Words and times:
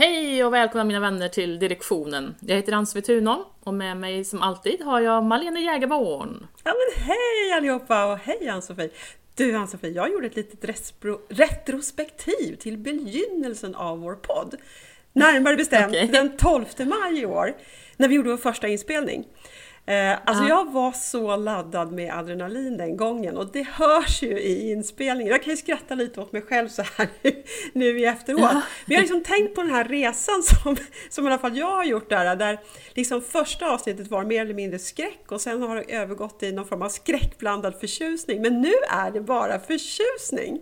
Hej 0.00 0.44
och 0.44 0.54
välkomna 0.54 0.84
mina 0.84 1.00
vänner 1.00 1.28
till 1.28 1.58
direktionen. 1.58 2.34
Jag 2.40 2.56
heter 2.56 2.72
Ann-Sofie 2.72 3.02
Thunholm 3.02 3.44
och 3.68 3.74
med 3.74 3.96
mig 3.96 4.24
som 4.24 4.42
alltid 4.42 4.82
har 4.82 5.00
jag 5.00 5.24
Malene 5.24 5.60
Jägerborn. 5.60 6.46
Ja 6.64 6.74
men 6.74 7.04
hej 7.04 7.52
allihopa 7.56 8.12
och 8.12 8.18
hej 8.18 8.48
Ann-Sofie! 8.48 8.90
Du 9.34 9.54
Ann-Sofie, 9.54 9.90
jag 9.90 10.12
gjorde 10.12 10.26
ett 10.26 10.36
litet 10.36 10.64
retrospektiv 11.28 12.56
till 12.56 12.78
begynnelsen 12.78 13.74
av 13.74 14.00
vår 14.00 14.14
podd. 14.14 14.54
Närmare 15.12 15.56
bestämt 15.56 15.88
Okej. 15.88 16.08
den 16.12 16.36
12 16.36 16.64
maj 16.78 17.20
i 17.20 17.26
år, 17.26 17.56
när 17.96 18.08
vi 18.08 18.14
gjorde 18.14 18.30
vår 18.30 18.36
första 18.36 18.68
inspelning. 18.68 19.24
Eh, 19.88 20.18
alltså 20.24 20.44
Ja. 20.44 20.48
jag 20.48 20.72
var 20.72 20.92
så 20.92 21.36
laddad 21.36 21.92
med 21.92 22.14
adrenalin 22.14 22.76
den 22.76 22.96
gången 22.96 23.36
och 23.36 23.52
det 23.52 23.66
hörs 23.68 24.22
ju 24.22 24.38
i 24.40 24.70
inspelningen. 24.70 25.32
Jag 25.32 25.42
kan 25.42 25.50
ju 25.50 25.56
skratta 25.56 25.94
lite 25.94 26.20
åt 26.20 26.32
mig 26.32 26.42
själv 26.42 26.68
så 26.68 26.82
här 26.82 27.08
nu, 27.22 27.42
nu 27.72 27.98
i 28.00 28.04
efteråt. 28.04 28.40
Ja. 28.40 28.52
Men 28.52 28.62
jag 28.86 28.96
har 28.96 29.02
liksom 29.02 29.22
tänkt 29.22 29.54
på 29.54 29.62
den 29.62 29.70
här 29.70 29.84
resan 29.84 30.42
som, 30.42 30.76
som 31.08 31.24
i 31.24 31.26
alla 31.26 31.38
fall 31.38 31.56
jag 31.56 31.70
har 31.70 31.84
gjort 31.84 32.08
där, 32.08 32.36
där 32.36 32.58
liksom 32.94 33.22
första 33.22 33.70
avsnittet 33.70 34.10
var 34.10 34.24
mer 34.24 34.42
eller 34.42 34.54
mindre 34.54 34.78
skräck 34.78 35.32
och 35.32 35.40
sen 35.40 35.62
har 35.62 35.76
det 35.76 35.82
övergått 35.94 36.42
i 36.42 36.52
någon 36.52 36.66
form 36.66 36.82
av 36.82 36.88
skräckblandad 36.88 37.80
förtjusning. 37.80 38.42
Men 38.42 38.60
nu 38.60 38.72
är 38.90 39.10
det 39.10 39.20
bara 39.20 39.58
förtjusning! 39.58 40.60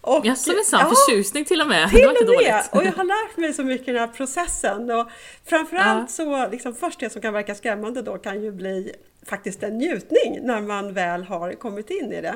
Och, 0.00 0.26
Jaså 0.26 0.52
minsann, 0.52 0.80
Ja, 0.80 0.94
förtjusning 0.94 1.44
till 1.44 1.60
och 1.60 1.66
med. 1.68 1.88
till 1.90 1.98
det 1.98 2.06
var 2.06 2.12
inte 2.12 2.24
och 2.24 2.30
med! 2.42 2.52
dåligt. 2.54 2.70
Och 2.72 2.84
jag 2.84 2.92
har 2.92 3.04
lärt 3.04 3.36
mig 3.36 3.52
så 3.52 3.64
mycket 3.64 3.88
i 3.88 3.92
den 3.92 4.00
här 4.00 4.08
processen. 4.16 4.90
Och 4.90 5.06
framförallt 5.44 6.10
så, 6.10 6.48
liksom, 6.48 6.74
först 6.74 7.00
det 7.00 7.10
som 7.10 7.22
kan 7.22 7.32
verka 7.32 7.54
skrämmande 7.54 8.02
då 8.02 8.18
kan 8.18 8.42
ju 8.42 8.52
bli 8.52 8.92
faktiskt 9.26 9.62
en 9.62 9.78
njutning 9.78 10.38
när 10.42 10.60
man 10.60 10.92
väl 10.94 11.22
har 11.22 11.52
kommit 11.52 11.90
in 11.90 12.12
i 12.12 12.20
det. 12.20 12.34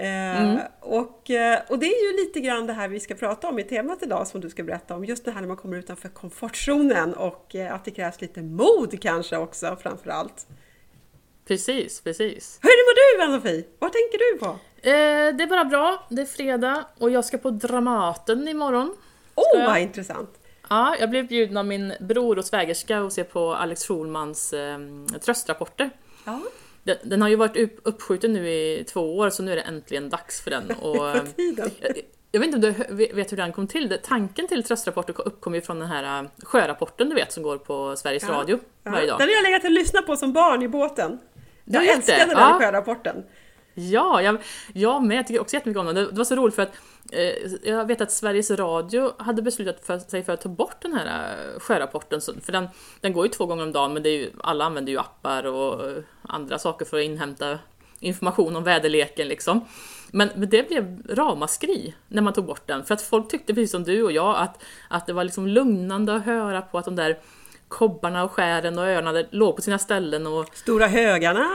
Eh, 0.00 0.42
Mm. 0.42 0.58
och, 0.80 1.30
eh, 1.30 1.58
och 1.68 1.78
det 1.78 1.86
är 1.86 2.10
ju 2.12 2.24
lite 2.24 2.40
grann 2.40 2.66
det 2.66 2.72
här 2.72 2.88
vi 2.88 3.00
ska 3.00 3.14
prata 3.14 3.48
om 3.48 3.58
i 3.58 3.62
temat 3.64 4.02
idag 4.02 4.26
som 4.26 4.40
du 4.40 4.50
ska 4.50 4.62
berätta 4.62 4.94
om. 4.94 5.04
Just 5.04 5.24
det 5.24 5.30
här 5.30 5.40
när 5.40 5.48
man 5.48 5.56
kommer 5.56 5.76
utanför 5.76 6.08
komfortzonen 6.08 7.14
och 7.14 7.54
eh, 7.54 7.74
att 7.74 7.84
det 7.84 7.90
krävs 7.90 8.20
lite 8.20 8.42
mod 8.42 9.02
kanske 9.02 9.36
också 9.36 9.76
framförallt. 9.82 10.46
Precis, 11.48 12.00
precis. 12.00 12.58
Hur 12.62 12.68
mår 12.68 13.18
du 13.18 13.22
Ann-Sofie? 13.24 13.64
Vad 13.78 13.92
tänker 13.92 14.18
du 14.18 14.38
på? 14.38 14.46
Eh, 14.88 15.36
det 15.36 15.42
är 15.44 15.46
bara 15.46 15.64
bra, 15.64 16.06
det 16.08 16.22
är 16.22 16.26
fredag 16.26 16.84
och 16.98 17.10
jag 17.10 17.24
ska 17.24 17.38
på 17.38 17.50
Dramaten 17.50 18.48
imorgon. 18.48 18.96
Åh, 19.34 19.44
jag? 19.60 19.66
vad 19.66 19.78
intressant! 19.78 20.30
Ja, 20.70 20.96
jag 21.00 21.10
blev 21.10 21.26
bjuden 21.28 21.56
av 21.56 21.66
min 21.66 21.92
bror 22.00 22.38
och 22.38 22.44
svägerska 22.44 23.00
och 23.02 23.12
se 23.12 23.24
på 23.24 23.54
Alex 23.54 23.86
Schulmans 23.88 24.52
eh, 24.52 24.78
tröstrapporter. 25.24 25.90
Ja, 26.24 26.40
Den, 26.82 26.96
den 27.02 27.22
har 27.22 27.28
ju 27.28 27.36
varit 27.36 27.56
upp, 27.56 27.80
uppskjuten 27.82 28.32
nu 28.32 28.48
i 28.50 28.84
två 28.88 29.16
år 29.18 29.30
så 29.30 29.42
nu 29.42 29.52
är 29.52 29.56
det 29.56 29.62
äntligen 29.62 30.08
dags 30.10 30.40
för 30.40 30.50
den. 30.50 30.70
Och, 30.80 31.36
tiden. 31.36 31.70
jag, 31.80 31.92
jag 32.32 32.40
vet 32.40 32.54
inte 32.54 32.68
om 32.68 32.74
du 32.96 33.06
vet 33.14 33.32
hur 33.32 33.36
den 33.36 33.52
kom 33.52 33.66
till. 33.66 33.88
Det- 33.88 33.98
Tanken 33.98 34.48
till 34.48 34.62
tröstrapporter 34.64 35.14
uppkom 35.28 35.54
ju 35.54 35.60
från 35.60 35.78
den 35.78 35.88
här 35.88 36.22
eh, 36.22 36.28
sjörapporten 36.42 37.08
du 37.08 37.14
vet 37.14 37.32
som 37.32 37.42
går 37.42 37.58
på 37.58 37.96
Sveriges 37.96 38.22
Ja, 38.22 38.28
Radio 38.32 38.58
Ja, 38.84 38.90
varje 38.90 39.06
dag. 39.06 39.18
Den 39.18 39.28
har 39.28 39.34
jag 39.34 39.42
legat 39.42 39.64
och 39.64 39.70
lyssnat 39.70 40.06
på 40.06 40.16
som 40.16 40.32
barn 40.32 40.62
i 40.62 40.68
båten. 40.68 41.18
Du 41.68 41.74
Jag 41.78 41.82
vet 41.82 41.96
älskade 41.96 42.18
det? 42.18 42.26
den 42.34 42.38
Ja. 42.38 42.58
sjörapporten. 42.60 43.24
Ja, 43.74 44.22
jag, 44.22 44.38
jag 44.72 45.02
med. 45.02 45.18
Jag 45.18 45.26
tycker 45.26 45.40
också 45.40 45.56
jättemycket 45.56 45.80
om 45.80 45.86
den. 45.86 45.94
Det, 45.94 46.10
det 46.10 46.16
var 46.16 46.24
så 46.24 46.36
roligt 46.36 46.54
för 46.54 46.62
att 46.62 46.72
eh, 47.12 47.70
jag 47.72 47.86
vet 47.86 48.00
att 48.00 48.12
Sveriges 48.12 48.50
Radio 48.50 49.12
hade 49.18 49.42
beslutat 49.42 49.84
för 49.86 49.98
sig 49.98 50.22
för 50.22 50.32
att 50.32 50.40
ta 50.40 50.48
bort 50.48 50.76
den 50.82 50.92
här 50.92 51.36
eh, 51.54 51.60
sjörapporten. 51.60 52.20
För 52.44 52.52
den, 52.52 52.68
den 53.00 53.12
går 53.12 53.26
ju 53.26 53.32
två 53.32 53.46
gånger 53.46 53.62
om 53.62 53.72
dagen 53.72 53.94
men 53.94 54.04
ju, 54.04 54.30
alla 54.40 54.64
använder 54.64 54.92
ju 54.92 54.98
appar 54.98 55.46
och 55.46 55.90
eh, 55.90 55.96
andra 56.22 56.58
saker 56.58 56.84
för 56.84 56.98
att 56.98 57.04
inhämta 57.04 57.58
information 58.00 58.56
om 58.56 58.64
väderleken 58.64 59.28
liksom. 59.28 59.64
Men, 60.10 60.28
men 60.36 60.48
det 60.48 60.68
blev 60.68 61.02
ramaskri 61.08 61.94
när 62.08 62.22
man 62.22 62.32
tog 62.32 62.44
bort 62.44 62.66
den 62.66 62.84
för 62.84 62.94
att 62.94 63.02
folk 63.02 63.28
tyckte 63.30 63.54
precis 63.54 63.70
som 63.70 63.84
du 63.84 64.02
och 64.02 64.12
jag 64.12 64.36
att, 64.36 64.62
att 64.88 65.06
det 65.06 65.12
var 65.12 65.24
liksom 65.24 65.46
lugnande 65.46 66.14
att 66.14 66.24
höra 66.24 66.62
på 66.62 66.78
att 66.78 66.84
de 66.84 66.96
där 66.96 67.18
kobbarna 67.68 68.24
och 68.24 68.32
skären 68.32 68.78
och 68.78 68.84
öarna 68.84 69.24
låg 69.30 69.56
på 69.56 69.62
sina 69.62 69.78
ställen 69.78 70.26
och 70.26 70.46
Stora 70.54 70.86
högarna, 70.86 71.46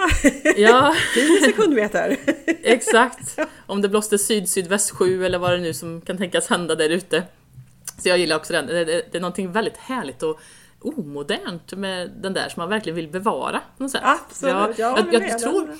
ja, 0.58 0.96
10 1.14 1.42
sekundmeter. 1.42 2.18
Exakt! 2.64 3.40
Om 3.66 3.82
det 3.82 3.90
blåste 3.90 4.18
syd-sydväst 4.18 4.92
7 4.92 5.26
eller 5.26 5.40
vad 5.40 5.52
det 5.52 5.58
nu 5.58 5.74
som 5.74 6.02
kan 6.02 6.18
tänkas 6.18 6.50
hända 6.50 6.76
där 6.76 6.90
ute. 6.90 7.24
Så 7.98 8.10
jag 8.10 8.18
gillar 8.18 8.36
också 8.36 8.54
den. 8.54 8.68
Det, 8.68 8.86
det, 8.86 9.06
det 9.12 9.18
är 9.18 9.22
någonting 9.22 9.52
väldigt 9.52 9.78
härligt 9.78 10.24
och 10.24 10.40
omodernt 10.82 11.74
med 11.74 12.12
den 12.22 12.34
där 12.34 12.50
som 12.50 12.62
man 12.62 12.70
verkligen 12.70 12.96
vill 12.96 13.08
bevara. 13.08 13.62
På 13.78 13.84
något 13.84 13.92
sätt. 13.92 14.02
Absolut, 14.04 14.54
jag 14.54 15.00
jag, 15.00 15.14
jag, 15.14 15.30
jag, 15.30 15.40
tror, 15.40 15.78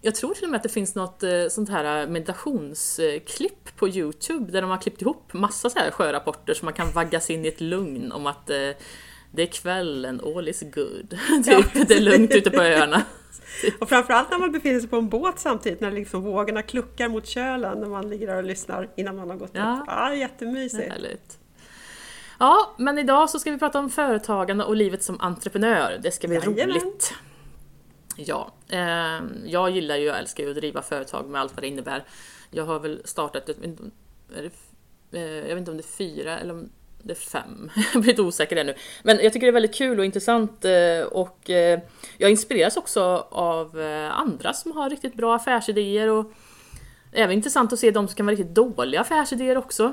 jag 0.00 0.14
tror 0.14 0.34
till 0.34 0.44
och 0.44 0.50
med 0.50 0.56
att 0.56 0.62
det 0.62 0.68
finns 0.68 0.94
något 0.94 1.22
eh, 1.22 1.30
sånt 1.50 1.68
här 1.68 2.06
meditationsklipp 2.06 3.76
på 3.76 3.88
Youtube 3.88 4.52
där 4.52 4.62
de 4.62 4.70
har 4.70 4.78
klippt 4.78 5.02
ihop 5.02 5.32
massa 5.32 5.70
så 5.70 5.78
här 5.78 5.90
sjörapporter 5.90 6.54
som 6.54 6.66
man 6.66 6.74
kan 6.74 6.92
vaggas 6.92 7.30
in 7.30 7.44
i 7.44 7.48
ett 7.48 7.60
lugn 7.60 8.12
om 8.12 8.26
att 8.26 8.50
eh, 8.50 8.70
det 9.36 9.42
är 9.42 9.46
kvällen, 9.46 10.20
all 10.36 10.48
is 10.48 10.62
good. 10.62 11.10
typ, 11.44 11.88
det 11.88 11.94
är 11.94 12.00
lugnt 12.00 12.34
ute 12.34 12.50
på 12.50 12.62
öarna. 12.62 13.02
Och 13.80 13.88
framförallt 13.88 14.30
när 14.30 14.38
man 14.38 14.52
befinner 14.52 14.80
sig 14.80 14.88
på 14.88 14.96
en 14.96 15.08
båt 15.08 15.38
samtidigt, 15.38 15.80
när 15.80 15.90
liksom 15.90 16.22
vågorna 16.22 16.62
kluckar 16.62 17.08
mot 17.08 17.26
kölen, 17.26 17.80
när 17.80 17.88
man 17.88 18.08
ligger 18.10 18.26
där 18.26 18.36
och 18.36 18.44
lyssnar 18.44 18.88
innan 18.96 19.16
man 19.16 19.30
har 19.30 19.36
gått 19.36 19.50
Ja. 19.52 19.78
upp. 19.80 19.84
Ja, 19.86 20.14
jättemysigt. 20.14 20.92
Härligt. 20.92 21.38
Ja, 22.38 22.74
men 22.78 22.98
idag 22.98 23.30
så 23.30 23.38
ska 23.38 23.50
vi 23.50 23.58
prata 23.58 23.78
om 23.78 23.90
företagande 23.90 24.64
och 24.64 24.76
livet 24.76 25.02
som 25.02 25.20
entreprenör. 25.20 26.00
Det 26.02 26.10
ska 26.10 26.28
bli 26.28 26.36
Jajamän. 26.36 26.68
roligt. 26.68 27.14
Ja, 28.16 28.52
eh, 28.68 29.20
jag 29.44 29.70
gillar 29.70 29.96
ju 29.96 30.10
och 30.10 30.16
älskar 30.16 30.44
ju 30.44 30.50
att 30.50 30.56
driva 30.56 30.82
företag 30.82 31.28
med 31.28 31.40
allt 31.40 31.52
vad 31.54 31.62
det 31.62 31.68
innebär. 31.68 32.04
Jag 32.50 32.64
har 32.64 32.80
väl 32.80 33.02
startat, 33.04 33.48
ett, 33.48 33.56
det, 35.10 35.18
eh, 35.18 35.22
jag 35.22 35.42
vet 35.48 35.58
inte 35.58 35.70
om 35.70 35.76
det 35.76 35.82
är 35.82 35.96
fyra 35.96 36.38
eller 36.38 36.54
om 36.54 36.68
det 37.06 37.12
är 37.12 37.14
fem. 37.14 37.70
Jag 37.92 38.02
blir 38.02 38.12
lite 38.12 38.22
osäker 38.22 38.56
där 38.56 38.64
nu. 38.64 38.74
Men 39.02 39.18
jag 39.22 39.32
tycker 39.32 39.46
det 39.46 39.50
är 39.50 39.52
väldigt 39.52 39.74
kul 39.74 39.98
och 39.98 40.04
intressant 40.04 40.64
eh, 40.64 41.06
och 41.10 41.50
eh, 41.50 41.80
jag 42.18 42.30
inspireras 42.30 42.76
också 42.76 43.26
av 43.30 43.80
eh, 43.80 44.18
andra 44.20 44.52
som 44.52 44.72
har 44.72 44.90
riktigt 44.90 45.14
bra 45.14 45.36
affärsidéer 45.36 46.10
och 46.10 46.32
Även 47.12 47.36
intressant 47.36 47.72
att 47.72 47.78
se 47.78 47.90
de 47.90 48.08
som 48.08 48.16
kan 48.16 48.26
vara 48.26 48.36
riktigt 48.36 48.54
dåliga 48.54 49.00
affärsidéer 49.00 49.58
också. 49.58 49.92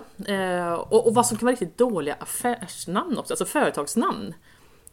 Och, 0.90 1.16
vad 1.16 1.26
som 1.26 1.38
kan 1.38 1.46
vara 1.46 1.52
riktigt 1.52 1.78
dåliga 1.78 2.16
affärsnamn 2.20 3.18
också, 3.18 3.34
alltså 3.34 3.46
företagsnamn. 3.46 4.34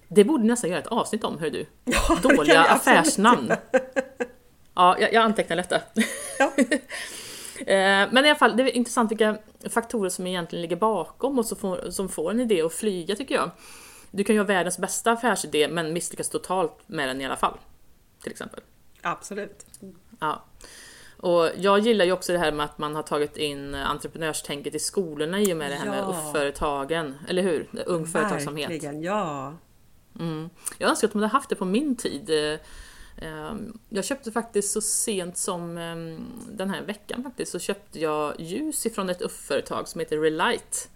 Det 0.09 0.25
borde 0.25 0.45
nästan 0.45 0.71
göra 0.71 0.81
ett 0.81 0.87
avsnitt 0.87 1.25
om, 1.25 1.39
hör 1.39 1.51
du. 1.51 1.67
vi 1.85 1.95
Dåliga 2.23 2.61
affärsnamn. 2.61 3.53
Ja, 4.75 4.97
jag, 5.01 5.13
jag 5.13 5.23
antecknar 5.23 5.57
detta. 5.57 5.81
Ja. 6.39 6.53
Eh, 7.61 8.09
Men 8.13 8.25
i 8.25 8.29
alla 8.29 8.35
fall, 8.35 8.57
det 8.57 8.63
är 8.63 8.77
intressant 8.77 9.11
vilka 9.11 9.39
faktorer 9.71 10.11
som 10.11 10.27
egentligen 10.27 10.63
ligger 10.63 10.77
bakom 10.77 11.39
och 11.39 11.47
som 11.47 11.59
får, 11.59 11.91
som 11.91 12.09
får 12.09 12.31
en 12.31 12.41
idé 12.41 12.63
att 12.63 12.73
flyga 12.73 13.17
tycker 13.17 13.35
jag. 13.35 13.51
Du 14.11 14.25
kan 14.25 14.35
ju 14.35 14.41
ha 14.41 14.47
världens 14.47 14.79
bästa 14.79 15.13
affärsidé 15.13 15.69
men 15.69 15.93
misslyckas 15.93 16.29
totalt 16.29 16.79
med 16.87 17.09
den 17.09 17.21
i 17.21 17.27
alla 17.27 17.37
fall. 17.37 17.59
Till 18.23 18.33
exempel. 18.33 18.61
Absolut. 19.03 19.67
Ja. 20.21 20.45
Och 21.17 21.49
jag 21.57 21.79
gillar 21.79 22.05
ju 22.05 22.13
också 22.13 22.33
det 22.33 22.39
här 22.39 22.53
med 22.53 22.65
att 22.65 22.79
man 22.79 22.95
har 22.95 23.03
tagit 23.03 23.37
in 23.37 23.75
entreprenörstänket 23.75 24.75
i 24.75 24.79
skolorna 24.79 25.41
i 25.41 25.53
och 25.53 25.57
med 25.57 25.71
det 25.71 25.75
här 25.77 25.87
med 25.87 25.99
Ja. 25.99 26.11
UF-företagen. 26.11 27.15
Eller 27.29 27.43
hur? 27.43 27.69
Ung 27.87 28.07
företagsamhet. 28.07 28.71
Verkligen, 28.71 29.03
ja. 29.03 29.55
Mm. 30.19 30.51
Jag 30.79 30.91
önskar 30.91 31.09
att 31.09 31.13
de 31.13 31.19
hade 31.19 31.33
haft 31.33 31.49
det 31.51 31.57
på 31.57 31.65
min 31.65 31.97
tid. 31.97 32.31
Eh, 33.21 33.47
eh, 33.47 33.55
Jag 33.89 34.05
köpte 34.05 34.33
faktiskt 34.33 34.73
så 34.73 34.81
sent 34.81 35.37
som 35.37 35.79
eh, 35.79 35.97
den 36.53 36.71
här 36.71 36.83
veckan 36.83 37.23
faktiskt 37.23 37.53
så 37.53 37.59
köpte 37.59 38.01
jag 38.01 38.41
ljus 38.41 38.87
ifrån 38.87 39.11
ett 39.11 39.23
UF-företag 39.23 39.89
som 39.89 39.99
heter 39.99 40.19
Relight. 40.19 40.91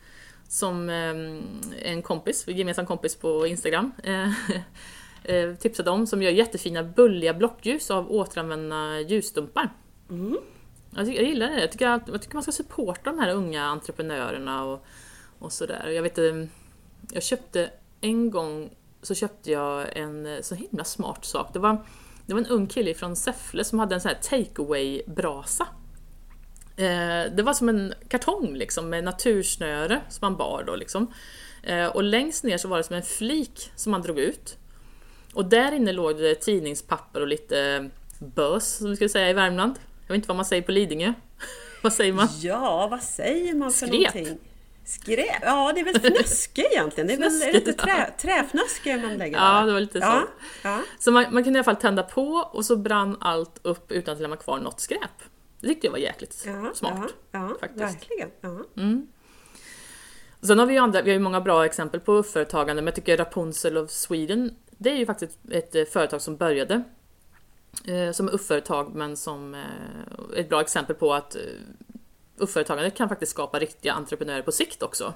Som 0.48 0.90
eh, 0.90 1.90
en 1.93 2.02
kompis, 2.02 2.48
en 2.48 2.56
gemensam 2.56 2.87
kompis 2.87 3.16
på 3.16 3.46
Instagram 3.46 3.93
eh, 4.02 4.31
eh, 5.25 5.54
tipsade 5.54 5.90
om 5.90 6.06
som 6.06 6.22
gör 6.22 6.31
jättefina 6.31 6.82
bulliga 6.82 7.34
blockljus 7.34 7.90
av 7.90 8.12
återanvända 8.12 9.00
ljusstumpar. 9.00 9.72
Mm. 10.10 10.38
Jag, 10.96 11.06
tycker, 11.06 11.20
jag 11.20 11.28
gillar 11.28 11.50
det. 11.50 11.60
Jag 11.60 11.72
tycker, 11.72 12.00
jag 12.06 12.22
tycker 12.22 12.34
man 12.34 12.43
ska 12.43 12.52
supporta 12.52 13.10
de 13.10 13.19
här 13.19 13.34
unga 13.34 13.64
entreprenörerna 13.64 14.64
och, 14.64 14.84
och 15.38 15.52
sådär. 15.52 15.88
Jag 15.88 16.02
vet 16.02 16.19
jag 17.12 17.22
köpte 17.22 17.70
en 18.00 18.31
gång 18.31 18.70
så 19.02 19.14
köpte 19.14 19.50
jag 19.50 19.96
en 19.96 20.38
så 20.43 20.54
himla 20.54 20.84
smart 20.84 21.25
sak. 21.25 21.52
Det 21.52 21.58
var, 21.58 21.87
det 22.26 22.34
var 22.34 22.40
en 22.40 22.46
ung 22.46 22.66
kille 22.66 22.94
från 22.94 23.16
Säffle 23.16 23.64
som 23.64 23.78
hade 23.78 23.94
en 23.94 24.00
sån 24.00 24.08
här 24.08 24.18
take 24.44 25.02
brasa 25.06 25.66
Eh, 26.76 27.32
det 27.36 27.42
var 27.42 27.54
som 27.54 27.68
en 27.68 27.94
kartong 28.08 28.54
liksom 28.54 28.90
med 28.90 29.04
natursnöre 29.04 30.00
som 30.08 30.18
man 30.20 30.36
bar 30.36 30.64
då 30.66 30.76
liksom. 30.76 31.12
Eh, 31.62 31.86
och 31.86 32.02
längst 32.02 32.44
ner 32.44 32.58
så 32.58 32.68
var 32.68 32.76
det 32.76 32.84
som 32.84 32.96
en 32.96 33.02
flik 33.02 33.70
som 33.76 33.92
man 33.92 34.02
drog 34.02 34.18
ut. 34.18 34.56
Och 35.34 35.44
där 35.44 35.72
inne 35.72 35.92
låg 35.92 36.16
det 36.16 36.34
tidningspapper 36.34 37.20
och 37.20 37.28
lite 37.28 37.90
bös, 38.18 38.76
som 38.76 38.90
vi 38.90 38.96
skulle 38.96 39.08
säga 39.08 39.30
i 39.30 39.32
Värmland. 39.32 39.74
Jag 40.06 40.08
vet 40.08 40.16
inte 40.16 40.28
vad 40.28 40.36
man 40.36 40.44
säger 40.44 40.62
på 40.62 40.72
Lidingö. 40.72 41.12
vad 41.82 41.92
säger 41.92 42.12
man? 42.12 42.28
Ja, 42.40 42.88
vad 42.90 43.02
säger 43.02 43.54
man 43.54 43.70
för 43.72 43.86
Skräp. 43.86 44.14
någonting? 44.14 44.38
Skräp? 44.84 45.42
Ja, 45.42 45.72
det 45.75 45.81
är 45.81 45.84
väl 45.84 46.00
fnöske 46.00 46.62
egentligen. 46.72 47.06
Det 47.06 47.14
är 47.14 47.19
väl 47.19 47.42
är 47.42 47.52
det 47.52 47.58
inte 47.58 47.72
trä, 47.72 48.10
träfnöske 48.19 48.96
man 48.96 49.16
lägger 49.16 49.36
Ja, 49.36 49.52
där? 49.60 49.66
det 49.66 49.72
var 49.72 49.81
lite 49.81 50.00
så. 50.00 50.06
Ja, 50.06 50.22
ja. 50.62 50.81
Så 50.98 51.10
man, 51.12 51.25
man 51.31 51.44
kunde 51.44 51.56
i 51.56 51.60
alla 51.60 51.64
fall 51.64 51.76
tända 51.76 52.02
på 52.02 52.26
och 52.52 52.64
så 52.64 52.76
brann 52.76 53.16
allt 53.20 53.60
upp 53.62 53.92
utan 53.92 54.14
att 54.14 54.20
lämna 54.20 54.36
kvar 54.36 54.58
något 54.58 54.81
skräp. 54.81 55.00
Det 55.60 55.66
tyckte 55.69 55.86
jag 55.86 55.92
var 55.92 55.98
jäkligt 55.98 56.42
Ja, 56.46 56.70
smart. 56.75 56.92
Ja, 57.31 57.38
ja 57.40 57.56
faktiskt. 57.60 57.81
verkligen. 57.82 58.31
Ja. 58.40 58.58
Sen 60.42 60.58
har 60.58 60.66
vi 60.66 60.72
ju 60.75 60.78
andra, 60.81 61.02
vi 61.02 61.10
har 61.10 61.14
ju 61.14 61.20
många 61.22 61.40
bra 61.40 61.64
exempel 61.64 62.00
på 62.00 62.22
företagande, 62.22 62.82
men 62.82 62.86
jag 62.86 62.94
tycker 62.94 63.16
Rapunzel 63.16 63.76
of 63.76 63.90
Sweden, 63.90 64.56
det 64.70 64.90
är 64.90 64.96
ju 64.96 65.06
faktiskt 65.06 65.38
ett 65.50 65.75
eh, 65.75 65.84
företag 65.84 66.22
som 66.22 66.36
började 66.36 66.82
eh, 67.86 68.12
som 68.12 68.28
UF-företag, 68.28 68.94
men 68.94 69.16
som 69.16 69.54
eh, 69.54 69.60
ett 70.36 70.48
bra 70.48 70.60
exempel 70.60 70.96
på 70.96 71.14
att 71.14 71.36
eh, 72.38 72.42
UF-företagande 72.44 72.90
kan 72.90 73.08
faktiskt 73.08 73.32
skapa 73.32 73.58
riktiga 73.58 73.92
entreprenörer 73.92 74.42
på 74.42 74.52
sikt 74.52 74.82
också. 74.82 75.14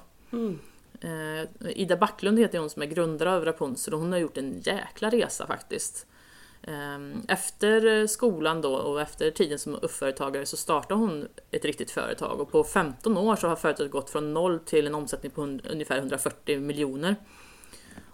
Eh, 1.01 1.69
Ida 1.75 1.97
Backlund 1.97 2.39
heter 2.39 2.59
hon 2.59 2.69
som 2.69 2.81
är 2.81 2.85
grundare 2.85 3.31
av 3.35 3.45
Rapunzel 3.45 3.93
och 3.93 3.99
hon 3.99 4.11
har 4.11 4.19
gjort 4.19 4.37
en 4.37 4.59
jäkla 4.63 5.09
resa 5.09 5.47
faktiskt. 5.47 6.05
Eh, 6.63 6.99
Efter 7.27 8.07
skolan 8.07 8.61
då 8.61 8.75
och 8.75 9.01
efter 9.01 9.31
tiden 9.31 9.59
som 9.59 9.75
UF-företagare 9.81 10.45
så 10.45 10.57
startade 10.57 10.99
hon 10.99 11.27
ett 11.51 11.65
riktigt 11.65 11.91
företag 11.91 12.39
och 12.39 12.51
på 12.51 12.63
15 12.63 13.17
år 13.17 13.35
så 13.35 13.47
har 13.47 13.55
företaget 13.55 13.91
gått 13.91 14.09
från 14.09 14.33
noll 14.33 14.59
till 14.59 14.87
en 14.87 14.95
omsättning 14.95 15.31
på 15.31 15.41
ungefär 15.71 15.97
140 15.97 16.59
miljoner. 16.59 17.15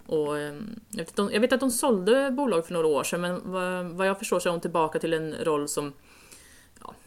Och 0.07 0.37
eh, 0.37 0.53
jag, 0.89 0.97
vet, 0.97 1.09
att 1.09 1.15
de- 1.15 1.31
jag 1.33 1.39
vet 1.41 1.53
att 1.53 1.59
de 1.59 1.71
sålde 1.71 2.31
bolag 2.31 2.65
för 2.65 2.73
några 2.73 2.87
år 2.87 3.03
sedan 3.03 3.21
men 3.21 3.51
vad, 3.51 3.85
vad 3.85 4.07
jag 4.07 4.19
förstår 4.19 4.39
så 4.39 4.49
är 4.49 4.51
hon 4.51 4.61
tillbaka 4.61 4.99
till 4.99 5.13
en 5.13 5.35
roll 5.35 5.67
som 5.67 5.93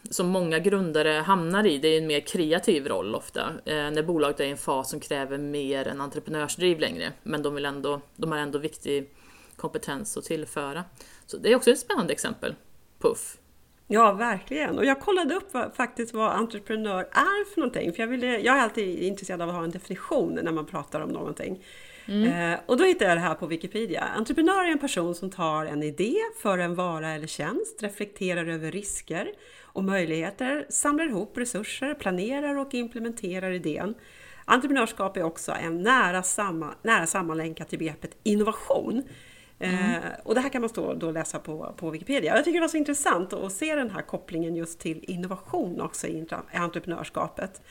som 0.09 0.27
många 0.27 0.59
grundare 0.59 1.09
hamnar 1.09 1.65
i. 1.65 1.77
Det 1.77 1.87
är 1.87 1.97
en 1.97 2.07
mer 2.07 2.19
kreativ 2.19 2.87
roll 2.87 3.15
ofta. 3.15 3.41
Eh, 3.65 3.75
när 3.75 4.03
bolaget 4.03 4.39
är 4.39 4.45
i 4.45 4.51
en 4.51 4.57
fas 4.57 4.89
som 4.89 4.99
kräver 4.99 5.37
mer 5.37 5.87
än 5.87 6.01
entreprenörsdriv 6.01 6.79
längre. 6.79 7.13
Men 7.23 7.43
de, 7.43 7.55
vill 7.55 7.65
ändå, 7.65 8.01
de 8.15 8.31
har 8.31 8.39
ändå 8.39 8.59
viktig 8.59 9.09
kompetens 9.55 10.17
att 10.17 10.23
tillföra. 10.23 10.83
Så 11.25 11.37
det 11.37 11.51
är 11.51 11.55
också 11.55 11.71
ett 11.71 11.79
spännande 11.79 12.13
exempel. 12.13 12.55
Puff. 12.99 13.37
Ja, 13.87 14.11
verkligen. 14.11 14.77
Och 14.77 14.85
jag 14.85 14.99
kollade 14.99 15.35
upp 15.35 15.53
vad, 15.53 15.75
faktiskt 15.75 16.13
vad 16.13 16.31
entreprenör 16.31 17.01
är 17.11 17.53
för 17.53 17.61
någonting. 17.61 17.93
För 17.93 18.03
jag, 18.03 18.07
ville, 18.07 18.39
jag 18.39 18.57
är 18.57 18.61
alltid 18.61 18.99
intresserad 18.99 19.41
av 19.41 19.49
att 19.49 19.55
ha 19.55 19.63
en 19.63 19.71
definition 19.71 20.39
när 20.43 20.51
man 20.51 20.65
pratar 20.65 21.01
om 21.01 21.09
någonting. 21.09 21.63
Eh, 22.09 22.59
och 22.65 22.77
då 22.77 22.83
hittade 22.83 23.11
jag 23.11 23.17
det 23.17 23.21
här 23.21 23.35
på 23.35 23.47
Wikipedia. 23.47 24.01
Entreprenör 24.01 24.65
är 24.65 24.71
en 24.71 24.79
person 24.79 25.15
som 25.15 25.29
tar 25.29 25.65
en 25.65 25.83
idé 25.83 26.15
för 26.41 26.57
en 26.57 26.75
vara 26.75 27.09
eller 27.09 27.27
tjänst, 27.27 27.83
reflekterar 27.83 28.45
över 28.45 28.71
risker 28.71 29.31
och 29.73 29.83
möjligheter, 29.83 30.65
samlar 30.69 31.05
ihop 31.05 31.37
resurser, 31.37 31.93
planerar 31.93 32.57
och 32.57 32.73
implementerar 32.73 33.51
idén. 33.51 33.95
Entreprenörskap 34.45 35.17
är 35.17 35.23
också 35.23 35.51
en 35.51 35.83
nära, 35.83 36.23
samma, 36.23 36.73
nära 36.81 37.05
sammanlänkat 37.05 37.69
till 37.69 37.79
begreppet 37.79 38.17
innovation. 38.23 39.03
Eh, 39.59 39.97
och 40.23 40.35
det 40.35 40.41
här 40.41 40.49
kan 40.49 40.61
man 40.61 40.69
stå 40.69 40.93
då 40.93 41.11
läsa 41.11 41.39
på, 41.39 41.73
på 41.77 41.89
Wikipedia. 41.89 42.35
Jag 42.35 42.45
tycker 42.45 42.59
det 42.59 42.63
var 42.63 42.67
så 42.67 42.77
intressant 42.77 43.33
att 43.33 43.51
se 43.51 43.75
den 43.75 43.89
här 43.89 44.01
kopplingen 44.01 44.55
just 44.55 44.79
till 44.79 45.03
innovation 45.07 45.81
också 45.81 46.07
i 46.07 46.27
entreprenörskapet. 46.53 47.61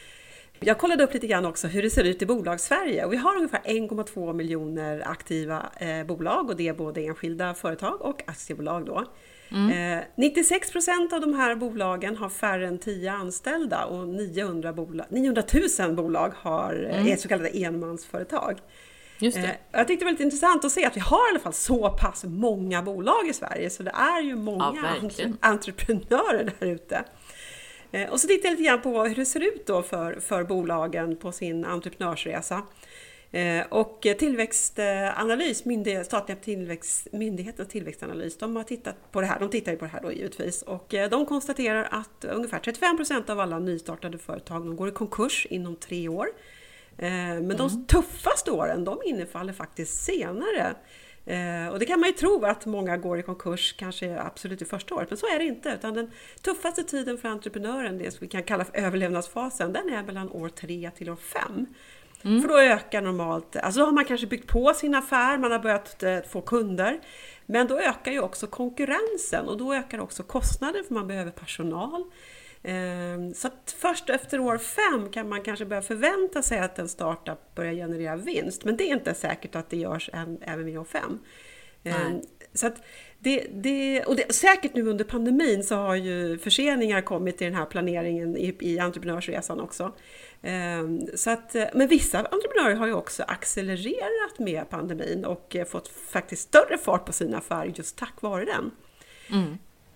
Jag 0.61 0.79
kollade 0.79 1.05
upp 1.05 1.15
lite 1.15 1.27
grann 1.27 1.45
också 1.45 1.67
hur 1.67 1.83
det 1.83 1.91
ser 1.91 2.05
ut 2.05 2.23
i 2.23 2.27
bolags-Sverige 2.27 3.05
och 3.05 3.13
vi 3.13 3.17
har 3.17 3.37
ungefär 3.37 3.61
1,2 3.61 4.33
miljoner 4.33 5.03
aktiva 5.09 5.67
eh, 5.77 6.05
bolag 6.05 6.51
och 6.51 6.57
det 6.57 6.69
är 6.69 6.73
både 6.73 7.01
enskilda 7.01 7.55
företag 7.55 8.03
och 8.03 8.23
aktiebolag 8.27 8.87
då. 8.87 9.05
Eh, 9.51 10.05
96 10.15 10.73
procent 10.73 11.13
av 11.13 11.21
de 11.21 11.35
här 11.35 11.55
bolagen 11.55 12.17
har 12.17 12.29
färre 12.29 12.67
än 12.69 12.79
10 12.79 13.13
anställda 13.13 13.85
och 13.85 14.09
900, 14.09 14.73
bolag, 14.73 15.07
900 15.11 15.43
000 15.79 15.95
bolag 15.95 16.33
har, 16.37 16.89
eh, 16.91 17.07
är 17.13 17.17
så 17.17 17.29
kallade 17.29 17.49
enmansföretag. 17.49 18.59
Just 19.21 19.37
det. 19.37 19.43
Eh, 19.49 19.51
Jag 19.73 19.87
tyckte 19.89 20.05
det 20.05 20.07
var 20.07 20.13
lite 20.13 20.23
intressant 20.23 20.65
att 20.65 20.73
se 20.73 20.85
att 20.87 20.97
vi 20.97 21.01
har 21.01 21.29
i 21.29 21.31
alla 21.31 21.41
fall 21.41 21.53
så 21.53 21.91
pass 21.91 22.25
många 22.25 22.83
bolag 22.83 23.29
i 23.29 23.33
Sverige, 23.33 23.71
så 23.71 23.83
det 23.83 23.91
är 23.95 24.21
ju 24.23 24.37
många 24.37 24.65
Ja, 25.19 25.27
entreprenörer 25.41 26.53
där 26.59 26.67
ute. 26.67 27.05
Eh, 27.93 28.11
Och 28.11 28.21
så 28.21 28.27
tittade 28.29 28.49
jag 28.49 28.59
lite 28.59 28.63
grann 28.71 28.81
på 28.81 29.05
hur 29.05 29.15
det 29.15 29.25
ser 29.25 29.41
ut 29.41 29.67
då 29.67 29.83
för, 29.83 30.21
för 30.21 30.45
bolagen 30.45 31.17
på 31.17 31.33
sin 31.33 31.65
entreprenörsresa. 31.65 32.63
Eh, 33.33 33.67
Och 33.69 34.07
Tillväxtanalys, 34.19 35.65
myndighet, 35.65 36.07
statliga 36.07 36.39
tillväxtmyndigheten 36.39 37.65
och 37.65 37.71
Tillväxtanalys, 37.71 38.39
de 38.39 38.57
har 38.57 38.65
tittat 38.65 39.13
på 39.13 39.21
det 39.21 39.27
här. 39.27 39.41
De 39.41 39.51
tittar 39.51 39.73
ju 39.73 39.79
på 39.79 39.85
det 39.85 39.91
här 39.91 40.01
då 40.03 40.13
givetvis 40.13 40.63
och 40.63 40.95
eh, 40.95 41.11
de 41.11 41.27
konstaterar 41.27 41.89
att 41.91 42.25
ungefär 42.25 42.59
35 42.59 42.97
procent 42.97 43.31
av 43.31 43.41
alla 43.41 43.59
nystartade 43.59 44.19
företag 44.19 44.63
de 44.67 44.77
går 44.77 44.89
i 44.89 44.93
konkurs 44.93 45.47
inom 45.51 45.77
tre 45.77 46.09
år. 46.09 46.27
Eh, 46.99 47.09
Men 47.09 47.57
de 47.57 47.87
tuffaste 47.87 48.51
åren, 48.51 48.85
de 48.85 48.99
innefaller 49.05 49.53
faktiskt 49.53 50.05
senare. 50.05 50.75
Och 51.73 51.79
det 51.79 51.87
kan 51.87 52.01
man 52.01 52.09
ju 52.09 52.13
tro 52.13 52.45
att 52.45 52.67
många 52.67 52.97
går 52.97 53.19
i 53.19 53.23
konkurs 53.23 53.75
kanske 53.79 54.19
absolut 54.21 54.63
i 54.63 54.65
första 54.65 54.95
året, 54.95 55.11
men 55.11 55.17
så 55.17 55.27
är 55.27 55.39
det 55.39 55.45
inte. 55.45 55.69
Utan 55.79 55.95
den 55.95 56.11
tuffaste 56.43 56.85
tiden 56.85 57.19
för 57.19 57.29
entreprenören, 57.29 57.99
det 57.99 58.11
som 58.11 58.19
vi 58.21 58.29
kan 58.29 58.43
kalla 58.43 58.65
för 58.65 58.77
överlevnadsfasen, 58.77 59.73
den 59.73 59.89
är 59.89 60.03
mellan 60.03 60.31
år 60.31 60.49
tre 60.49 60.91
till 60.97 61.11
år 61.11 61.17
fem. 62.23 62.41
För 62.43 62.49
då 62.49 62.59
ökar 62.59 63.03
normalt, 63.03 63.57
alltså 63.57 63.81
då 63.81 63.87
har 63.87 63.93
man 63.93 64.05
kanske 64.05 64.27
byggt 64.27 64.49
på 64.49 64.75
sin 64.75 64.95
affär, 64.95 65.39
man 65.39 65.53
har 65.53 65.59
börjat 65.59 66.03
eh, 66.03 66.19
få 66.29 66.41
kunder. 66.41 67.01
Men 67.47 67.67
då 67.67 67.79
ökar 67.79 68.13
ju 68.13 68.21
också 68.21 68.47
konkurrensen 68.47 69.49
och 69.49 69.59
då 69.59 69.75
ökar 69.75 70.01
också 70.01 70.23
kostnaden 70.23 70.85
för 70.85 70.95
man 70.95 71.07
behöver 71.07 71.31
personal. 71.31 72.05
Ehm, 72.63 73.35
Så 73.35 73.49
att 73.49 73.77
först 73.79 74.11
efter 74.11 74.41
år 74.41 74.59
fem 74.59 75.11
kan 75.11 75.29
man 75.29 75.43
kanske 75.43 75.65
börja 75.65 75.83
förvänta 75.83 76.43
sig 76.43 76.59
att 76.59 76.79
en 76.79 76.89
startup 76.89 77.55
börjar 77.55 77.73
generera 77.73 78.17
vinst. 78.17 78.65
Men 78.65 78.77
det 78.77 78.91
är 78.91 78.95
inte 78.95 79.15
säkert 79.15 79.57
att 79.57 79.71
det 79.71 79.77
görs 79.77 80.11
även 80.43 80.65
vid 80.65 80.79
år 80.79 80.85
fem. 80.85 81.19
Ehm, 81.85 82.13
Nej. 82.13 82.23
Så 82.55 82.71
det, 83.19 83.47
det, 83.53 84.05
och 84.05 84.17
det, 84.17 84.33
säkert 84.35 84.75
nu 84.75 84.89
under 84.89 85.05
pandemin 85.05 85.65
så 85.65 85.75
har 85.75 85.95
ju 85.95 86.39
förseningar 86.39 87.01
kommit 87.01 87.43
i 87.43 87.45
den 87.45 87.55
här 87.55 87.67
planeringen 87.67 88.37
i, 88.37 88.57
i 88.61 88.79
entreprenörsresan 88.79 89.61
också. 89.61 89.93
Ehm, 90.43 91.01
Så 91.15 91.31
att, 91.31 91.55
eh, 91.55 91.65
men 91.75 91.89
vissa 91.89 92.19
entreprenörer 92.19 92.75
har 92.75 92.87
ju 92.87 92.93
också 92.93 93.23
accelererat 93.23 94.39
med 94.39 94.71
pandemin 94.71 95.25
och 95.25 95.57
eh, 95.57 95.65
fått 95.67 95.89
faktiskt 95.89 96.43
större 96.43 96.79
fart 96.79 97.05
på 97.05 97.13
sina 97.13 97.39
affärer 97.39 97.73
just 97.75 97.97
tack 97.99 98.23
vare 98.23 98.45
den. 98.45 98.71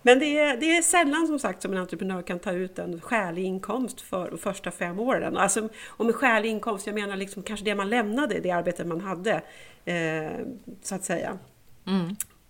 Men 0.05 0.19
det 0.19 0.39
är, 0.39 0.57
det 0.57 0.77
är 0.77 0.81
sällan 0.81 1.27
som 1.27 1.39
sagt 1.39 1.61
som 1.61 1.71
en 1.71 1.77
entreprenör 1.77 2.21
kan 2.21 2.39
ta 2.39 2.51
ut 2.51 2.79
en 2.79 3.01
skälig 3.01 3.43
inkomst 3.43 4.01
för 4.01 4.29
de 4.29 4.37
första 4.37 4.71
fem 4.71 4.99
åren. 4.99 5.37
Alltså, 5.37 5.69
och 5.87 6.05
med 6.05 6.15
skälig 6.15 6.49
inkomst, 6.49 6.87
jag 6.87 6.93
menar 6.95 7.15
liksom 7.15 7.43
kanske 7.43 7.65
det 7.65 7.75
man 7.75 7.89
lämnade, 7.89 8.39
det 8.39 8.51
arbete 8.51 8.85
man 8.85 9.01
hade, 9.01 9.41
eh, 9.85 10.45
så 10.81 10.95
att 10.95 11.03
säga. 11.03 11.37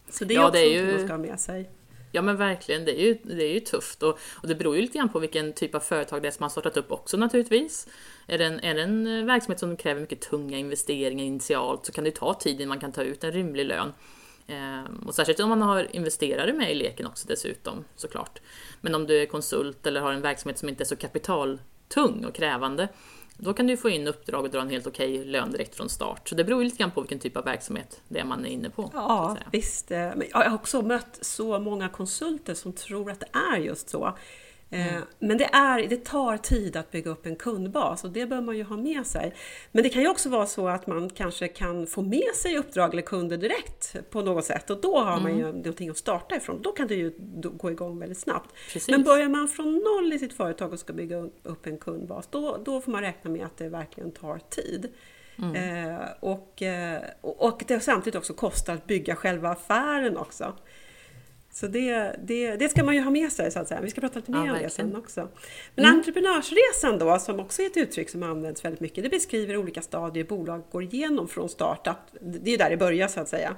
Så 0.09 0.25
det 0.25 0.33
är 0.33 0.35
Ja, 0.35 0.43
också 0.47 0.53
det 0.53 0.59
är 0.65 0.85
ju- 0.85 0.91
man 0.97 1.05
ska 1.05 1.13
ha 1.13 1.17
med 1.17 1.39
sig. 1.39 1.69
Ja 2.15 2.21
men 2.21 2.37
verkligen, 2.37 2.85
det 2.85 3.01
är 3.01 3.05
ju, 3.05 3.17
det 3.23 3.43
är 3.43 3.53
ju 3.53 3.59
tufft 3.59 4.03
och, 4.03 4.19
och 4.41 4.47
det 4.47 4.55
beror 4.55 4.75
ju 4.75 4.81
lite 4.81 4.97
grann 4.97 5.09
på 5.09 5.19
vilken 5.19 5.53
typ 5.53 5.75
av 5.75 5.79
företag 5.79 6.21
det 6.21 6.27
är 6.27 6.31
som 6.31 6.43
man 6.43 6.49
startat 6.49 6.77
upp 6.77 6.91
också 6.91 7.17
naturligtvis. 7.17 7.87
Är 8.27 8.37
det 8.37 8.45
en, 8.45 8.59
är 8.59 8.75
det 8.75 8.81
en 8.81 9.07
eh, 9.07 9.25
verksamhet 9.25 9.59
som 9.59 9.77
kräver 9.77 10.01
mycket 10.01 10.21
tunga 10.21 10.57
investeringar 10.57 11.25
initialt 11.25 11.85
så 11.85 11.91
kan 11.91 12.03
det 12.03 12.11
ta 12.11 12.33
tid 12.33 12.55
innan 12.55 12.69
man 12.69 12.79
kan 12.79 12.91
ta 12.91 13.03
ut 13.03 13.23
en 13.23 13.31
rimlig 13.31 13.65
lön. 13.65 13.93
Ehm, 14.47 15.03
och 15.07 15.15
särskilt 15.15 15.39
om 15.39 15.49
man 15.49 15.61
har 15.61 15.95
investerare 15.95 16.53
med 16.53 16.71
i 16.71 16.75
leken 16.75 17.07
också 17.07 17.27
dessutom 17.27 17.85
såklart. 17.95 18.41
Men 18.81 18.95
om 18.95 19.07
du 19.07 19.21
är 19.21 19.25
konsult 19.25 19.85
eller 19.85 20.01
har 20.01 20.11
en 20.11 20.21
verksamhet 20.21 20.59
som 20.59 20.69
inte 20.69 20.83
är 20.83 20.85
så 20.85 20.95
kapital 20.95 21.59
kapitaltung 21.89 22.25
och 22.25 22.35
krävande 22.35 22.87
då 23.37 23.53
kan 23.53 23.67
du 23.67 23.77
få 23.77 23.89
in 23.89 24.07
uppdrag 24.07 24.43
och 24.43 24.49
dra 24.49 24.61
en 24.61 24.69
helt 24.69 24.87
okej 24.87 25.25
lön 25.25 25.51
direkt 25.51 25.75
från 25.75 25.89
start. 25.89 26.29
Så 26.29 26.35
det 26.35 26.43
beror 26.43 26.63
lite 26.63 26.77
grann 26.77 26.91
på 26.91 27.01
vilken 27.01 27.19
typ 27.19 27.37
av 27.37 27.43
verksamhet 27.43 28.01
det 28.07 28.19
är 28.19 28.25
man 28.25 28.45
är 28.45 28.49
inne 28.49 28.69
på. 28.69 28.89
Ja, 28.93 29.37
visst. 29.51 29.91
eh, 29.91 29.97
Men 29.97 30.23
jag 30.31 30.37
har 30.37 30.55
också 30.55 30.81
mött 30.81 31.19
så 31.21 31.59
många 31.59 31.89
konsulter 31.89 32.53
som 32.53 32.73
tror 32.73 33.11
att 33.11 33.19
det 33.19 33.29
är 33.53 33.57
just 33.57 33.89
så. 33.89 34.17
Eh, 34.73 35.01
Men 35.19 35.37
det, 35.37 35.45
är, 35.45 35.87
det 35.87 36.05
tar 36.05 36.37
tid 36.37 36.75
att 36.75 36.91
bygga 36.91 37.11
upp 37.11 37.25
en 37.25 37.35
kundbas 37.35 38.03
och 38.03 38.09
det 38.09 38.25
bör 38.25 38.41
man 38.41 38.57
ju 38.57 38.63
ha 38.63 38.77
med 38.77 39.05
sig. 39.07 39.33
Men 39.71 39.83
det 39.83 39.89
kan 39.89 40.01
ju 40.01 40.07
också 40.07 40.29
vara 40.29 40.45
så 40.45 40.67
att 40.67 40.87
man 40.87 41.09
kanske 41.09 41.47
kan 41.47 41.87
få 41.87 42.01
med 42.01 42.35
sig 42.35 42.57
uppdrag 42.57 42.93
eller 42.93 43.01
kunder 43.01 43.37
direkt 43.37 43.95
på 44.09 44.21
något 44.21 44.45
sätt 44.45 44.69
och 44.69 44.81
då 44.81 44.99
har 44.99 45.19
man 45.19 45.37
ju 45.37 45.43
någonting 45.43 45.89
att 45.89 45.97
starta 45.97 46.35
ifrån. 46.35 46.61
Då 46.61 46.71
kan 46.71 46.87
det 46.87 46.95
ju 46.95 47.13
gå 47.57 47.71
igång 47.71 47.99
väldigt 47.99 48.17
snabbt. 48.19 48.53
Precis. 48.73 48.89
Men 48.89 49.03
börjar 49.03 49.29
man 49.29 49.47
från 49.47 49.73
noll 49.73 50.13
i 50.13 50.19
sitt 50.19 50.33
företag 50.33 50.73
och 50.73 50.79
ska 50.79 50.93
bygga 50.93 51.17
upp 51.43 51.67
en 51.67 51.77
kundbas, 51.77 52.27
då, 52.31 52.57
då 52.65 52.81
får 52.81 52.91
man 52.91 53.01
räkna 53.01 53.31
med 53.31 53.45
att 53.45 53.57
det 53.57 53.69
verkligen 53.69 54.11
tar 54.11 54.39
tid. 54.49 54.89
Eh, 55.37 56.07
och, 56.19 56.61
eh, 56.61 57.01
och 57.21 57.45
och 57.45 57.63
det 57.67 57.79
samtidigt 57.79 58.15
också 58.15 58.33
kostar 58.33 58.73
att 58.73 58.87
bygga 58.87 59.15
själva 59.15 59.49
affären 59.49 60.17
också. 60.17 60.53
Så 61.55 61.67
det, 61.67 62.15
det, 62.23 62.55
det 62.55 62.69
ska 62.69 62.83
man 62.83 62.95
ju 62.95 63.01
ha 63.01 63.11
med 63.11 63.31
sig 63.31 63.51
så 63.51 63.59
att 63.59 63.67
säga. 63.67 63.81
Vi 63.81 63.89
ska 63.89 64.01
prata 64.01 64.19
lite 64.19 64.31
mer 64.31 64.45
Ja, 64.45 64.53
om 64.53 64.59
det 64.59 64.69
sen 64.69 64.95
också. 64.95 65.27
Men 65.75 65.85
entreprenörsresan 65.85 66.99
då, 66.99 67.19
som 67.19 67.39
också 67.39 67.61
är 67.61 67.65
ett 67.65 67.77
uttryck 67.77 68.09
som 68.09 68.23
används 68.23 68.65
väldigt 68.65 68.79
mycket, 68.79 69.03
det 69.03 69.09
beskriver 69.09 69.57
olika 69.57 69.81
stadier 69.81 70.23
bolag 70.23 70.61
går 70.71 70.83
igenom 70.83 71.27
från 71.27 71.49
startup. 71.49 71.97
Det 72.21 72.49
är 72.49 72.51
ju 72.51 72.57
där 72.57 72.69
det 72.69 72.77
börjar 72.77 73.07
så 73.07 73.19
att 73.19 73.29
säga. 73.29 73.55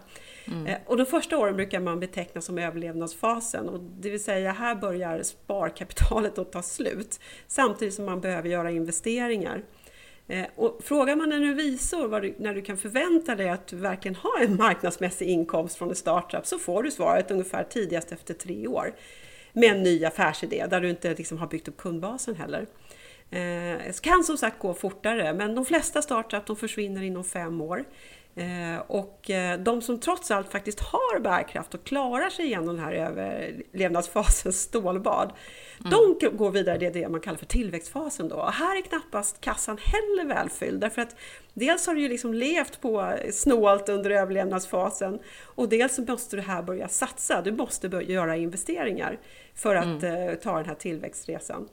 Eh, 0.68 0.78
Och 0.86 0.98
de 0.98 1.06
första 1.06 1.38
åren 1.38 1.56
brukar 1.56 1.80
man 1.80 2.00
beteckna 2.00 2.42
som 2.42 2.58
överlevnadsfasen. 2.58 3.70
Och 3.70 3.80
det 3.80 4.10
vill 4.10 4.24
säga 4.24 4.52
här 4.52 4.76
börjar 4.76 5.24
sparkapitalet 5.24 6.38
att 6.38 6.52
ta 6.52 6.62
slut. 6.62 7.20
Samtidigt 7.48 7.94
som 7.94 8.06
man 8.06 8.22
behöver 8.22 8.50
göra 8.50 8.72
investeringar. 8.72 9.62
Eh, 10.28 10.46
och 10.56 10.80
frågar 10.84 11.16
man 11.16 11.32
en 11.32 11.42
revisor 11.42 12.08
vad 12.08 12.22
du, 12.22 12.36
när 12.38 12.54
du 12.54 12.62
kan 12.62 12.78
förvänta 12.78 13.36
dig 13.36 13.50
att 13.50 13.68
du 13.68 13.76
verkligen 13.76 14.16
har 14.16 14.44
en 14.44 14.56
marknadsmässig 14.56 15.28
inkomst 15.28 15.78
från 15.78 15.90
en 15.90 15.96
startup 15.96 16.46
så 16.46 16.60
får 16.60 16.84
du 16.84 16.92
svaret 16.92 17.32
ungefär 17.32 17.64
tidigast 17.64 18.12
efter 18.12 18.34
tre 18.34 18.68
år. 18.68 18.96
Med 19.54 19.72
en 19.72 19.84
ny 19.84 20.06
affärsidé 20.06 20.66
där 20.70 20.82
du 20.82 20.90
inte 20.90 21.14
liksom 21.14 21.38
har 21.38 21.48
byggt 21.48 21.68
upp 21.68 21.78
kundbasen 21.78 22.36
heller. 22.36 22.68
Eh, 23.30 23.78
det 23.88 24.02
kan 24.02 24.24
som 24.24 24.38
sagt 24.38 24.60
gå 24.60 24.74
fortare 24.74 25.34
men 25.34 25.56
de 25.56 25.66
flesta 25.66 26.02
startups 26.02 26.48
de 26.48 26.56
försvinner 26.56 27.02
inom 27.04 27.24
fem 27.24 27.62
år. 27.62 27.86
Eh, 28.36 28.82
och 28.88 29.32
de 29.60 29.82
som 29.82 30.00
trots 30.00 30.32
allt 30.32 30.52
faktiskt 30.52 30.80
har 30.80 31.20
bärkraft 31.20 31.74
och 31.74 31.84
klarar 31.84 32.30
sig 32.30 32.46
igenom 32.46 32.68
den 32.76 32.80
här 32.80 32.92
överlevnadsfasens 32.92 34.62
stålbad, 34.62 35.34
de 35.80 36.18
g- 36.22 36.30
går 36.38 36.52
vidare, 36.52 36.78
det 36.78 36.86
är 36.86 36.92
det 36.94 37.10
man 37.10 37.22
kallar 37.22 37.38
för 37.38 37.46
tillväxtfasen 37.46 38.28
då. 38.30 38.36
Och 38.36 38.52
här 38.52 38.78
är 38.78 38.82
knappast 38.82 39.42
kassan 39.42 39.78
heller 39.78 40.26
välfylld 40.36 40.82
därför 40.82 41.02
att 41.02 41.16
dels 41.54 41.88
har 41.88 41.96
du 41.96 42.02
ju 42.02 42.10
liksom 42.10 42.34
levt 42.34 42.82
på 42.82 43.16
snålt 43.32 43.90
under 43.90 44.10
överlevnadsfasen 44.12 45.20
och 45.44 45.70
dels 45.70 46.00
måste 46.00 46.36
du 46.36 46.42
här 46.42 46.62
börja 46.64 46.88
satsa, 46.88 47.42
du 47.42 47.52
måste 47.52 47.90
börja 47.90 48.10
göra 48.10 48.36
investeringar 48.36 49.20
för 49.56 49.76
att 49.76 50.04
eh, 50.04 50.34
ta 50.44 50.58
den 50.58 50.66
här 50.66 50.76
tillväxtresan. 50.76 51.68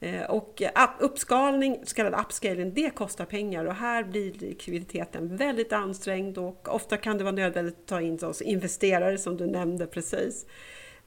Eh, 0.00 0.22
Och 0.30 0.62
up- 0.74 0.90
uppskalning, 1.00 1.78
så 1.84 1.94
kallad 1.94 2.20
upscaling, 2.26 2.74
det 2.74 2.90
kostar 2.90 3.24
pengar 3.24 3.64
och 3.64 3.74
här 3.74 4.04
blir 4.04 4.32
likviditeten 4.32 5.36
väldigt 5.36 5.72
ansträngd 5.72 6.38
och 6.38 6.68
ofta 6.74 6.96
kan 6.96 7.18
det 7.18 7.24
vara 7.24 7.34
nödvändigt 7.34 7.78
att 7.78 7.86
ta 7.86 8.00
in 8.00 8.24
oss 8.24 8.42
investerare 8.42 9.18
som 9.18 9.36
du 9.36 9.46
nämnde 9.46 9.86
precis. 9.86 10.46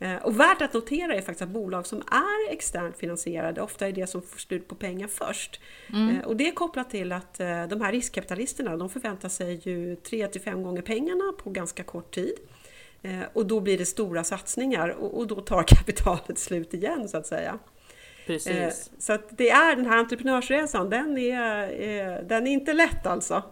Eh, 0.02 0.16
Och 0.16 0.40
värt 0.40 0.62
att 0.62 0.74
notera 0.74 1.14
är 1.16 1.22
faktiskt 1.22 1.42
att 1.42 1.50
bolag 1.50 1.88
som 1.88 1.98
är 2.02 2.52
externt 2.54 2.98
finansierade 2.98 3.62
ofta 3.62 3.88
är 3.88 3.92
det 3.92 4.08
som 4.08 4.22
får 4.22 4.40
slut 4.40 4.68
på 4.68 4.76
pengar 4.76 5.08
först. 5.08 5.60
Eh, 5.90 6.26
Och 6.28 6.36
det 6.36 6.48
är 6.48 6.52
kopplat 6.52 6.90
till 6.90 7.12
att 7.12 7.40
eh, 7.40 7.68
de 7.68 7.82
här 7.82 7.92
riskkapitalisterna 7.92 8.78
de 8.78 8.90
förväntar 8.90 9.30
sig 9.30 9.62
ju 9.70 9.96
3-5 9.96 10.64
gånger 10.64 10.82
pengarna 10.82 11.34
på 11.44 11.50
ganska 11.50 11.84
kort 11.84 12.14
tid. 12.16 12.34
Och 13.34 13.46
då 13.46 13.60
blir 13.60 13.78
det 13.78 13.86
stora 13.86 14.24
satsningar 14.24 14.90
och 14.90 15.28
då 15.28 15.36
tar 15.42 15.64
kapitalet 15.68 16.40
slut 16.40 16.74
igen 16.74 17.10
så 17.10 17.18
att 17.18 17.28
säga. 17.28 17.60
Precis. 18.28 18.92
Så 19.00 19.14
att 19.14 19.38
det 19.38 19.50
är 19.50 19.76
den 19.76 19.86
här 19.86 19.98
entreprenörsresan, 19.98 20.90
den 20.90 21.18
är, 21.18 22.22
den 22.24 22.48
är 22.48 22.52
inte 22.52 22.74
lätt 22.74 23.08
alltså. 23.08 23.44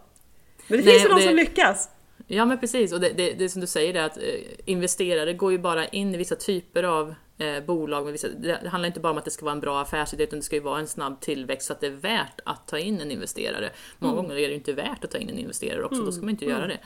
Men 0.68 0.78
det 0.78 0.84
Nej, 0.84 0.92
finns 0.92 1.04
ju 1.04 1.08
de 1.08 1.14
det- 1.20 1.26
som 1.26 1.36
lyckas. 1.36 1.90
Ja 2.30 2.44
men 2.44 2.58
precis, 2.58 2.92
och 2.92 3.00
det, 3.00 3.12
det, 3.16 3.32
det 3.32 3.44
är 3.44 3.48
som 3.48 3.60
du 3.60 3.66
säger 3.66 3.92
det 3.92 4.04
att 4.04 4.16
eh, 4.16 4.22
investerare 4.64 5.32
går 5.32 5.52
ju 5.52 5.58
bara 5.58 5.86
in 5.86 6.14
i 6.14 6.18
vissa 6.18 6.36
typer 6.36 6.82
av 6.82 7.14
eh, 7.38 7.64
bolag. 7.64 8.04
Med 8.04 8.12
vissa, 8.12 8.28
det 8.28 8.68
handlar 8.68 8.86
inte 8.86 9.00
bara 9.00 9.12
om 9.12 9.18
att 9.18 9.24
det 9.24 9.30
ska 9.30 9.44
vara 9.44 9.52
en 9.52 9.60
bra 9.60 9.80
affärsidé 9.80 10.24
utan 10.24 10.38
det 10.38 10.44
ska 10.44 10.56
ju 10.56 10.62
vara 10.62 10.78
en 10.78 10.86
snabb 10.86 11.20
tillväxt 11.20 11.66
så 11.66 11.72
att 11.72 11.80
det 11.80 11.86
är 11.86 11.90
värt 11.90 12.40
att 12.44 12.68
ta 12.68 12.78
in 12.78 13.00
en 13.00 13.10
investerare. 13.10 13.70
Många 13.98 14.16
gånger 14.16 14.30
är 14.30 14.34
det 14.34 14.48
ju 14.48 14.54
inte 14.54 14.72
värt 14.72 15.04
att 15.04 15.10
ta 15.10 15.18
in 15.18 15.28
en 15.28 15.38
investerare 15.38 15.84
också, 15.84 16.02
då 16.02 16.12
ska 16.12 16.20
man 16.20 16.30
inte 16.30 16.44
göra 16.44 16.66
det. 16.66 16.78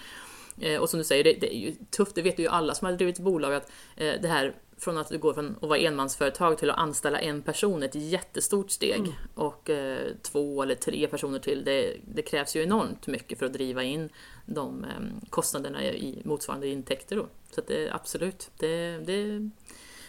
Eh, 0.60 0.80
och 0.80 0.90
som 0.90 0.98
du 0.98 1.04
säger, 1.04 1.24
det, 1.24 1.32
det 1.32 1.56
är 1.56 1.58
ju 1.58 1.74
tufft, 1.90 2.14
det 2.14 2.22
vet 2.22 2.38
ju 2.38 2.48
alla 2.48 2.74
som 2.74 2.86
har 2.86 2.92
drivit 2.92 3.16
ett 3.16 3.24
bolag 3.24 3.54
att 3.54 3.70
eh, 3.96 4.12
det 4.22 4.28
här 4.28 4.54
från 4.78 4.98
att 4.98 5.08
du 5.08 5.18
går 5.18 5.34
från 5.34 5.56
att 5.62 5.68
vara 5.68 5.78
enmansföretag 5.78 6.58
till 6.58 6.70
att 6.70 6.78
anställa 6.78 7.20
en 7.20 7.42
person 7.42 7.82
är 7.82 7.86
ett 7.86 7.94
jättestort 7.94 8.70
steg. 8.70 9.14
Och 9.34 9.70
eh, 9.70 10.08
två 10.22 10.62
eller 10.62 10.74
tre 10.74 11.06
personer 11.06 11.38
till, 11.38 11.64
det, 11.64 11.96
det 12.14 12.22
krävs 12.22 12.56
ju 12.56 12.62
enormt 12.62 13.06
mycket 13.06 13.38
för 13.38 13.46
att 13.46 13.52
driva 13.52 13.82
in 13.82 14.08
de 14.46 14.84
eh, 14.84 14.90
kostnaderna 15.30 15.82
i 15.84 16.22
motsvarande 16.24 16.68
intäkter 16.68 17.16
då. 17.16 17.26
Så 17.54 17.60
det, 17.66 17.90
absolut, 17.90 18.50
det, 18.58 18.98
det, 18.98 19.22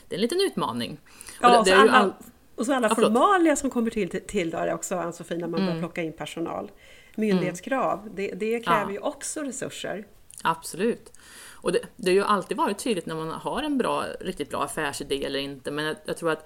det 0.07 0.15
är 0.15 0.15
en 0.15 0.21
liten 0.21 0.41
utmaning. 0.41 0.99
Och 1.27 1.37
Ja, 1.41 1.49
det, 1.49 1.57
och, 1.59 1.65
det 1.65 1.71
så 1.71 1.75
är 1.77 1.83
ju 1.83 1.89
alla, 1.89 1.97
all- 1.99 2.13
och 2.55 2.65
så 2.65 2.73
alla 2.73 2.87
Ja, 2.87 2.95
förlåt. 2.95 3.13
formalia 3.13 3.55
som 3.55 3.69
kommer 3.69 3.89
till, 3.89 4.09
till 4.27 4.49
där 4.49 4.73
också, 4.73 4.95
Ann-Sofie, 4.95 5.37
när 5.37 5.47
man 5.47 5.59
Mm. 5.59 5.65
börjar 5.67 5.79
plocka 5.81 6.01
in 6.03 6.13
personal. 6.13 6.71
Myndighetskrav, 7.15 8.09
det, 8.15 8.31
det 8.31 8.59
kräver 8.59 8.81
Ja. 8.85 8.91
ju 8.91 8.99
också 8.99 9.41
resurser. 9.41 10.07
Absolut. 10.43 11.11
Och 11.51 11.71
det, 11.71 11.79
det 11.95 12.09
har 12.11 12.15
ju 12.15 12.23
alltid 12.23 12.57
varit 12.57 12.77
tydligt 12.77 13.05
när 13.05 13.15
man 13.15 13.29
har 13.29 13.63
en 13.63 13.77
bra, 13.77 14.05
riktigt 14.19 14.49
bra 14.49 14.63
affärsidé 14.63 15.25
eller 15.25 15.39
inte, 15.39 15.71
men 15.71 15.85
jag, 15.85 15.95
jag 16.05 16.17
tror 16.17 16.31
att 16.31 16.45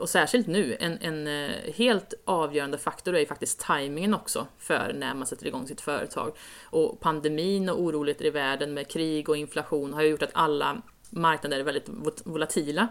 och 0.00 0.08
särskilt 0.08 0.46
nu, 0.46 0.76
en, 0.80 0.98
en 1.00 1.26
eh, 1.26 1.50
helt 1.74 2.14
avgörande 2.24 2.78
faktor 2.78 3.14
är 3.14 3.20
ju 3.20 3.26
faktiskt 3.26 3.60
tajmingen 3.60 4.14
också 4.14 4.46
för 4.58 4.92
när 4.94 5.14
man 5.14 5.26
sätter 5.26 5.46
igång 5.46 5.66
sitt 5.66 5.80
företag. 5.80 6.32
Och 6.64 7.00
pandemin 7.00 7.68
och 7.68 7.80
oroligheter 7.80 8.24
i 8.24 8.30
världen 8.30 8.74
med 8.74 8.88
krig 8.88 9.28
och 9.28 9.36
inflation 9.36 9.92
har 9.92 10.02
ju 10.02 10.08
gjort 10.08 10.22
att 10.22 10.30
alla 10.32 10.82
marknader 11.10 11.60
är 11.60 11.64
väldigt 11.64 11.88
vol- 11.88 12.22
volatila 12.24 12.88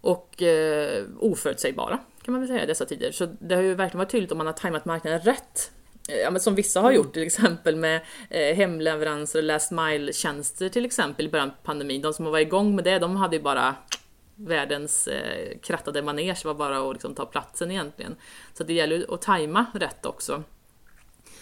och 0.00 0.42
eh, 0.42 1.04
oförutsägbara 1.18 1.98
kan 2.22 2.32
man 2.32 2.40
väl 2.40 2.48
säga 2.48 2.62
i 2.62 2.66
dessa 2.66 2.84
tider. 2.84 3.12
Så 3.12 3.26
det 3.40 3.54
har 3.54 3.62
ju 3.62 3.74
verkligen 3.74 3.98
varit 3.98 4.10
tydligt 4.10 4.32
om 4.32 4.38
man 4.38 4.46
har 4.46 4.54
tajmat 4.54 4.84
marknaden 4.84 5.20
rätt. 5.20 5.70
Eh, 6.08 6.16
Ja, 6.16 6.38
som 6.38 6.54
vissa 6.54 6.80
har 6.80 6.92
gjort 6.92 7.12
till 7.12 7.22
exempel 7.22 7.76
med 7.76 8.00
eh, 8.30 8.56
hemleveranser 8.56 9.38
och 9.38 9.44
last 9.44 9.72
mile-tjänster 9.72 10.68
till 10.68 10.84
exempel 10.84 11.26
i 11.26 11.28
början 11.28 11.50
på 11.50 11.56
pandemin. 11.62 12.02
De 12.02 12.12
som 12.12 12.24
var 12.24 12.38
igång 12.38 12.74
med 12.74 12.84
det, 12.84 12.98
de 12.98 13.16
hade 13.16 13.36
ju 13.36 13.42
bara 13.42 13.74
världens 14.38 15.08
eh, 15.08 15.58
krattade 15.58 16.02
manege, 16.02 16.42
var 16.44 16.54
bara 16.54 16.88
att 16.88 16.92
liksom, 16.92 17.14
ta 17.14 17.26
platsen 17.26 17.70
egentligen. 17.70 18.16
Så 18.54 18.64
det 18.64 18.72
gäller 18.72 19.14
att 19.14 19.22
tajma 19.22 19.66
rätt 19.74 20.06
också. 20.06 20.42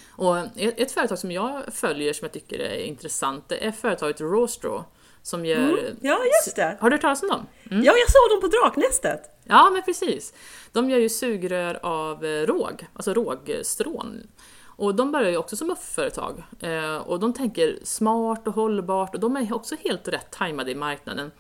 Och 0.09 0.39
ett, 0.39 0.81
ett 0.81 0.93
företag 0.93 1.19
som 1.19 1.33
jag 1.33 1.63
följer 1.73 2.13
som 2.13 2.25
jag 2.25 2.33
tycker 2.33 2.59
är 2.59 2.79
intressant, 2.79 3.49
det 3.49 3.67
är 3.67 3.73
företaget 3.73 4.21
Rawstraw 4.21 4.85
som 5.23 5.47
gör... 5.47 5.95
Ja, 6.01 6.21
just 6.25 6.57
det! 6.57 6.77
Har 6.81 6.91
du 6.91 6.97
hört 6.97 7.03
talas 7.03 7.23
om 7.23 7.29
dem? 7.29 7.47
Ja, 7.63 7.95
jag 7.97 8.11
såg 8.11 8.31
dem 8.31 8.41
på 8.41 8.57
Draknästet! 8.57 9.23
Ja, 9.45 9.71
men 9.73 9.83
precis. 9.83 10.35
De 10.73 10.91
gör 10.91 10.99
ju 10.99 11.09
sugrör 11.09 11.79
av 11.83 12.25
eh, 12.25 12.47
råg, 12.47 12.87
alltså 12.93 13.15
rågstrån. 13.15 14.27
Och 14.65 14.95
de 14.95 15.13
börjar 15.13 15.31
ju 15.31 15.37
också 15.37 15.57
som 15.57 15.71
UF-företag. 15.71 16.43
Eh, 16.61 16.97
och 16.97 17.21
de 17.21 17.33
tänker 17.33 17.79
smart 17.83 18.47
och 18.47 18.55
hållbart 18.55 19.15
och 19.15 19.21
de 19.21 19.37
är 19.37 19.55
också 19.55 19.77
helt 19.85 20.09
rätt 20.09 20.31
tajmade 20.31 20.71
i 20.71 20.75
marknaden. 20.75 21.31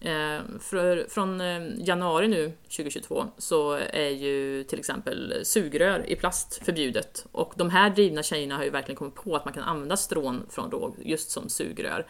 Eh, 0.00 0.40
för, 0.60 1.06
från 1.08 1.40
eh, 1.40 1.62
januari 1.78 2.28
nu, 2.28 2.52
2022, 2.62 3.24
så 3.38 3.72
är 3.72 4.08
ju 4.08 4.64
till 4.64 4.78
exempel 4.78 5.40
sugrör 5.42 6.10
i 6.10 6.16
plast 6.16 6.64
förbjudet. 6.64 7.26
Och 7.32 7.52
de 7.56 7.70
här 7.70 7.90
drivna 7.90 8.22
tjejerna 8.22 8.56
har 8.56 8.64
ju 8.64 8.70
verkligen 8.70 8.96
kommit 8.96 9.14
på 9.14 9.36
att 9.36 9.44
man 9.44 9.54
kan 9.54 9.62
använda 9.62 9.96
strån 9.96 10.46
från 10.50 10.70
råg 10.70 10.96
just 11.04 11.30
som 11.30 11.48
sugrör. 11.48 12.06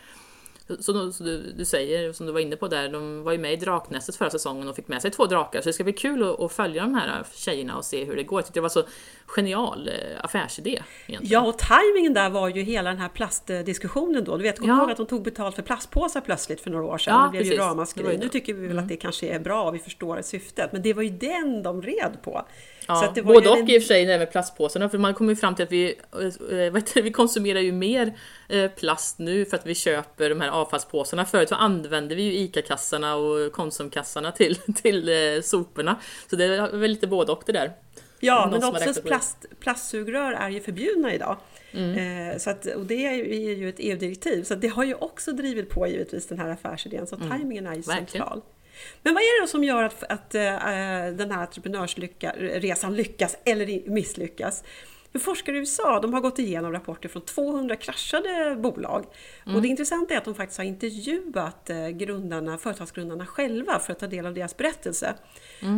Då- 0.66 0.76
så 1.12 1.22
du, 1.24 1.52
du 1.56 1.64
säger, 1.64 2.12
som 2.12 2.26
du 2.26 2.32
var 2.32 2.40
inne 2.40 2.56
på 2.56 2.68
där, 2.68 2.88
de 2.88 3.22
var 3.22 3.32
ju 3.32 3.38
med 3.38 3.52
i 3.52 3.56
Draknästet 3.56 4.16
förra 4.16 4.30
säsongen 4.30 4.68
och 4.68 4.76
fick 4.76 4.88
med 4.88 5.02
sig 5.02 5.10
två 5.10 5.26
drakar. 5.26 5.60
Så 5.60 5.68
det 5.68 5.72
ska 5.72 5.84
bli 5.84 5.92
kul 5.92 6.22
att, 6.22 6.40
att 6.40 6.52
följa 6.52 6.82
de 6.82 6.94
här 6.94 7.24
tjejerna 7.34 7.76
och 7.76 7.84
se 7.84 8.04
hur 8.04 8.16
det 8.16 8.22
går. 8.22 8.38
Jag 8.38 8.46
tyckte 8.46 8.58
det 8.58 8.62
var 8.62 8.68
så 8.68 8.82
genial 9.26 9.88
eh, 9.88 10.24
affärsidé. 10.24 10.82
Egentligen. 11.06 11.32
Ja, 11.42 11.48
och 11.48 11.58
tajmingen 11.58 12.14
där 12.14 12.30
var 12.30 12.48
ju 12.48 12.62
hela 12.62 12.90
den 12.90 12.98
här 12.98 13.08
plastdiskussionen 13.08 14.24
då. 14.24 14.36
Du 14.36 14.42
vet, 14.42 14.58
kommer 14.60 14.74
Ja. 14.74 14.80
ihåg 14.80 14.90
att 14.90 14.96
de 14.96 15.06
tog 15.06 15.22
betalt 15.22 15.54
för 15.54 15.62
plastpåsar 15.62 16.20
plötsligt 16.20 16.60
för 16.60 16.70
några 16.70 16.84
år 16.84 16.98
sedan? 16.98 17.14
Ja, 17.14 17.24
det 17.24 17.30
blev 17.30 17.42
ju 17.42 17.48
precis. 17.50 17.60
Var 17.60 17.68
ramaskri. 17.68 18.02
ju 18.02 18.08
Nu. 18.08 18.14
Mm. 18.14 18.28
tycker 18.28 18.54
vi 18.54 18.66
väl 18.66 18.78
att 18.78 18.88
det 18.88 18.96
kanske 18.96 19.28
är 19.28 19.38
bra 19.40 19.62
och 19.62 19.74
vi 19.74 19.78
förstår 19.78 20.22
syftet. 20.22 20.72
Men 20.72 20.82
det 20.82 20.92
var 20.94 21.02
ju 21.02 21.10
den 21.10 21.62
de 21.62 21.82
red 21.82 22.16
på. 22.22 22.46
Ja, 22.86 23.12
det 23.14 23.22
var 23.22 23.34
både 23.34 23.50
och 23.50 23.56
en- 23.58 23.70
i 23.70 23.78
och 23.78 23.82
för 23.82 23.86
sig 23.86 24.04
det 24.04 24.12
här 24.12 24.18
med 24.18 24.30
plastpåsarna, 24.32 24.88
för 24.88 24.98
man 24.98 25.14
kommer 25.14 25.32
ju 25.32 25.36
fram 25.36 25.54
till 25.54 25.62
att 25.64 25.72
vi, 25.72 25.94
eh, 26.50 26.72
det, 26.94 27.00
vi 27.02 27.12
konsumerar 27.12 27.60
ju 27.60 27.72
mer 27.72 28.18
eh, 28.48 28.70
plast 28.70 29.18
nu 29.18 29.44
för 29.44 29.56
att 29.56 29.66
vi 29.66 29.74
köper 29.74 30.28
de 30.28 30.40
här 30.40 30.48
avfallspåsarna. 30.48 31.24
Förut 31.24 31.48
så 31.48 31.54
använde 31.54 32.14
vi 32.14 32.22
ju 32.22 32.32
ICA-kassarna 32.32 33.14
och 33.14 33.52
Konsumkassarna 33.52 34.32
till, 34.32 34.54
till 34.82 35.08
eh, 35.08 35.42
soporna. 35.42 35.96
Så 36.30 36.36
det 36.36 36.44
är 36.44 36.76
väl 36.76 36.90
lite 36.90 37.06
både 37.06 37.32
och 37.32 37.42
det 37.46 37.52
där. 37.52 37.72
Ja, 38.20 38.40
Någon 38.50 38.60
men 38.60 38.68
också 38.68 38.92
det. 38.92 39.02
plast, 39.02 39.36
plastsugrör 39.60 40.32
är 40.32 40.48
ju 40.48 40.60
förbjudna 40.60 41.14
idag. 41.14 41.36
Mm. 41.72 42.30
Eh, 42.30 42.38
så 42.38 42.50
att, 42.50 42.66
och 42.66 42.86
det 42.86 43.06
är 43.06 43.12
ju, 43.14 43.68
ett 43.68 43.74
EU-direktiv, 43.78 44.42
så 44.42 44.54
det 44.54 44.68
har 44.68 44.84
ju 44.84 44.94
också 44.94 45.32
drivit 45.32 45.70
på 45.70 45.86
givetvis 45.86 46.26
den 46.26 46.38
här 46.38 46.48
affärsidén, 46.50 47.06
så 47.06 47.16
tajmingen 47.16 47.66
är 47.66 47.70
ju 47.70 47.82
Mm. 47.82 47.82
Verkligen. 47.86 48.06
central. 48.26 48.42
Men 49.02 49.14
vad 49.14 49.22
är 49.22 49.42
det 49.42 49.48
som 49.48 49.64
gör 49.64 49.82
att, 49.82 50.02
att 50.02 50.34
eh, 50.34 50.42
den 51.16 51.30
här 51.30 51.40
entreprenörsresan 51.40 52.94
lyckas 52.94 53.36
eller 53.44 53.90
misslyckas? 53.90 54.64
För 55.12 55.20
forskare 55.20 55.56
i 55.56 55.58
USA 55.58 56.00
de 56.00 56.14
har 56.14 56.20
gått 56.20 56.38
igenom 56.38 56.72
rapporter 56.72 57.08
från 57.08 57.22
200 57.22 57.76
kraschade 57.76 58.56
bolag. 58.58 59.04
Och 59.54 59.62
det 59.62 59.68
intressanta 59.68 60.14
är 60.14 60.18
att 60.18 60.24
de 60.24 60.34
faktiskt 60.34 60.58
har 60.58 60.64
intervjuat 60.64 61.70
eh, 61.70 61.88
grundarna, 61.88 62.58
företagsgrundarna 62.58 63.26
själva 63.26 63.78
för 63.78 63.92
att 63.92 63.98
ta 63.98 64.06
del 64.06 64.26
av 64.26 64.34
deras 64.34 64.56
berättelse. 64.56 65.14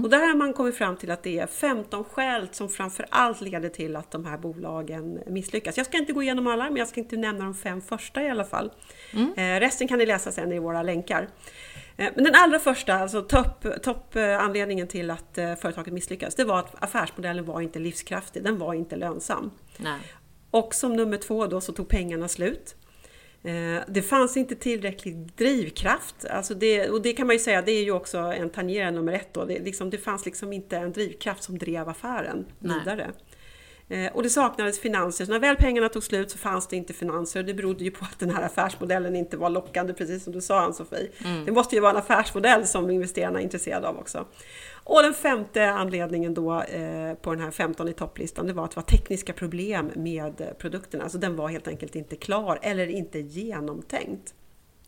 Och 0.05 0.11
där 0.11 0.19
har 0.19 0.35
man 0.35 0.53
kommit 0.53 0.77
fram 0.77 0.97
till 0.97 1.11
att 1.11 1.23
det 1.23 1.39
är 1.39 1.47
15 1.47 2.05
skäl 2.05 2.49
som 2.53 2.69
framför 2.69 3.07
allt 3.11 3.41
leder 3.41 3.69
till 3.69 3.97
att 3.97 4.11
de 4.11 4.25
här 4.25 4.39
bolagen 4.39 5.21
misslyckas. 5.27 5.77
Jag 5.77 5.87
ska 5.87 5.99
inte 5.99 6.13
gå 6.13 6.23
igenom 6.23 6.47
alla, 6.47 6.65
men 6.65 6.77
jag 6.77 6.89
ska 6.89 7.01
inte 7.01 7.17
nämna 7.17 7.45
de 7.45 7.55
fem 7.55 7.81
första 7.81 8.23
i 8.23 8.31
alla 8.31 8.45
fall. 8.45 8.73
Eh, 9.37 9.61
resten 9.61 9.89
kan 9.89 9.99
ni 9.99 10.07
läsa 10.07 10.33
sen 10.33 10.53
i 10.53 10.59
våra 10.59 10.83
länkar. 10.83 11.29
Eh, 11.99 12.13
Men 12.15 12.25
den 12.25 12.35
allra 12.35 12.59
första, 12.59 12.95
alltså 12.95 13.23
topp 13.23 13.67
top, 13.83 14.17
eh, 14.17 14.39
anledningen 14.39 14.89
till 14.89 15.11
att 15.11 15.39
eh, 15.39 15.55
företaget 15.55 15.95
misslyckades, 15.95 16.35
det 16.35 16.45
var 16.45 16.59
att 16.59 16.85
affärsmodellen 16.85 17.45
var 17.45 17.61
inte 17.61 17.79
livskraftig, 17.79 18.45
den 18.45 18.59
var 18.59 18.75
inte 18.75 18.97
lönsam. 18.97 19.51
Nej. 19.77 20.01
Och 20.51 20.75
som 20.75 20.97
nummer 20.97 21.17
två 21.17 21.47
då 21.47 21.61
så 21.61 21.73
tog 21.73 21.89
pengarna 21.89 22.29
slut. 22.29 22.75
Det 23.89 24.03
fanns 24.03 24.37
inte 24.37 24.55
tillräcklig 24.55 25.33
drivkraft. 25.37 26.25
Alltså 26.31 26.55
det, 26.55 26.91
och 26.91 27.03
det 27.03 27.13
kan 27.13 27.27
man 27.27 27.37
ju 27.37 27.41
säga, 27.41 27.63
det 27.63 27.73
är 27.73 27.85
ju 27.85 27.93
också 27.93 28.19
en 28.19 28.51
tangerande 28.51 29.01
nummer 29.01 29.13
ett 29.13 29.35
då. 29.35 29.45
Det, 29.45 29.59
liksom, 29.59 29.91
det 29.91 29.99
fanns 29.99 30.27
liksom 30.27 30.53
inte 30.53 30.77
en 30.77 30.93
drivkraft 30.93 31.43
som 31.43 31.59
drev 31.59 31.89
affären 31.89 32.47
Nej. 32.59 32.79
vidare. 32.79 33.11
Eh, 33.91 34.13
Och 34.13 34.23
det 34.23 34.31
saknades 34.31 34.81
finanser. 34.81 35.25
Så 35.25 35.33
när 35.33 35.39
väl 35.39 35.57
pengarna 35.57 35.89
tog 35.89 36.03
slut 36.03 36.31
så 36.31 36.39
fanns 36.39 36.67
det 36.69 36.77
inte 36.77 36.93
finanser. 36.93 37.43
Det 37.43 37.55
berodde 37.55 37.85
ju 37.85 37.91
på 37.91 38.05
att 38.05 38.19
den 38.19 38.31
här 38.31 38.43
affärsmodellen 38.43 39.17
inte 39.17 39.37
var 39.37 39.51
lockande, 39.51 39.93
precis 39.95 40.25
som 40.25 40.33
du 40.33 40.41
sa 40.41 40.61
Ann-Sofie. 40.61 41.11
Det 41.47 41.53
måste 41.53 41.75
ju 41.75 41.81
vara 41.81 41.91
en 41.91 41.97
affärsmodell 41.97 42.67
som 42.67 42.91
investerarna 42.91 43.39
är 43.39 43.43
intresserade 43.43 43.89
av 43.89 43.99
också. 43.99 44.27
Och 44.85 45.03
den 45.03 45.15
femte 45.15 45.71
anledningen 45.71 46.35
då 46.35 46.63
eh, 46.63 47.15
på 47.15 47.35
den 47.35 47.41
här 47.45 47.51
15 47.51 47.89
i 47.89 47.93
topplistan, 47.93 48.47
det 48.47 48.53
var 48.53 48.65
att 48.65 48.71
det 48.71 48.77
var 48.77 48.83
tekniska 48.83 49.33
problem 49.33 49.91
med 49.97 50.41
eh, 50.41 50.47
produkterna. 50.59 51.03
Alltså 51.05 51.19
den 51.19 51.37
var 51.37 51.49
helt 51.49 51.69
enkelt 51.69 51.97
inte 51.97 52.17
klar 52.17 52.59
eller 52.63 52.87
inte 52.87 53.19
genomtänkt. 53.19 54.35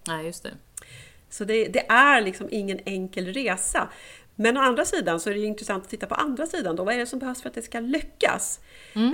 Nej, 0.07 0.27
just 0.27 0.43
det. 0.43 0.51
Så 1.31 1.45
det, 1.45 1.65
det 1.69 1.87
är 1.91 2.21
liksom 2.21 2.49
ingen 2.51 2.81
enkel 2.85 3.27
resa. 3.33 3.89
Men 4.41 4.57
å 4.57 4.61
andra 4.61 4.85
sidan 4.85 5.21
så 5.21 5.31
är 5.31 5.35
det 5.35 5.41
intressant 5.41 5.85
att 5.85 5.91
titta 5.91 6.07
på 6.07 6.15
andra 6.15 6.47
sidan 6.47 6.77
då. 6.77 6.85
Vad 6.85 6.95
är 6.95 6.99
det 6.99 7.07
som 7.07 7.19
behövs 7.19 7.43
för 7.43 7.49
att 7.49 7.55
det 7.55 7.63
ska 7.63 7.81
lyckas? 7.81 8.61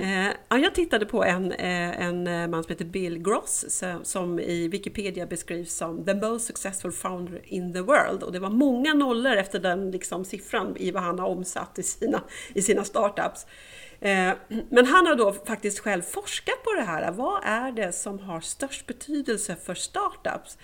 Eh, 0.01 0.27
ja, 0.49 0.57
jag 0.57 0.75
tittade 0.75 1.05
på 1.05 1.23
en, 1.23 1.51
eh, 1.51 2.01
en 2.01 2.27
eh, 2.27 2.47
man 2.47 2.63
som 2.63 2.69
heter 2.69 2.85
Bill 2.85 3.19
Gross 3.19 3.65
som, 3.69 3.99
som 4.03 4.39
i 4.39 4.67
Wikipedia 4.67 5.25
beskrivs 5.25 5.73
som 5.73 6.05
the 6.05 6.13
most 6.13 6.47
successful 6.47 6.91
founder 6.91 7.41
in 7.43 7.73
the 7.73 7.81
world. 7.81 8.23
Och 8.23 8.31
det 8.31 8.39
var 8.39 8.49
många 8.49 8.93
nollor 8.93 9.35
efter 9.35 9.59
den 9.59 9.91
liksom, 9.91 10.25
siffran 10.25 10.77
i 10.77 10.91
vad 10.91 11.03
han 11.03 11.19
har 11.19 11.27
omsatt 11.27 11.79
i 11.79 11.83
sina, 11.83 12.21
i 12.53 12.61
sina 12.61 12.83
startups. 12.83 13.45
Eh, 13.99 14.31
Men 14.69 14.85
han 14.85 15.07
har 15.07 15.15
då 15.15 15.33
faktiskt 15.33 15.79
själv 15.79 16.01
forskat 16.01 16.63
på 16.63 16.73
det 16.73 16.83
här. 16.83 17.11
Vad 17.11 17.41
är 17.43 17.71
det 17.71 17.91
som 17.91 18.19
har 18.19 18.41
störst 18.41 18.85
betydelse 18.85 19.55
för 19.55 19.73
startups? 19.73 20.57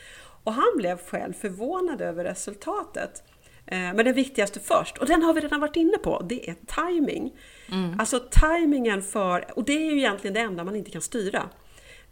Och 0.44 0.54
han 0.54 0.78
blev 0.78 0.98
själv 0.98 1.34
förvånad 1.34 2.02
över 2.02 2.24
resultatet. 2.24 3.24
Eh, 3.66 3.78
Men 3.78 4.06
det 4.06 4.14
viktigaste 4.14 4.60
först, 4.60 4.98
och 4.98 5.06
den 5.06 5.24
har 5.24 5.34
vi 5.34 5.42
redan 5.42 5.60
varit 5.60 5.76
inne 5.76 5.98
på, 5.98 6.26
det 6.30 6.50
är 6.50 6.56
timing. 6.86 7.32
Alltså 8.00 8.20
timingen 8.32 9.02
för, 9.02 9.46
och 9.58 9.64
det 9.66 9.74
är 9.74 9.92
ju 9.92 9.98
egentligen 9.98 10.34
det 10.34 10.40
enda 10.40 10.64
man 10.64 10.76
inte 10.76 10.92
kan 10.92 11.02
styra. 11.02 11.50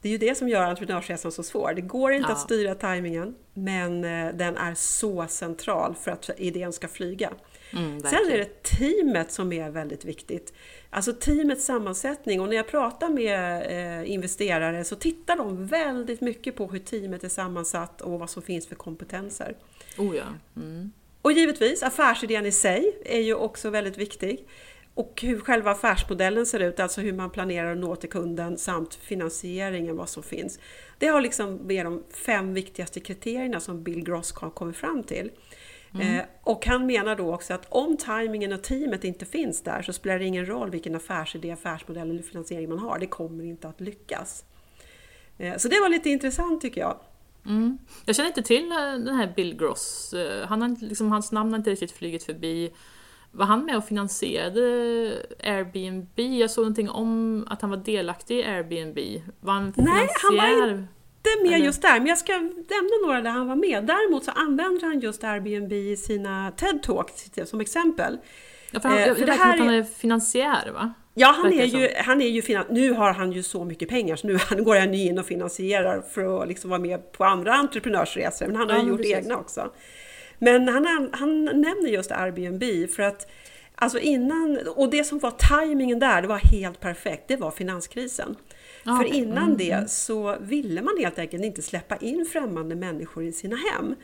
Det 0.01 0.08
är 0.08 0.12
ju 0.12 0.17
det 0.17 0.36
som 0.38 0.50
gör 0.50 0.63
entreprenörsresan 0.63 1.31
så 1.31 1.43
svår. 1.43 1.74
Det 1.75 1.81
går 1.81 2.12
inte 2.12 2.29
Ja. 2.29 2.34
att 2.34 2.39
styra 2.41 2.75
timingen, 2.75 3.36
men 3.53 4.03
eh, 4.03 4.34
den 4.34 4.58
är 4.58 4.75
så 4.75 5.25
central 5.27 5.96
för 5.96 6.12
att 6.12 6.29
idén 6.38 6.74
ska 6.74 6.88
flyga. 6.88 7.34
Mm, 7.74 8.00
Sen 8.01 8.13
är 8.31 8.38
det 8.38 8.63
teamet 8.63 9.31
som 9.31 9.53
är 9.53 9.70
väldigt 9.70 10.05
viktigt. 10.05 10.53
Alltså 10.89 11.13
teamets 11.13 11.65
sammansättning 11.65 12.41
och 12.41 12.50
när 12.50 12.55
jag 12.55 12.67
pratar 12.67 13.10
med 13.10 13.62
eh, 14.01 14.12
investerare 14.12 14.84
så 14.84 14.96
tittar 14.96 15.36
de 15.38 15.67
väldigt 15.67 16.22
mycket 16.22 16.55
på 16.55 16.67
hur 16.67 16.79
teamet 16.79 17.24
är 17.24 17.29
sammansatt 17.29 18.01
och 18.01 18.20
vad 18.20 18.29
som 18.29 18.41
finns 18.41 18.67
för 18.67 18.75
kompetenser. 18.75 19.55
Oh 19.98 20.15
ja. 20.15 20.24
Mm. 20.55 20.91
Och 21.21 21.31
givetvis, 21.31 21.83
affärsidén 21.83 22.45
i 22.45 22.51
sig 22.51 22.97
är 23.05 23.19
ju 23.19 23.33
också 23.33 23.69
väldigt 23.69 23.97
viktig. 23.97 24.47
Och 24.93 25.21
hur 25.21 25.39
själva 25.39 25.71
affärsmodellen 25.71 26.45
ser 26.45 26.59
ut, 26.59 26.79
alltså 26.79 27.01
hur 27.01 27.13
man 27.13 27.29
planerar 27.29 27.71
att 27.71 27.77
nå 27.77 27.95
till 27.95 28.09
kunden 28.09 28.57
samt 28.57 28.95
finansieringen, 28.95 29.97
vad 29.97 30.09
som 30.09 30.23
finns. 30.23 30.59
Det 30.97 31.07
har 31.07 31.21
liksom 31.21 31.71
är 31.71 31.83
de 31.83 32.03
fem 32.25 32.53
viktigaste 32.53 32.99
kriterierna 32.99 33.59
som 33.59 33.83
Bill 33.83 34.03
Gross 34.03 34.33
har 34.33 34.49
kommit 34.49 34.77
fram 34.77 35.03
till. 35.03 35.31
Eh, 35.99 36.23
och 36.43 36.65
han 36.65 36.85
menar 36.85 37.15
då 37.15 37.33
också 37.33 37.53
att 37.53 37.65
om 37.69 37.97
tajmingen 37.97 38.53
och 38.53 38.63
teamet 38.63 39.03
inte 39.03 39.25
finns 39.25 39.61
där 39.61 39.81
så 39.81 39.93
spelar 39.93 40.19
det 40.19 40.25
ingen 40.25 40.45
roll 40.45 40.71
vilken 40.71 40.95
affärsidé, 40.95 41.51
affärsmodell 41.51 42.09
eller 42.09 42.23
finansiering 42.23 42.69
man 42.69 42.79
har. 42.79 42.99
Det 42.99 43.07
kommer 43.07 43.43
inte 43.43 43.67
att 43.67 43.81
lyckas. 43.81 44.45
Eh, 45.37 45.57
så 45.57 45.67
det 45.67 45.79
var 45.79 45.89
lite 45.89 46.09
intressant 46.09 46.61
tycker 46.61 46.81
jag. 46.81 46.99
Mm. 47.45 47.77
Jag 48.05 48.15
känner 48.15 48.27
inte 48.29 48.41
till 48.41 48.71
eh, 48.71 48.77
den 48.77 49.15
här 49.15 49.33
Bill 49.36 49.57
Gross. 49.57 50.13
Eh, 50.13 50.48
Han 50.48 50.62
har, 50.62 50.75
liksom, 50.81 51.12
hans 51.12 51.31
namn 51.31 51.51
har 51.51 51.57
inte 51.57 51.69
riktigt 51.71 51.91
flugit 51.91 52.24
förbi. 52.24 52.71
Var 53.31 53.46
han 53.46 53.65
med 53.65 53.77
och 53.77 53.85
finansierade 53.85 54.61
Airbnb? 55.44 56.20
Jag 56.20 56.51
såg 56.51 56.61
någonting 56.63 56.89
om 56.89 57.46
att 57.50 57.61
han 57.61 57.70
var 57.70 57.77
delaktig 57.77 58.39
i 58.39 58.44
Airbnb. 58.44 59.00
Var 59.39 59.53
han 59.53 59.74
Nej, 59.77 60.07
han 60.24 60.35
var 60.37 60.48
inte 60.72 61.44
med 61.44 61.53
Eller? 61.53 61.65
just 61.65 61.81
där, 61.81 61.98
men 62.00 62.07
jag 62.07 62.18
ska 62.18 62.33
nämna 62.33 63.07
några 63.07 63.22
där 63.22 63.29
han 63.29 63.48
var 63.48 63.55
med. 63.55 63.85
Däremot 63.85 64.24
så 64.24 64.31
använder 64.31 64.81
han 64.87 65.00
just 65.00 65.24
Airbnb 65.24 65.74
i 65.74 65.98
sina 65.98 66.51
TED-talks 66.51 67.46
som 67.46 67.61
exempel. 67.61 68.18
Ja, 68.72 68.79
för 68.79 68.89
han, 68.89 68.98
Eh, 68.98 69.07
jag, 69.07 69.18
för 69.18 69.25
det 69.25 69.31
det 69.31 69.37
här 69.37 69.53
att 69.53 69.59
han 69.59 69.70
är- 69.70 69.79
är 69.79 69.83
finansiär 69.83 70.72
va? 70.72 70.94
Ja, 71.13 71.27
han 71.43 71.53
är 71.53 71.65
ju, 71.65 71.89
han 71.97 72.21
är 72.21 72.27
ju 72.29 72.41
finan- 72.41 72.65
nu 72.69 72.91
har 72.91 73.13
han 73.13 73.31
ju 73.31 73.43
så 73.43 73.63
mycket 73.65 73.89
pengar 73.89 74.15
så 74.15 74.27
nu 74.27 74.37
han 74.37 74.63
går 74.63 74.75
han 74.75 74.93
ju 74.93 75.05
in 75.07 75.19
och 75.19 75.25
finansierar 75.25 76.01
för 76.01 76.41
att 76.41 76.47
liksom 76.47 76.69
vara 76.69 76.79
med 76.81 77.11
på 77.11 77.24
andra 77.25 77.53
entreprenörsresor, 77.53 78.47
men 78.47 78.55
han 78.55 78.69
har 78.69 78.77
Ja, 78.77 78.83
ju 78.83 78.89
gjort 78.89 78.97
precis. 78.97 79.15
egna 79.15 79.37
också. 79.37 79.71
Men 80.39 80.67
han, 80.67 81.09
han 81.13 81.45
nämner 81.45 81.89
just 81.89 82.11
Airbnb 82.11 82.89
för 82.95 83.03
att 83.03 83.27
Alltså 83.75 84.00
innan, 84.00 84.59
och 84.75 84.89
det 84.89 85.03
som 85.03 85.19
var 85.19 85.31
tajmingen 85.31 86.00
där, 86.00 86.21
det 86.21 86.27
var 86.27 86.37
helt 86.37 86.79
perfekt, 86.79 87.24
det 87.27 87.35
var 87.35 87.51
finanskrisen. 87.51 88.35
Ja, 88.83 88.95
För 88.97 89.13
innan 89.15 89.43
Mm, 89.43 89.57
det 89.57 89.91
så 89.91 90.37
ville 90.41 90.81
man 90.81 90.93
helt 91.00 91.19
enkelt 91.19 91.43
inte 91.43 91.61
släppa 91.61 91.95
in 91.97 92.25
främmande 92.25 92.75
människor 92.75 93.24
i 93.24 93.31
sina 93.31 93.55
hem. 93.55 93.95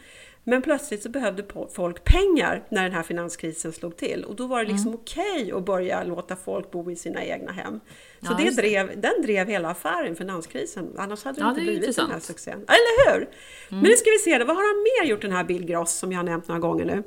Men 0.50 0.62
plötsligt 0.62 1.04
så 1.04 1.10
behövde 1.10 1.44
folk 1.74 2.04
pengar 2.04 2.64
när 2.70 2.84
den 2.84 2.92
här 2.92 3.04
finanskrisen 3.04 3.74
slog 3.74 3.98
till 3.98 4.24
och 4.24 4.36
då 4.36 4.48
var 4.48 4.64
det 4.64 4.72
liksom 4.72 4.94
okej 4.94 5.52
att 5.56 5.66
börja 5.66 6.04
låta 6.04 6.36
folk 6.36 6.72
bo 6.72 6.92
i 6.92 6.96
sina 6.96 7.24
egna 7.24 7.52
hem. 7.52 7.80
Så 8.22 8.32
Ja, 8.32 8.38
det 8.38 8.50
drev, 8.56 9.02
den 9.02 9.22
drev 9.22 9.48
hela 9.48 9.70
affären, 9.70 10.16
finanskrisen. 10.16 10.94
Annars 10.98 11.24
hade 11.24 11.40
det 11.40 11.44
Ja, 11.44 11.50
inte 11.50 11.62
det 11.62 11.66
blivit 11.66 11.96
den 11.96 12.12
här 12.12 12.20
succén. 12.20 12.54
Eller 12.68 13.12
hur? 13.14 13.30
Men 13.70 13.80
nu 13.80 13.92
ska 13.92 14.10
vi 14.10 14.18
se, 14.18 14.44
vad 14.44 14.56
har 14.56 14.64
han 14.74 14.84
mer 14.84 15.12
gjort 15.12 15.22
den 15.22 15.32
här 15.32 15.44
Bill 15.44 15.66
Gross 15.66 15.92
som 15.92 16.12
jag 16.12 16.20
har 16.20 16.24
nämnt 16.24 16.48
några 16.48 16.60
gånger 16.62 16.86
nu? 16.86 17.04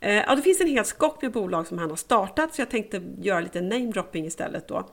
Eh, 0.00 0.14
Ja, 0.14 0.34
det 0.34 0.42
finns 0.42 0.60
en 0.60 0.66
hel 0.66 0.84
skock 0.84 1.22
med 1.22 1.32
bolag 1.32 1.66
som 1.66 1.78
han 1.78 1.90
har 1.90 1.96
startat 1.96 2.54
så 2.54 2.60
jag 2.60 2.70
tänkte 2.70 3.02
göra 3.20 3.40
lite 3.40 3.60
namedropping 3.60 4.26
istället 4.26 4.68
då. 4.68 4.90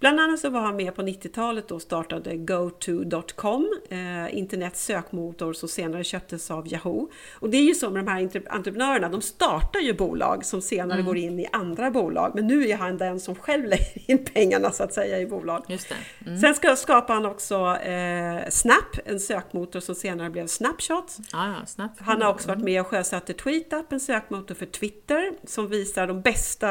Bland 0.00 0.20
annat 0.20 0.40
så 0.40 0.50
var 0.50 0.60
han 0.60 0.76
med 0.76 0.94
på 0.94 1.02
90-talet 1.02 1.70
och 1.70 1.82
startade 1.82 2.36
GoTo.com, 2.36 3.80
eh, 3.90 4.38
internets 4.38 4.84
sökmotor 4.84 5.52
som 5.52 5.68
senare 5.68 6.04
köptes 6.04 6.50
av 6.50 6.72
Yahoo. 6.72 7.10
Och 7.34 7.50
det 7.50 7.56
är 7.56 7.62
ju 7.62 7.74
så 7.74 7.90
med 7.90 8.04
de 8.04 8.10
här 8.10 8.20
entre- 8.20 8.48
entreprenörerna, 8.50 9.08
de 9.08 9.22
startar 9.22 9.80
ju 9.80 9.92
bolag 9.92 10.44
som 10.44 10.62
senare 10.62 11.02
går 11.02 11.16
in 11.16 11.40
i 11.40 11.46
andra 11.52 11.90
bolag. 11.90 12.32
Men 12.34 12.46
nu 12.46 12.68
är 12.68 12.76
han 12.76 12.98
den 12.98 13.20
som 13.20 13.34
själv 13.34 13.64
lägger 13.68 14.10
in 14.10 14.24
pengarna 14.24 14.70
så 14.70 14.82
att 14.82 14.92
säga 14.94 15.20
i 15.20 15.26
bolag. 15.26 15.64
Just. 15.68 15.94
Mm. 16.26 16.38
Sen 16.38 16.54
ska, 16.54 16.76
skapade 16.76 17.12
han 17.12 17.26
också 17.26 17.76
eh, 17.76 18.48
Snap, 18.50 18.98
en 19.04 19.20
sökmotor 19.20 19.80
som 19.80 19.94
senare 19.94 20.30
blev 20.30 20.46
Snapshot. 20.46 21.16
Ja, 21.32 21.54
ja, 21.60 21.66
snabbt. 21.66 22.00
Han 22.00 22.22
har 22.22 22.30
också 22.30 22.48
varit 22.48 22.62
med 22.62 22.80
och 22.80 22.86
sjösatte 22.86 23.32
TweetUp, 23.32 23.92
en 23.92 24.00
sökmotor 24.00 24.54
för 24.54 24.66
Twitter 24.66 25.32
som 25.44 25.68
visar 25.68 26.06
de 26.06 26.20
bästa 26.20 26.68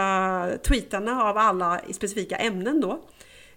tweetarna 0.67 1.23
av 1.23 1.37
alla 1.37 1.81
i 1.87 1.93
specifika 1.93 2.35
ämnen 2.35 2.81
då. 2.81 3.01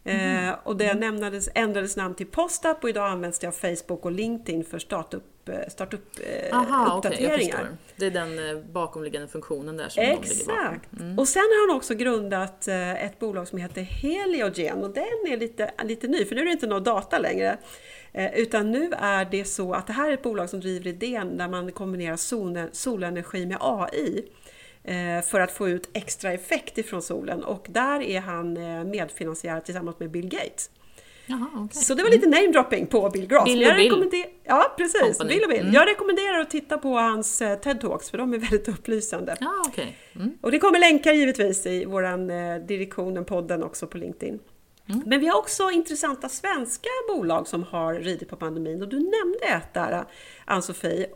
Eh, 0.04 0.54
och 0.64 0.76
det 0.76 0.94
nämnades, 0.94 1.48
ändrades 1.54 1.96
namn 1.96 2.14
till 2.14 2.26
PostUp 2.26 2.82
och 2.84 2.88
idag 2.88 3.10
används 3.10 3.38
det 3.38 3.46
av 3.46 3.52
Facebook 3.52 4.04
och 4.04 4.12
LinkedIn 4.12 4.64
för 4.64 4.78
startup, 4.78 5.48
eh, 5.48 5.54
startup, 5.68 6.00
eh, 6.20 6.58
Aha, 6.58 6.96
uppdateringar. 6.96 7.38
förstår. 7.38 7.76
Det 7.96 8.06
är 8.06 8.10
den 8.10 8.48
eh, 8.50 8.62
bakomliggande 8.64 9.28
funktionen 9.28 9.76
där 9.76 9.88
som. 9.88 10.02
Exakt! 10.02 10.88
Och 11.18 11.28
sen 11.28 11.42
har 11.42 11.68
han 11.68 11.76
också 11.76 11.94
grundat 11.94 12.68
eh, 12.68 13.04
ett 13.04 13.18
bolag 13.18 13.48
som 13.48 13.58
heter 13.58 13.82
Heliogen 13.82 14.84
och 14.84 14.90
den 14.90 15.04
är 15.32 15.36
lite, 15.36 15.70
lite 15.84 16.08
ny 16.08 16.24
för 16.24 16.34
nu 16.34 16.40
är 16.40 16.44
det 16.46 16.52
inte 16.52 16.66
någon 16.66 16.84
data 16.84 17.18
längre. 17.18 17.58
Eh, 18.12 18.34
Utan 18.38 18.70
nu 18.70 18.92
är 18.98 19.24
det 19.24 19.44
så 19.44 19.72
att 19.74 19.86
det 19.86 19.92
här 19.92 20.08
är 20.10 20.14
ett 20.14 20.22
bolag 20.22 20.50
som 20.50 20.60
driver 20.60 20.86
idén 20.90 21.36
där 21.36 21.48
man 21.48 21.72
kombinerar 21.72 22.16
sol- 22.16 22.68
solenergi 22.72 23.46
med 23.46 23.56
AI 23.60 24.24
för 25.30 25.40
att 25.40 25.52
få 25.52 25.68
ut 25.68 25.88
extra 25.92 26.32
effekt 26.32 26.78
ifrån 26.78 27.02
solen 27.02 27.44
och 27.44 27.66
där 27.70 28.00
är 28.00 28.20
han 28.20 28.56
eh, 28.56 28.84
medfinansiär 28.84 29.60
tillsammans 29.60 29.98
med 30.00 30.10
Bill 30.10 30.28
Gates. 30.28 30.70
Jaha, 31.30 31.46
okej. 31.54 31.82
Så 31.82 31.94
det 31.94 32.02
var 32.02 32.10
lite 32.10 32.28
namedropping 32.28 32.86
på 32.86 33.10
Bill 33.10 33.26
Gross. 33.26 33.44
Bill 33.44 33.68
och 33.70 33.74
Bill. 33.76 33.90
rekommender- 33.92 34.26
Ja, 34.44 34.74
precis. 34.76 35.00
Company. 35.02 35.28
Bill 35.34 35.42
och 35.44 35.50
Bill. 35.50 35.60
Mm. 35.60 35.72
Jag 35.74 35.88
rekommenderar 35.88 36.38
att 36.40 36.50
titta 36.50 36.78
på 36.78 36.88
hans 36.88 37.42
eh, 37.42 37.58
TED-talks 37.58 38.10
för 38.10 38.18
de 38.18 38.34
är 38.34 38.38
väldigt 38.50 38.68
upplysande. 38.68 39.36
Ja, 39.40 39.64
okej. 39.66 39.96
Mm. 40.14 40.38
Och 40.40 40.50
det 40.50 40.58
kommer 40.58 40.78
länkar 40.78 41.12
givetvis 41.12 41.66
i 41.66 41.84
vår 41.84 42.04
eh, 42.04 42.56
direktionen, 42.68 43.24
podden 43.24 43.62
också 43.62 43.86
på 43.86 43.98
LinkedIn. 43.98 44.38
Mm. 44.88 45.02
Men 45.06 45.20
vi 45.20 45.26
har 45.26 45.38
också 45.38 45.70
intressanta 45.70 46.28
svenska 46.28 46.88
bolag 47.08 47.46
som 47.48 47.62
har 47.62 47.94
ridit 47.94 48.28
på 48.28 48.36
pandemin 48.36 48.82
och 48.82 48.88
du 48.88 48.96
nämnde 48.96 49.38
ett 49.56 49.74
där, 49.74 50.04
Ann-Sofie, 50.44 51.06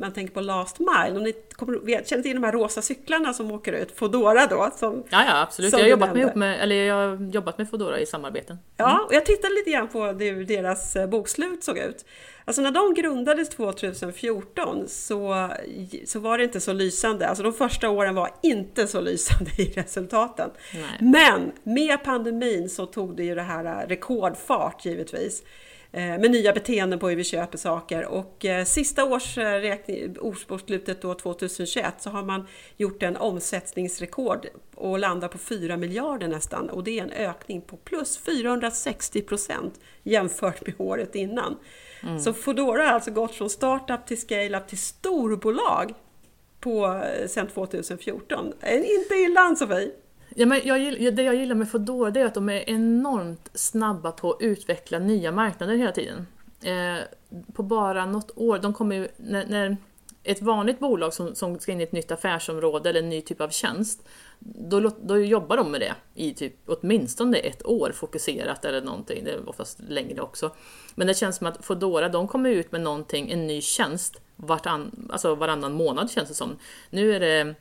man 0.00 0.12
tänker 0.12 0.34
på 0.34 0.40
Last 0.40 0.78
Mile. 0.78 1.16
Om 1.16 1.22
ni 1.22 1.32
kommer, 1.60 2.04
känner 2.04 2.22
till 2.22 2.34
de 2.34 2.44
här 2.44 2.52
rosa 2.52 2.82
cyklarna 2.82 3.32
som 3.32 3.50
åker 3.50 3.72
ut, 3.72 3.92
Fodora 3.96 4.46
då? 4.46 4.70
Som, 4.76 5.04
ja, 5.10 5.24
ja 5.24 5.42
absolut. 5.42 5.72
Jag 5.72 5.78
har, 5.78 5.86
jobbat 5.86 6.14
med, 6.14 6.36
med, 6.36 6.60
eller 6.60 6.76
jag 6.76 6.94
har 6.94 7.30
jobbat 7.32 7.58
med 7.58 7.70
Fodora 7.70 8.00
i 8.00 8.06
samarbeten. 8.06 8.56
Mm. 8.56 8.90
Ja, 8.90 9.04
och 9.06 9.14
jag 9.14 9.26
tittade 9.26 9.54
lite 9.54 9.70
grann 9.70 9.88
på 9.88 10.04
hur 10.04 10.44
deras 10.44 10.96
eh, 10.96 11.06
bokslut 11.06 11.64
såg 11.64 11.78
ut. 11.78 12.04
Alltså 12.44 12.62
när 12.62 12.70
de 12.70 12.94
grundades 12.94 13.48
2014 13.48 14.88
så, 14.88 15.50
så 16.06 16.18
var 16.20 16.38
det 16.38 16.44
inte 16.44 16.60
så 16.60 16.72
lysande. 16.72 17.28
Alltså 17.28 17.42
de 17.42 17.52
första 17.52 17.90
åren 17.90 18.14
var 18.14 18.30
inte 18.42 18.86
så 18.86 19.00
lysande 19.00 19.50
i 19.58 19.64
resultaten. 19.64 20.50
Nej. 20.74 20.82
Men 21.00 21.52
med 21.62 22.04
pandemin 22.04 22.68
så 22.68 22.86
tog 22.86 23.16
det 23.16 23.24
ju 23.24 23.34
det 23.34 23.42
här 23.42 23.64
eh, 23.64 23.88
rekordfart 23.88 24.84
givetvis. 24.84 25.42
Eh, 25.92 26.18
med 26.18 26.30
nya 26.30 26.52
beteenden 26.52 26.98
på 26.98 27.08
hur 27.08 27.16
vi 27.16 27.24
köper 27.24 27.58
saker 27.58 28.04
och 28.04 28.44
eh, 28.44 28.64
sista 28.64 29.04
årsbokslutet 30.20 31.02
då 31.02 31.14
2021 31.14 31.94
så 31.98 32.10
har 32.10 32.22
man 32.22 32.46
gjort 32.76 33.02
en 33.02 33.16
omsättningsrekord 33.16 34.46
och 34.74 34.98
landar 34.98 35.28
på 35.28 35.38
4 35.38 35.76
miljarder 35.76 36.28
nästan 36.28 36.70
och 36.70 36.84
det 36.84 36.98
är 36.98 37.02
en 37.02 37.12
ökning 37.12 37.60
på 37.60 37.76
plus 37.76 38.18
460 38.18 39.22
procent 39.22 39.80
jämfört 40.02 40.66
med 40.66 40.74
året 40.78 41.14
innan. 41.14 41.56
Mm. 42.02 42.20
Så 42.20 42.32
Foodora 42.32 42.82
har 42.82 42.92
alltså 42.92 43.10
gått 43.10 43.34
från 43.34 43.50
startup 43.50 44.06
till 44.06 44.20
scale-up 44.20 44.68
till 44.68 44.78
storbolag 44.78 45.94
på, 46.60 47.02
sedan 47.26 47.46
2014. 47.46 48.52
Inte 48.72 49.14
illa 49.14 49.40
Ann-Sofie! 49.40 49.90
Ja, 50.34 50.46
men 50.46 50.60
jag, 50.64 51.14
det 51.14 51.22
jag 51.22 51.34
gillar 51.34 51.54
med 51.54 51.70
Foodora 51.70 52.20
är 52.20 52.24
att 52.24 52.34
de 52.34 52.48
är 52.48 52.70
enormt 52.70 53.50
snabba 53.54 54.12
på 54.12 54.30
att 54.32 54.42
utveckla 54.42 54.98
nya 54.98 55.32
marknader 55.32 55.76
hela 55.76 55.92
tiden. 55.92 56.26
Eh, 56.62 56.98
på 57.52 57.62
bara 57.62 58.06
något 58.06 58.30
år, 58.36 58.58
de 58.58 58.74
kommer 58.74 58.96
ju, 58.96 59.08
när, 59.16 59.46
när, 59.46 59.76
ett 60.22 60.42
vanligt 60.42 60.78
bolag 60.78 61.14
som, 61.14 61.34
som 61.34 61.58
ska 61.58 61.72
in 61.72 61.80
i 61.80 61.84
ett 61.84 61.92
nytt 61.92 62.10
affärsområde 62.10 62.90
eller 62.90 63.00
en 63.00 63.08
ny 63.08 63.20
typ 63.20 63.40
av 63.40 63.48
tjänst, 63.48 64.08
då, 64.38 64.90
då 65.02 65.18
jobbar 65.18 65.56
de 65.56 65.70
med 65.70 65.80
det 65.80 65.94
i 66.14 66.34
typ 66.34 66.54
åtminstone 66.66 67.36
ett 67.36 67.66
år 67.66 67.92
fokuserat 67.94 68.64
eller 68.64 68.82
någonting, 68.82 69.24
det 69.24 69.30
är 69.30 69.48
oftast 69.48 69.80
längre 69.88 70.20
också. 70.20 70.50
Men 70.94 71.06
det 71.06 71.14
känns 71.14 71.36
som 71.36 71.46
att 71.46 71.64
Foodora, 71.64 72.08
de 72.08 72.28
kommer 72.28 72.50
ut 72.50 72.72
med 72.72 72.80
någonting, 72.80 73.30
en 73.30 73.46
ny 73.46 73.60
tjänst, 73.60 74.20
vartann, 74.36 75.08
alltså 75.12 75.34
varannan 75.34 75.72
månad 75.72 76.10
känns 76.10 76.28
det 76.28 76.34
som. 76.34 76.56
Nu 76.90 77.14
är 77.14 77.20
det 77.20 77.54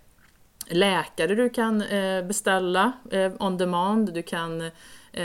läkare 0.70 1.36
du 1.36 1.50
kan 1.50 1.82
eh, 1.82 2.26
beställa 2.26 2.92
eh, 3.12 3.32
on 3.40 3.58
demand. 3.58 4.14
Du 4.14 4.22
kan, 4.22 4.62
eh, 5.12 5.24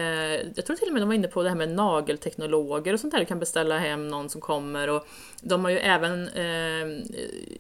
jag 0.55 0.67
tror 0.67 0.77
till 0.77 0.89
och 0.89 0.93
med 0.93 1.03
de 1.03 1.09
var 1.09 1.15
inne 1.15 1.29
på 1.29 1.43
det 1.43 1.49
här 1.49 1.57
med 1.57 1.69
nagelteknologer 1.69 2.93
och 2.93 3.01
sånt 3.01 3.13
där. 3.13 3.21
Du 3.21 3.27
kan 3.27 3.39
beställa 3.39 3.79
hem 3.79 4.09
någon 4.09 4.29
som 4.29 4.41
kommer. 4.41 4.91
Och 4.91 5.07
de 5.43 5.65
har 5.65 5.71
ju 5.71 5.79
även 5.79 6.29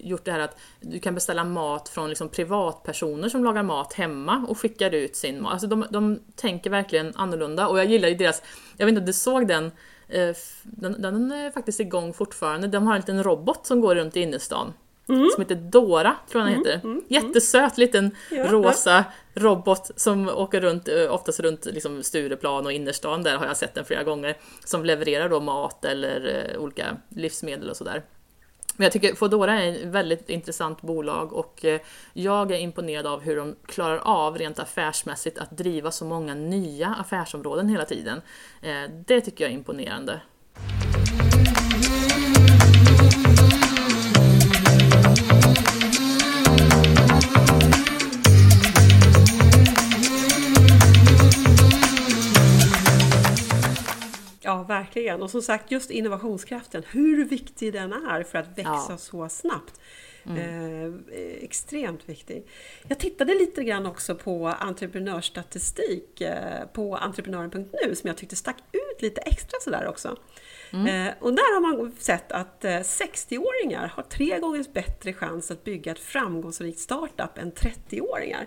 gjort 0.00 0.24
det 0.24 0.32
här 0.32 0.40
att 0.40 0.58
du 0.80 0.98
kan 0.98 1.14
beställa 1.14 1.44
mat 1.44 1.88
från 1.88 2.08
liksom 2.08 2.28
privatpersoner 2.28 3.28
som 3.28 3.44
lagar 3.44 3.62
mat 3.62 3.92
hemma 3.92 4.46
och 4.48 4.58
skickar 4.58 4.94
ut 4.94 5.16
sin 5.16 5.42
mat. 5.42 5.52
Alltså 5.52 5.66
de, 5.66 5.86
de 5.90 6.20
tänker 6.36 6.70
verkligen 6.70 7.12
annorlunda 7.16 7.68
och 7.68 7.78
jag 7.78 7.86
gillar 7.86 8.08
ju 8.08 8.14
deras, 8.14 8.42
jag 8.76 8.86
vet 8.86 8.92
inte 8.92 9.00
om 9.00 9.06
du 9.06 9.12
såg 9.12 9.48
den 9.48 9.70
den, 10.62 11.02
den 11.02 11.32
är 11.32 11.50
faktiskt 11.50 11.80
igång 11.80 12.12
fortfarande. 12.12 12.68
De 12.68 12.86
har 12.86 12.94
en 12.94 13.00
liten 13.00 13.22
robot 13.22 13.66
som 13.66 13.80
går 13.80 13.94
runt 13.94 14.16
i 14.16 14.20
innerstan. 14.20 14.72
Mm. 15.08 15.30
Som 15.34 15.42
heter 15.42 15.54
Dora, 15.54 16.16
tror 16.30 16.42
jag 16.42 16.52
den 16.52 16.54
mm, 16.54 16.66
heter. 16.66 16.80
Mm, 16.84 16.92
mm, 16.92 17.04
Jättesöt 17.08 17.78
liten 17.78 18.10
ja, 18.30 18.46
rosa 18.46 19.04
ja. 19.34 19.42
robot 19.42 19.90
som 19.96 20.28
åker 20.28 20.60
runt, 20.60 20.88
eh, 20.88 21.14
oftast 21.14 21.40
runt 21.40 21.64
liksom 21.64 22.02
Stureplan 22.02 22.66
och 22.66 22.72
innerstan, 22.72 23.22
där 23.22 23.36
har 23.36 23.46
jag 23.46 23.56
sett 23.56 23.74
den 23.74 23.84
flera 23.84 24.02
gånger. 24.02 24.36
Som 24.64 24.84
levererar 24.84 25.28
då 25.28 25.40
mat 25.40 25.84
eller 25.84 26.50
uh, 26.54 26.62
olika 26.62 26.96
livsmedel 27.08 27.70
och 27.70 27.76
sådär. 27.76 28.02
Men 28.76 28.84
jag 28.84 28.92
tycker 28.92 29.14
Foodora 29.14 29.62
är 29.62 29.72
ett 29.72 29.84
väldigt 29.84 30.30
intressant 30.30 30.82
bolag 30.82 31.32
och 31.32 31.60
uh, 31.64 31.76
jag 32.12 32.50
är 32.50 32.58
imponerad 32.58 33.06
av 33.06 33.20
hur 33.20 33.36
de 33.36 33.56
klarar 33.66 33.98
av 33.98 34.38
rent 34.38 34.58
affärsmässigt 34.58 35.38
att 35.38 35.56
driva 35.56 35.90
så 35.90 36.04
många 36.04 36.34
nya 36.34 36.94
affärsområden 37.00 37.68
hela 37.68 37.84
tiden. 37.84 38.20
Det 39.06 39.20
tycker 39.20 39.44
jag 39.44 39.50
är 39.50 39.54
imponerande. 39.54 40.20
Ja, 54.54 54.62
verkligen. 54.62 55.22
Och 55.22 55.30
som 55.30 55.42
sagt, 55.42 55.70
just 55.70 55.90
innovationskraften, 55.90 56.82
hur 56.90 57.24
viktig 57.24 57.72
den 57.72 57.92
är 57.92 58.22
för 58.22 58.38
att 58.38 58.58
växa 58.58 58.86
ja. 58.88 58.96
så 58.98 59.28
snabbt. 59.28 59.80
Mm. 60.26 60.38
Eh, 61.12 61.44
extremt 61.44 62.08
viktig. 62.08 62.46
Jag 62.88 62.98
tittade 62.98 63.34
lite 63.34 63.64
grann 63.64 63.86
också 63.86 64.14
på 64.14 64.48
entreprenörsstatistik 64.48 66.20
eh, 66.20 66.66
på 66.72 66.96
entreprenören.nu 66.96 67.94
som 67.94 68.08
jag 68.08 68.16
tyckte 68.16 68.36
stack 68.36 68.56
ut 68.72 69.02
lite 69.02 69.20
extra 69.20 69.60
sådär 69.60 69.86
också. 69.88 70.16
Mm. 70.72 70.86
Eh, 70.86 71.14
och 71.20 71.34
där 71.34 71.54
har 71.54 71.60
man 71.60 71.92
sett 71.98 72.32
att 72.32 72.64
60-åringar 72.64 73.84
eh, 73.84 73.90
har 73.90 74.02
tre 74.02 74.38
gånger 74.38 74.64
bättre 74.72 75.12
chans 75.12 75.50
att 75.50 75.64
bygga 75.64 75.92
ett 75.92 75.98
framgångsrikt 75.98 76.78
startup 76.78 77.38
än 77.38 77.52
30-åringar. 77.52 78.46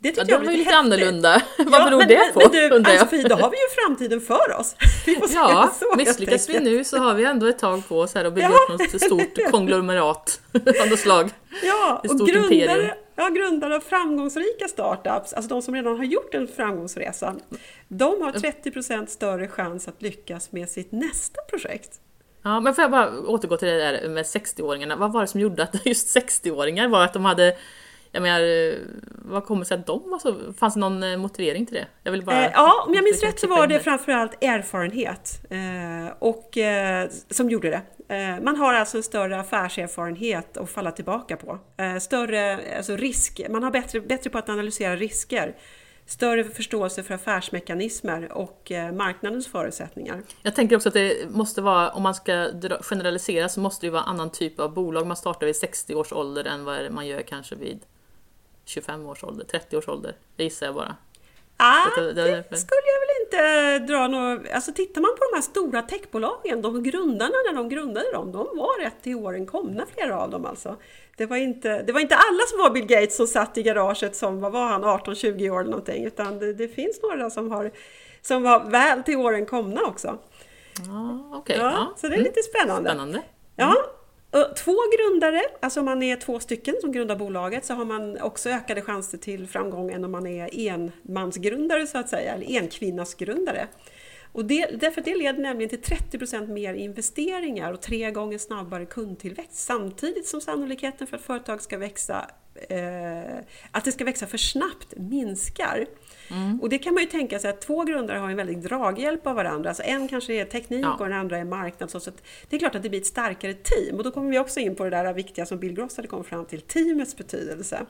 Det 0.00 0.08
tycker 0.08 0.22
ja, 0.22 0.38
jag 0.38 0.38
var 0.38 0.44
lite 0.44 0.56
häftigt. 0.56 0.74
annorlunda. 0.74 1.42
Vad 1.58 1.84
beror 1.84 1.98
men, 1.98 2.08
det 2.08 2.32
på? 2.34 2.40
Men 2.40 2.50
du, 2.50 2.90
Ann-Sofie, 2.90 3.28
då 3.28 3.34
har 3.34 3.50
vi 3.50 3.56
ju 3.56 3.68
framtiden 3.84 4.20
för 4.20 4.56
oss. 4.60 4.76
ja, 5.34 5.72
så, 5.78 5.96
misslyckas 5.96 6.48
vi 6.48 6.60
nu 6.60 6.84
så 6.84 6.98
har 6.98 7.14
vi 7.14 7.24
ändå 7.24 7.46
ett 7.46 7.58
tag 7.58 7.88
på 7.88 8.00
oss 8.00 8.14
här 8.14 8.24
och 8.24 8.32
bygga 8.32 8.50
ja, 8.50 8.74
upp 8.74 8.80
något 8.80 9.02
stort 9.02 9.50
konglomerat 9.50 10.40
av 10.80 10.88
något 10.90 10.98
slag. 10.98 11.30
Ja, 11.62 12.02
och 12.08 12.28
grundare, 12.28 12.94
ja, 13.16 13.28
grundare 13.28 13.76
av 13.76 13.80
framgångsrika 13.80 14.68
startups, 14.68 15.32
alltså 15.32 15.48
de 15.48 15.62
som 15.62 15.74
redan 15.74 15.96
har 15.96 16.04
gjort 16.04 16.34
en 16.34 16.48
framgångsresa, 16.48 17.34
de 17.88 18.22
har 18.22 18.32
30% 18.32 19.06
större 19.06 19.48
chans 19.48 19.88
att 19.88 20.02
lyckas 20.02 20.52
med 20.52 20.68
sitt 20.68 20.92
nästa 20.92 21.42
projekt. 21.42 21.90
Ja, 22.42 22.60
men 22.60 22.74
får 22.74 22.82
jag 22.82 22.90
bara 22.90 23.20
återgå 23.20 23.56
till 23.56 23.68
det 23.68 23.78
där 23.78 24.08
med 24.08 24.24
60-åringarna. 24.24 24.96
Vad 24.96 25.12
var 25.12 25.20
det 25.20 25.26
som 25.26 25.40
gjorde 25.40 25.62
att 25.62 25.86
just 25.86 26.16
60-åringar 26.16 26.88
var 26.88 27.04
att 27.04 27.12
de 27.12 27.24
hade 27.24 27.56
jag 28.12 28.22
menar, 28.22 28.40
eh, 28.40 28.78
vad 29.08 29.44
kommer 29.44 29.64
sig 29.64 29.78
att 29.78 29.86
de 29.86 30.10
var 30.10 30.18
så... 30.18 30.52
Fanns 30.52 30.74
det 30.74 30.80
någon 30.80 31.02
eh, 31.02 31.16
motivering 31.16 31.66
till 31.66 31.74
det? 31.74 31.86
Jag 32.02 32.12
vill 32.12 32.24
bara... 32.24 32.44
Eh, 32.44 32.50
ja, 32.54 32.84
om 32.86 32.94
jag 32.94 33.04
minns 33.04 33.22
rätt 33.22 33.40
så 33.40 33.46
var 33.46 33.66
det 33.66 33.80
framförallt 33.80 34.44
erfarenhet 34.44 35.40
eh, 35.50 36.16
och, 36.18 36.58
eh, 36.58 37.08
som 37.30 37.50
gjorde 37.50 37.70
det. 37.70 38.14
Eh, 38.14 38.42
man 38.42 38.56
har 38.56 38.74
alltså 38.74 38.96
en 38.96 39.02
större 39.02 39.40
affärserfarenhet 39.40 40.56
att 40.56 40.70
falla 40.70 40.92
tillbaka 40.92 41.36
på. 41.36 41.58
större 42.00 42.58
alltså 42.76 42.96
risk, 42.96 43.40
man 43.50 43.62
har 43.62 43.70
bättre, 43.70 44.00
bättre 44.00 44.30
på 44.30 44.38
att 44.38 44.48
analysera 44.48 44.96
risker. 44.96 45.56
Större 46.06 46.44
förståelse 46.44 47.02
för 47.02 47.14
affärsmekanismer 47.14 48.32
och 48.32 48.72
marknadens 48.92 49.46
förutsättningar. 49.46 50.22
Jag 50.42 50.54
tänker 50.54 50.76
också 50.76 50.88
att 50.88 50.94
det 50.94 51.30
måste 51.30 51.60
vara, 51.60 51.90
om 51.90 52.02
man 52.02 52.14
ska 52.14 52.50
generalisera, 52.80 53.48
så 53.48 53.60
måste 53.60 53.86
det 53.86 53.90
vara 53.90 54.02
annan 54.02 54.30
typ 54.30 54.60
av 54.60 54.74
bolag. 54.74 55.06
Man 55.06 55.16
startar 55.16 55.46
vid 55.46 55.56
60 55.56 55.94
års 55.94 56.12
ålder 56.12 56.44
än 56.44 56.64
vad 56.64 56.92
man 56.92 57.06
gör 57.06 57.22
kanske 57.22 57.54
vid 57.54 57.80
25 58.68 59.06
års 59.06 59.24
ålder, 59.24 59.44
30 59.44 59.76
års 59.76 59.88
ålder. 59.88 60.16
Det 60.36 60.44
gissar 60.44 60.66
jag 60.66 60.74
bara. 60.74 60.96
Ah, 61.60 62.00
det, 62.00 62.44
skulle 62.58 62.86
jag 62.86 63.00
väl 63.00 63.14
inte 63.20 63.92
dra 63.92 64.08
något... 64.08 64.48
Alltså 64.52 64.72
tittar 64.72 65.00
man 65.00 65.10
på 65.10 65.24
de 65.30 65.36
här 65.36 65.42
stora 65.42 65.82
techbolagen, 65.82 66.62
de 66.62 66.82
grundarna 66.82 67.34
när 67.46 67.54
de 67.54 67.68
grundade 67.68 68.12
dem, 68.12 68.32
de 68.32 68.46
var 68.56 68.84
rätt 68.84 69.02
till 69.02 69.14
åren 69.16 69.46
komna 69.46 69.86
flera 69.96 70.20
av 70.20 70.30
dem 70.30 70.46
alltså. 70.46 70.76
Det 71.16 71.26
var, 71.26 71.36
inte, 71.36 71.82
det 71.82 71.92
var 71.92 72.00
inte 72.00 72.14
alla 72.14 72.40
som 72.48 72.58
var 72.58 72.70
Bill 72.70 72.86
Gates 72.86 73.16
som 73.16 73.26
satt 73.26 73.58
i 73.58 73.62
garaget 73.62 74.16
som, 74.16 74.40
vad 74.40 74.52
var 74.52 74.66
han, 74.66 74.84
18-20 74.84 75.50
år 75.50 75.60
eller 75.60 75.70
någonting, 75.70 76.04
utan 76.04 76.38
det, 76.38 76.52
det, 76.52 76.68
finns 76.68 77.02
några 77.02 77.30
som, 77.30 77.50
har, 77.50 77.70
som 78.22 78.42
var 78.42 78.70
väl 78.70 79.02
till 79.02 79.16
åren 79.16 79.46
komna 79.46 79.82
också. 79.82 80.18
Ah, 80.90 81.36
okay, 81.38 81.56
ja, 81.56 81.70
ja, 81.70 81.94
Så 81.96 82.08
det 82.08 82.14
är 82.14 82.18
lite 82.18 82.42
spännande. 82.42 82.90
Spännande. 82.90 83.22
Ja, 83.56 83.74
Eh, 84.34 84.54
två 84.54 84.76
grundare, 84.98 85.42
alltså 85.60 85.80
om 85.80 85.86
man 85.86 86.02
är 86.02 86.16
två 86.16 86.40
stycken 86.40 86.74
som 86.80 86.92
grundar 86.92 87.16
bolaget 87.16 87.64
så 87.64 87.74
har 87.74 87.84
man 87.84 88.20
också 88.20 88.50
ökade 88.50 88.82
chanser 88.82 89.18
till 89.18 89.48
framgång 89.48 89.90
än 89.90 90.04
om 90.04 90.12
man 90.12 90.26
är 90.26 90.50
enmansgrundare 90.52 91.86
så 91.86 91.98
att 91.98 92.08
säga, 92.08 92.34
eller 92.34 92.60
enkvinnasgrundare. 92.60 93.68
Och 94.38 94.44
det, 94.44 94.66
därför 94.80 95.00
det 95.00 95.14
leder 95.14 95.42
nämligen 95.42 95.68
till 95.68 95.96
30% 95.96 96.48
mer 96.48 96.74
investeringar 96.74 97.72
och 97.72 97.80
tre 97.80 98.10
gånger 98.10 98.38
snabbare 98.38 98.86
kundtillväxt 98.86 99.54
samtidigt 99.54 100.26
som 100.26 100.40
sannolikheten 100.40 101.06
för 101.06 101.16
att 101.16 101.22
företag 101.22 101.62
ska 101.62 101.78
växa, 101.78 102.30
eh, 102.68 103.38
att 103.70 103.84
det 103.84 103.92
ska 103.92 104.04
växa 104.04 104.26
för 104.26 104.38
snabbt 104.38 104.94
minskar. 104.96 105.86
Mm. 106.30 106.60
Och 106.60 106.68
det 106.68 106.78
kan 106.78 106.94
man 106.94 107.02
ju 107.02 107.08
tänka 107.08 107.38
sig 107.38 107.50
att 107.50 107.60
två 107.60 107.84
grundare 107.84 108.18
har 108.18 108.30
en 108.30 108.36
väldig 108.36 108.62
draghjälp 108.62 109.26
av 109.26 109.36
varandra. 109.36 109.70
Alltså 109.70 109.82
en 109.82 110.08
kanske 110.08 110.34
är 110.34 110.44
teknik 110.44 110.84
ja. 110.84 110.96
och 110.98 111.08
den 111.08 111.18
andra 111.18 111.38
är 111.38 111.44
marknad. 111.44 111.90
Så 111.90 112.00
det 112.48 112.56
är 112.56 112.60
klart 112.60 112.74
att 112.74 112.82
det 112.82 112.88
blir 112.88 113.00
ett 113.00 113.06
starkare 113.06 113.54
team. 113.54 113.96
Och 113.96 114.04
då 114.04 114.10
kommer 114.10 114.30
vi 114.30 114.38
också 114.38 114.60
in 114.60 114.74
på 114.74 114.84
det 114.84 114.90
där 114.90 115.12
viktiga 115.12 115.46
som 115.46 115.58
Bill 115.58 115.72
Gross 115.72 115.96
hade 115.96 116.08
kommit 116.08 116.26
fram 116.26 116.44
till, 116.44 116.60
teamets 116.60 117.16
betydelse. 117.16 117.86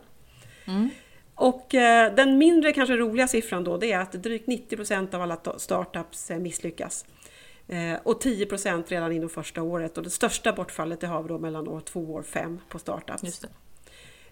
Mm. 0.67 0.91
Och 1.39 1.75
eh, 1.75 2.15
den 2.15 2.39
mindre 2.39 2.73
kanske 2.73 2.97
roliga 2.97 3.29
siffran 3.29 3.65
då 3.65 3.77
det 3.77 3.93
är 3.93 3.99
att 3.99 4.13
drygt 4.13 4.49
90% 4.49 5.15
av 5.15 5.23
alla 5.23 5.39
startups 5.57 6.31
eh, 6.31 6.39
misslyckas. 6.39 7.05
Eh, 7.69 7.95
och 8.03 8.23
10% 8.23 8.85
redan 8.89 9.13
inom 9.13 9.29
första 9.29 9.63
året 9.63 9.99
och 9.99 10.05
det 10.05 10.11
största 10.11 10.53
bortfallet 10.53 11.01
det 11.01 11.07
har 11.07 11.23
vi 11.23 11.29
då 11.29 11.39
mellan 11.39 11.69
år 11.69 11.81
2 11.81 12.01
och 12.01 12.11
år 12.11 12.23
5 12.23 12.61
på 12.69 12.79
startups. 12.79 13.45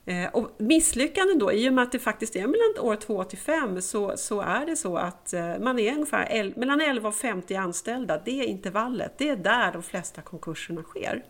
Eh, 0.04 0.28
och 0.32 0.50
misslyckanden 0.58 1.38
då, 1.38 1.52
i 1.52 1.68
och 1.68 1.72
med 1.72 1.82
att 1.82 1.92
det 1.92 1.98
faktiskt 1.98 2.36
är 2.36 2.46
mellan 2.46 2.90
år 2.90 2.96
2 2.96 3.24
till 3.24 3.38
5 3.38 3.82
så, 3.82 4.16
så 4.16 4.40
är 4.40 4.66
det 4.66 4.76
så 4.76 4.96
att 4.96 5.34
man 5.60 5.78
är 5.78 5.92
ungefär 5.92 6.28
el, 6.30 6.52
mellan 6.56 6.80
11 6.80 7.08
och 7.08 7.14
50 7.14 7.54
anställda. 7.54 8.22
Det 8.24 8.40
är 8.40 8.44
intervallet, 8.44 9.12
det 9.18 9.28
är 9.28 9.36
där 9.36 9.72
de 9.72 9.82
flesta 9.82 10.22
konkurserna 10.22 10.82
sker. 10.82 11.24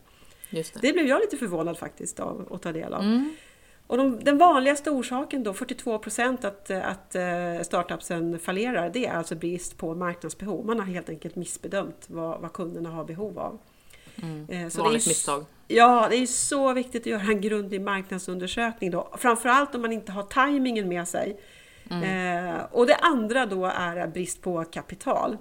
Det. 0.51 0.75
det. 0.83 0.93
blev 0.93 1.07
jag 1.07 1.21
lite 1.21 1.37
förvånad 1.37 1.79
faktiskt 1.79 2.21
av 2.21 2.49
att 2.53 2.63
ta 2.63 2.73
del 2.73 2.95
av. 2.95 3.03
Mm. 3.03 3.37
Och 3.87 3.97
de, 3.97 4.25
den 4.25 4.39
vanligaste 4.39 4.91
orsaken 4.91 5.43
då, 5.43 5.55
42 5.55 5.99
procent 5.99 6.45
att, 6.45 6.71
att 6.71 7.15
eh, 7.15 7.63
startupsen 7.63 8.39
fallerar, 8.39 8.91
det 8.91 9.07
är 9.07 9.13
alltså 9.13 9.35
brist 9.35 9.77
på 9.77 9.95
marknadsbehov. 9.95 10.67
Man 10.67 10.79
har 10.79 10.87
helt 10.87 11.09
enkelt 11.09 11.37
missbedömt 11.37 12.05
vad, 12.07 12.41
vad 12.41 12.53
kunderna 12.53 12.91
har 12.91 13.05
behov 13.05 13.39
av. 13.39 13.59
Mm. 14.23 14.47
Eh, 14.49 14.69
så 14.69 14.83
Vanligt 14.83 15.05
det 15.05 15.09
är, 15.09 15.11
misstag. 15.11 15.45
Ja, 15.69 16.07
det 16.11 16.17
är 16.17 16.27
så 16.27 16.73
viktigt 16.73 17.03
att 17.03 17.07
göra 17.07 17.23
en 17.23 17.41
grundlig 17.41 17.81
marknadsundersökning 17.81 18.91
då. 18.91 19.09
Framförallt 19.19 19.75
om 19.75 19.83
man 19.83 19.93
inte 19.93 20.13
har 20.13 20.23
tajmingen 20.23 20.89
med 20.89 21.09
sig. 21.09 21.41
Mm. 21.91 22.55
Eh, 22.55 22.65
och 22.71 22.87
det 22.87 22.97
andra 22.97 23.47
då 23.47 23.67
är 23.67 24.07
brist 24.07 24.43
på 24.43 24.65
kapital. 24.65 25.37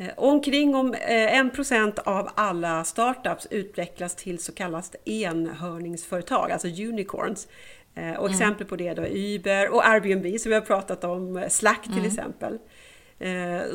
Eh, 0.00 0.10
omkring 0.16 0.74
om 0.74 0.94
1% 0.94 1.98
eh, 1.98 2.16
av 2.16 2.30
alla 2.34 2.84
startups 2.84 3.46
utvecklas 3.50 4.16
till 4.16 4.38
så 4.38 4.52
kallat 4.52 4.96
enhörningsföretag, 5.04 6.52
alltså 6.52 6.68
unicorns. 6.68 7.48
Eh, 7.94 8.12
och 8.12 8.26
mm. 8.26 8.30
exempel 8.30 8.66
på 8.66 8.76
det 8.76 8.94
då 8.94 9.02
är 9.02 9.34
Uber 9.34 9.70
och 9.70 9.88
Airbnb 9.88 10.40
som 10.40 10.48
vi 10.48 10.54
har 10.54 10.62
pratat 10.62 11.04
om, 11.04 11.44
Slack 11.48 11.82
till 11.82 11.92
mm. 11.92 12.06
exempel. 12.06 12.58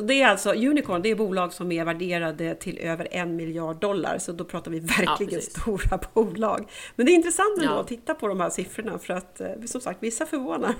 Det 0.02 0.22
är 0.22 0.26
alltså 0.26 0.52
Unicorn, 0.52 1.02
det 1.02 1.08
är 1.08 1.14
bolag 1.14 1.52
som 1.52 1.72
är 1.72 1.84
värderade 1.84 2.54
till 2.54 2.78
över 2.78 3.08
en 3.10 3.36
miljard 3.36 3.80
dollar, 3.80 4.18
så 4.18 4.32
då 4.32 4.44
pratar 4.44 4.70
vi 4.70 4.80
verkligen 4.98 5.34
ja, 5.34 5.40
stora 5.40 6.00
bolag. 6.14 6.70
Men 6.96 7.06
det 7.06 7.12
är 7.12 7.14
intressant 7.14 7.58
ändå 7.58 7.72
ja. 7.72 7.80
att 7.80 7.88
titta 7.88 8.14
på 8.14 8.28
de 8.28 8.40
här 8.40 8.50
siffrorna 8.50 8.98
för 8.98 9.14
att 9.14 9.40
som 9.66 9.80
sagt, 9.80 10.02
vissa 10.02 10.26
förvånar. 10.26 10.74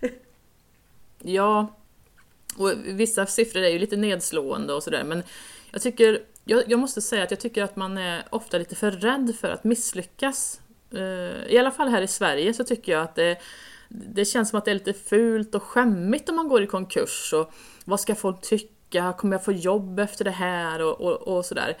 Ja, 1.22 1.77
och 2.60 2.72
vissa 2.84 3.26
siffror 3.26 3.62
är 3.62 3.68
ju 3.68 3.78
lite 3.78 3.96
nedslående 3.96 4.72
och 4.72 4.82
sådär 4.82 5.04
men 5.04 5.22
jag 5.70 5.82
tycker, 5.82 6.22
jag, 6.44 6.62
jag, 6.70 6.78
måste 6.80 7.00
säga 7.00 7.22
att 7.22 7.30
jag 7.30 7.40
tycker 7.40 7.62
att 7.62 7.76
man 7.76 7.98
är 7.98 8.24
ofta 8.30 8.58
lite 8.58 8.74
för 8.74 8.90
rädd 8.90 9.34
för 9.40 9.48
att 9.48 9.64
misslyckas. 9.64 10.60
Uh, 10.94 11.46
I 11.48 11.58
alla 11.58 11.70
fall 11.70 11.88
här 11.88 12.02
i 12.02 12.06
Sverige 12.06 12.54
så 12.54 12.64
tycker 12.64 12.92
jag 12.92 13.02
att 13.02 13.14
det, 13.14 13.38
det 13.88 14.24
känns 14.24 14.50
som 14.50 14.58
att 14.58 14.64
det 14.64 14.70
är 14.70 14.74
lite 14.74 14.92
fult 14.92 15.54
och 15.54 15.62
skämmigt 15.62 16.28
om 16.28 16.36
man 16.36 16.48
går 16.48 16.62
i 16.62 16.66
konkurs 16.66 17.32
och 17.32 17.52
vad 17.84 18.00
ska 18.00 18.14
folk 18.14 18.40
tycka? 18.40 19.14
Kommer 19.18 19.34
jag 19.34 19.44
få 19.44 19.52
jobb 19.52 20.00
efter 20.00 20.24
det 20.24 20.30
här? 20.30 20.82
Och, 20.82 21.00
och, 21.00 21.36
och 21.36 21.44
sådär 21.44 21.76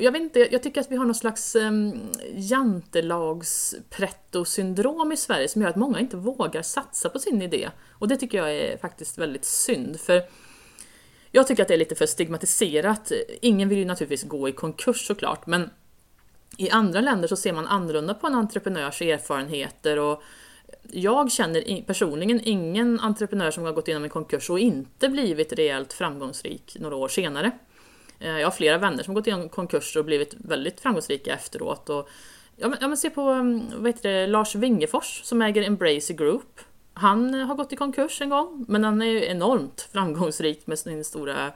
jag 0.00 0.12
vet 0.12 0.22
inte, 0.22 0.48
jag 0.50 0.62
tycker 0.62 0.80
att 0.80 0.90
vi 0.90 0.96
har 0.96 1.04
någon 1.04 1.14
slags 1.14 1.56
ehm, 1.56 1.92
um, 1.92 2.12
jantelags-pretto-syndrom 2.34 5.12
i 5.12 5.16
Sverige 5.16 5.48
som 5.48 5.62
gör 5.62 5.68
att 5.68 5.76
många 5.76 6.00
inte 6.00 6.16
vågar 6.16 6.62
satsa 6.62 7.08
på 7.08 7.18
sin 7.18 7.42
idé. 7.42 7.70
Och 7.90 8.08
det 8.08 8.16
tycker 8.16 8.38
jag 8.38 8.56
är 8.56 8.76
faktiskt 8.76 9.18
väldigt 9.18 9.44
synd, 9.44 10.00
för 10.00 10.22
jag 11.30 11.46
tycker 11.46 11.62
att 11.62 11.68
det 11.68 11.74
är 11.74 11.78
lite 11.78 11.94
för 11.94 12.06
stigmatiserat. 12.06 13.12
Ingen 13.40 13.68
vill 13.68 13.78
ju 13.78 13.84
naturligtvis 13.84 14.24
gå 14.24 14.48
i 14.48 14.52
konkurs 14.52 15.06
såklart, 15.06 15.46
men 15.46 15.70
i 16.56 16.70
andra 16.70 17.00
länder 17.00 17.28
så 17.28 17.36
ser 17.36 17.52
man 17.52 17.66
annorlunda 17.66 18.14
på 18.14 18.26
en 18.26 18.34
entreprenörs 18.34 19.02
erfarenheter 19.02 19.98
och 19.98 20.22
jag 20.82 21.32
känner 21.32 21.82
personligen 21.82 22.40
ingen 22.44 23.00
entreprenör 23.00 23.50
som 23.50 23.64
har 23.64 23.72
gått 23.72 23.88
igenom 23.88 24.04
en 24.04 24.10
konkurs 24.10 24.50
och 24.50 24.58
inte 24.58 25.08
blivit 25.08 25.52
rejält 25.52 25.92
framgångsrik 25.92 26.76
några 26.80 26.96
år 26.96 27.08
senare. 27.08 27.52
Eh, 28.20 28.38
jag 28.38 28.46
har 28.46 28.50
flera 28.50 28.78
vänner 28.78 29.02
som 29.02 29.14
gått 29.14 29.26
igenom 29.26 29.48
konkurser 29.48 30.00
och 30.00 30.06
blivit 30.06 30.34
väldigt 30.38 30.80
framgångsrika 30.80 31.34
efteråt. 31.34 31.88
Och, 31.88 32.08
ja, 32.56 32.68
men, 32.68 32.78
ja, 32.80 32.88
men 32.88 32.96
se 32.96 33.10
på 33.10 33.20
mm, 33.20 33.62
vad 33.76 33.86
heter 33.86 34.08
det, 34.08 34.26
Lars 34.26 34.54
Wingefors 34.54 35.20
som 35.24 35.42
äger 35.42 35.62
Embracer 35.62 36.14
Group. 36.14 36.60
Han 36.94 37.34
har 37.34 37.54
gått 37.54 37.72
i 37.72 37.76
konkurs 37.76 38.20
en 38.20 38.28
gång, 38.28 38.64
men 38.68 38.84
han 38.84 39.02
är 39.02 39.06
ju 39.06 39.24
enormt 39.24 39.88
framgångsrik 39.92 40.66
med 40.66 40.78
sin 40.78 41.04
stora 41.04 41.52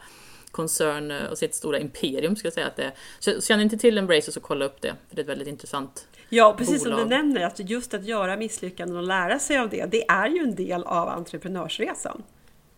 koncern 0.50 1.12
och 1.30 1.38
sitt 1.38 1.54
stora 1.54 1.78
imperium 1.78 2.36
ska 2.36 2.46
jag 2.46 2.52
säga 2.52 2.66
att 2.66 2.76
det 2.76 2.82
är. 2.82 2.92
Så 3.18 3.40
känner 3.40 3.58
ni 3.58 3.62
inte 3.62 3.78
till 3.78 3.98
Embracer 3.98 4.32
så 4.32 4.40
kolla 4.40 4.64
upp 4.64 4.80
det, 4.80 4.94
för 5.08 5.16
det 5.16 5.20
är 5.20 5.22
ett 5.22 5.28
väldigt 5.28 5.48
intressant 5.48 6.06
Ja, 6.28 6.54
precis 6.58 6.84
bolag. 6.84 6.98
som 6.98 7.08
du 7.08 7.16
nämner, 7.16 7.46
att 7.46 7.70
just 7.70 7.94
att 7.94 8.04
göra 8.04 8.36
misslyckanden 8.36 8.96
och 8.96 9.02
lära 9.02 9.38
sig 9.38 9.58
av 9.58 9.68
det, 9.68 9.86
det 9.86 10.08
är 10.08 10.28
ju 10.28 10.38
en 10.38 10.54
del 10.54 10.84
av 10.84 11.08
entreprenörsresan. 11.08 12.22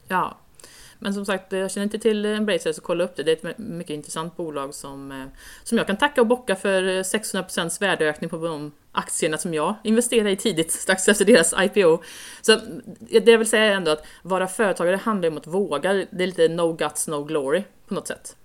Ja, 0.08 0.38
men 1.04 1.14
som 1.14 1.26
sagt, 1.26 1.52
jag 1.52 1.70
känner 1.70 1.84
inte 1.84 1.98
till 1.98 2.24
Embracer 2.24 2.72
så 2.72 2.80
kolla 2.80 3.04
upp 3.04 3.16
det. 3.16 3.22
Det 3.22 3.44
är 3.44 3.50
ett 3.50 3.58
mycket 3.58 3.94
intressant 3.94 4.36
bolag 4.36 4.74
som, 4.74 5.12
eh, 5.12 5.26
som 5.64 5.78
jag 5.78 5.86
kan 5.86 5.96
tacka 5.96 6.20
och 6.20 6.26
bocka 6.26 6.56
för 6.56 7.02
600% 7.02 7.80
värdeökning 7.80 8.30
på 8.30 8.36
de 8.36 8.72
aktierna 8.92 9.38
som 9.38 9.54
jag 9.54 9.74
investerade 9.84 10.30
i 10.30 10.36
tidigt, 10.36 10.72
strax 10.82 11.08
efter 11.08 11.24
deras 11.24 11.54
IPO. 11.58 12.02
Så 12.42 12.60
det 12.98 13.30
jag 13.30 13.38
vill 13.38 13.48
säga 13.48 13.64
är 13.64 13.70
ändå 13.70 13.90
att 13.90 14.06
vara 14.22 14.48
företagare 14.48 14.96
handlar 14.96 15.28
om 15.28 15.36
att 15.36 15.46
våga. 15.46 15.92
Det 15.92 16.22
är 16.22 16.26
lite 16.26 16.48
no 16.48 16.72
guts, 16.72 17.08
no 17.08 17.24
glory 17.24 17.64
på 17.88 17.94
något 17.94 18.08
sätt. 18.08 18.36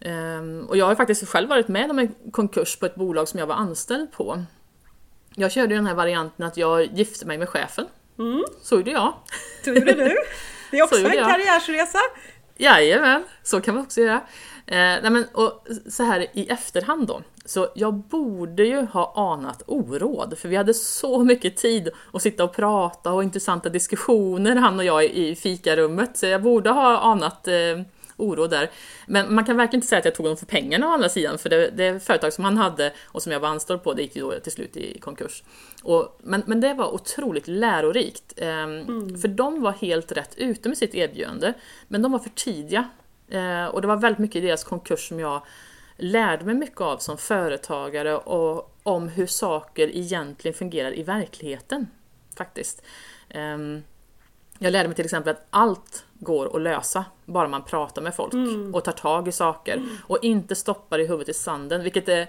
Um, 0.00 0.66
och 0.68 0.76
jag 0.76 0.86
har 0.86 0.94
faktiskt 0.94 1.28
själv 1.28 1.48
varit 1.48 1.68
med 1.68 1.90
om 1.90 1.98
en 1.98 2.14
konkurs 2.30 2.76
på 2.76 2.86
ett 2.86 2.94
bolag 2.94 3.28
som 3.28 3.40
jag 3.40 3.46
var 3.46 3.54
anställd 3.54 4.12
på. 4.12 4.42
Jag 5.34 5.52
körde 5.52 5.74
den 5.74 5.86
här 5.86 5.94
varianten 5.94 6.46
att 6.46 6.56
jag 6.56 6.98
gifte 6.98 7.26
mig 7.26 7.38
med 7.38 7.48
chefen. 7.48 7.86
Mm. 8.18 8.44
Så 8.62 8.74
gjorde 8.74 8.90
jag. 8.90 9.14
Så 9.64 9.70
gjorde 9.70 9.92
du. 9.92 10.16
Det 10.70 10.78
är 10.78 10.82
också 10.84 10.96
en 10.96 11.24
karriärsresa. 11.24 11.98
Jajamän, 12.56 13.24
så 13.42 13.60
kan 13.60 13.74
man 13.74 13.84
också 13.84 14.00
göra. 14.00 14.20
Eh, 14.66 14.76
nej 14.76 15.10
men, 15.10 15.24
och 15.32 15.66
så 15.90 16.02
här 16.02 16.26
i 16.32 16.48
efterhand 16.48 17.06
då, 17.06 17.22
så 17.44 17.68
jag 17.74 17.94
borde 17.94 18.64
ju 18.64 18.80
ha 18.80 19.32
anat 19.32 19.62
oråd, 19.66 20.38
för 20.38 20.48
vi 20.48 20.56
hade 20.56 20.74
så 20.74 21.24
mycket 21.24 21.56
tid 21.56 21.88
att 22.12 22.22
sitta 22.22 22.44
och 22.44 22.54
prata 22.54 23.12
och 23.12 23.22
intressanta 23.22 23.68
diskussioner, 23.68 24.56
han 24.56 24.78
och 24.78 24.84
jag 24.84 25.04
i 25.04 25.34
fikarummet, 25.34 26.16
så 26.16 26.26
jag 26.26 26.42
borde 26.42 26.70
ha 26.70 26.98
anat 26.98 27.48
eh, 27.48 27.54
oro 28.18 28.46
där. 28.46 28.70
Men 29.06 29.34
man 29.34 29.44
kan 29.44 29.56
verkligen 29.56 29.78
inte 29.78 29.86
säga 29.86 29.98
att 29.98 30.04
jag 30.04 30.14
tog 30.14 30.26
honom 30.26 30.36
för 30.36 30.46
pengarna 30.46 30.88
å 30.88 30.90
andra 30.90 31.08
sidan, 31.08 31.38
för 31.38 31.48
det, 31.48 31.70
det 31.70 32.04
företag 32.04 32.32
som 32.32 32.44
han 32.44 32.56
hade 32.56 32.92
och 33.04 33.22
som 33.22 33.32
jag 33.32 33.40
var 33.40 33.48
anställd 33.48 33.82
på, 33.82 33.94
det 33.94 34.02
gick 34.02 34.16
ju 34.16 34.22
då 34.22 34.32
till 34.32 34.52
slut 34.52 34.76
i 34.76 34.98
konkurs. 34.98 35.42
Och, 35.82 36.18
men, 36.22 36.42
men 36.46 36.60
det 36.60 36.74
var 36.74 36.94
otroligt 36.94 37.48
lärorikt, 37.48 38.32
eh, 38.36 38.48
mm. 38.48 39.18
för 39.18 39.28
de 39.28 39.62
var 39.62 39.72
helt 39.72 40.12
rätt 40.12 40.34
ute 40.36 40.68
med 40.68 40.78
sitt 40.78 40.94
erbjudande, 40.94 41.52
men 41.88 42.02
de 42.02 42.12
var 42.12 42.18
för 42.18 42.30
tidiga. 42.30 42.88
Eh, 43.28 43.64
och 43.64 43.80
det 43.80 43.88
var 43.88 43.96
väldigt 43.96 44.18
mycket 44.18 44.36
i 44.36 44.46
deras 44.46 44.64
konkurs 44.64 45.08
som 45.08 45.20
jag 45.20 45.42
lärde 45.96 46.44
mig 46.44 46.54
mycket 46.54 46.80
av 46.80 46.98
som 46.98 47.18
företagare 47.18 48.16
och 48.16 48.78
om 48.82 49.08
hur 49.08 49.26
saker 49.26 49.96
egentligen 49.96 50.54
fungerar 50.54 50.98
i 50.98 51.02
verkligheten. 51.02 51.86
Faktiskt. 52.36 52.82
Um, 53.34 53.82
jag 54.58 54.72
lärde 54.72 54.88
mig 54.88 54.94
till 54.94 55.04
exempel 55.04 55.30
att 55.30 55.46
allt 55.50 56.04
går 56.18 56.56
att 56.56 56.62
lösa 56.62 57.04
bara 57.24 57.48
man 57.48 57.64
pratar 57.64 58.02
med 58.02 58.14
folk 58.14 58.32
mm. 58.32 58.74
och 58.74 58.84
tar 58.84 58.92
tag 58.92 59.28
i 59.28 59.32
saker 59.32 59.76
mm. 59.76 59.96
och 60.06 60.18
inte 60.22 60.54
stoppar 60.54 60.98
i 60.98 61.06
huvudet 61.06 61.28
i 61.28 61.38
sanden, 61.38 61.82
vilket 61.82 62.08
är, 62.08 62.28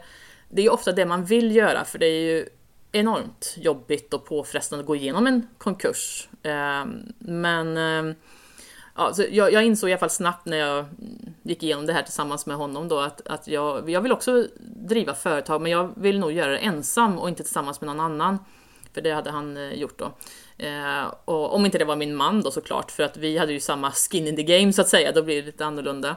det 0.49 0.65
är 0.65 0.73
ofta 0.73 0.91
det 0.91 1.05
man 1.05 1.25
vill 1.25 1.55
göra 1.55 1.85
för 1.85 1.99
det 1.99 2.05
är 2.05 2.21
ju 2.21 2.49
enormt 2.91 3.55
jobbigt 3.57 4.13
och 4.13 4.25
påfrestande 4.25 4.81
att 4.81 4.87
gå 4.87 4.95
igenom 4.95 5.27
en 5.27 5.47
konkurs. 5.57 6.29
Ehm, 6.43 7.13
men 7.19 7.77
ehm, 7.77 8.15
ja, 8.95 9.13
så 9.13 9.25
jag, 9.31 9.53
jag 9.53 9.65
insåg 9.65 9.89
i 9.89 9.93
alla 9.93 9.99
fall 9.99 10.09
snabbt 10.09 10.45
när 10.45 10.57
jag 10.57 10.85
gick 11.43 11.63
igenom 11.63 11.85
det 11.85 11.93
här 11.93 12.03
tillsammans 12.03 12.45
med 12.45 12.57
honom 12.57 12.87
då 12.87 12.99
att, 12.99 13.27
att 13.27 13.47
jag, 13.47 13.89
jag 13.89 14.01
vill 14.01 14.11
också 14.11 14.47
driva 14.59 15.13
företag 15.13 15.61
men 15.61 15.71
jag 15.71 15.93
vill 15.95 16.19
nog 16.19 16.31
göra 16.31 16.51
det 16.51 16.57
ensam 16.57 17.19
och 17.19 17.29
inte 17.29 17.43
tillsammans 17.43 17.81
med 17.81 17.87
någon 17.87 17.99
annan. 17.99 18.39
För 18.93 19.01
det 19.01 19.11
hade 19.11 19.31
han 19.31 19.57
eh, 19.57 19.73
gjort 19.73 19.99
då. 19.99 20.11
Eh, 20.57 21.13
och 21.25 21.55
om 21.55 21.65
inte 21.65 21.77
det 21.77 21.85
var 21.85 21.95
min 21.95 22.15
man 22.15 22.41
då 22.41 22.51
såklart, 22.51 22.91
för 22.91 23.03
att 23.03 23.17
vi 23.17 23.37
hade 23.37 23.53
ju 23.53 23.59
samma 23.59 23.91
skin 23.91 24.27
in 24.27 24.35
the 24.35 24.43
game 24.43 24.73
så 24.73 24.81
att 24.81 24.89
säga, 24.89 25.11
då 25.11 25.23
blir 25.23 25.35
det 25.35 25.45
lite 25.45 25.65
annorlunda. 25.65 26.15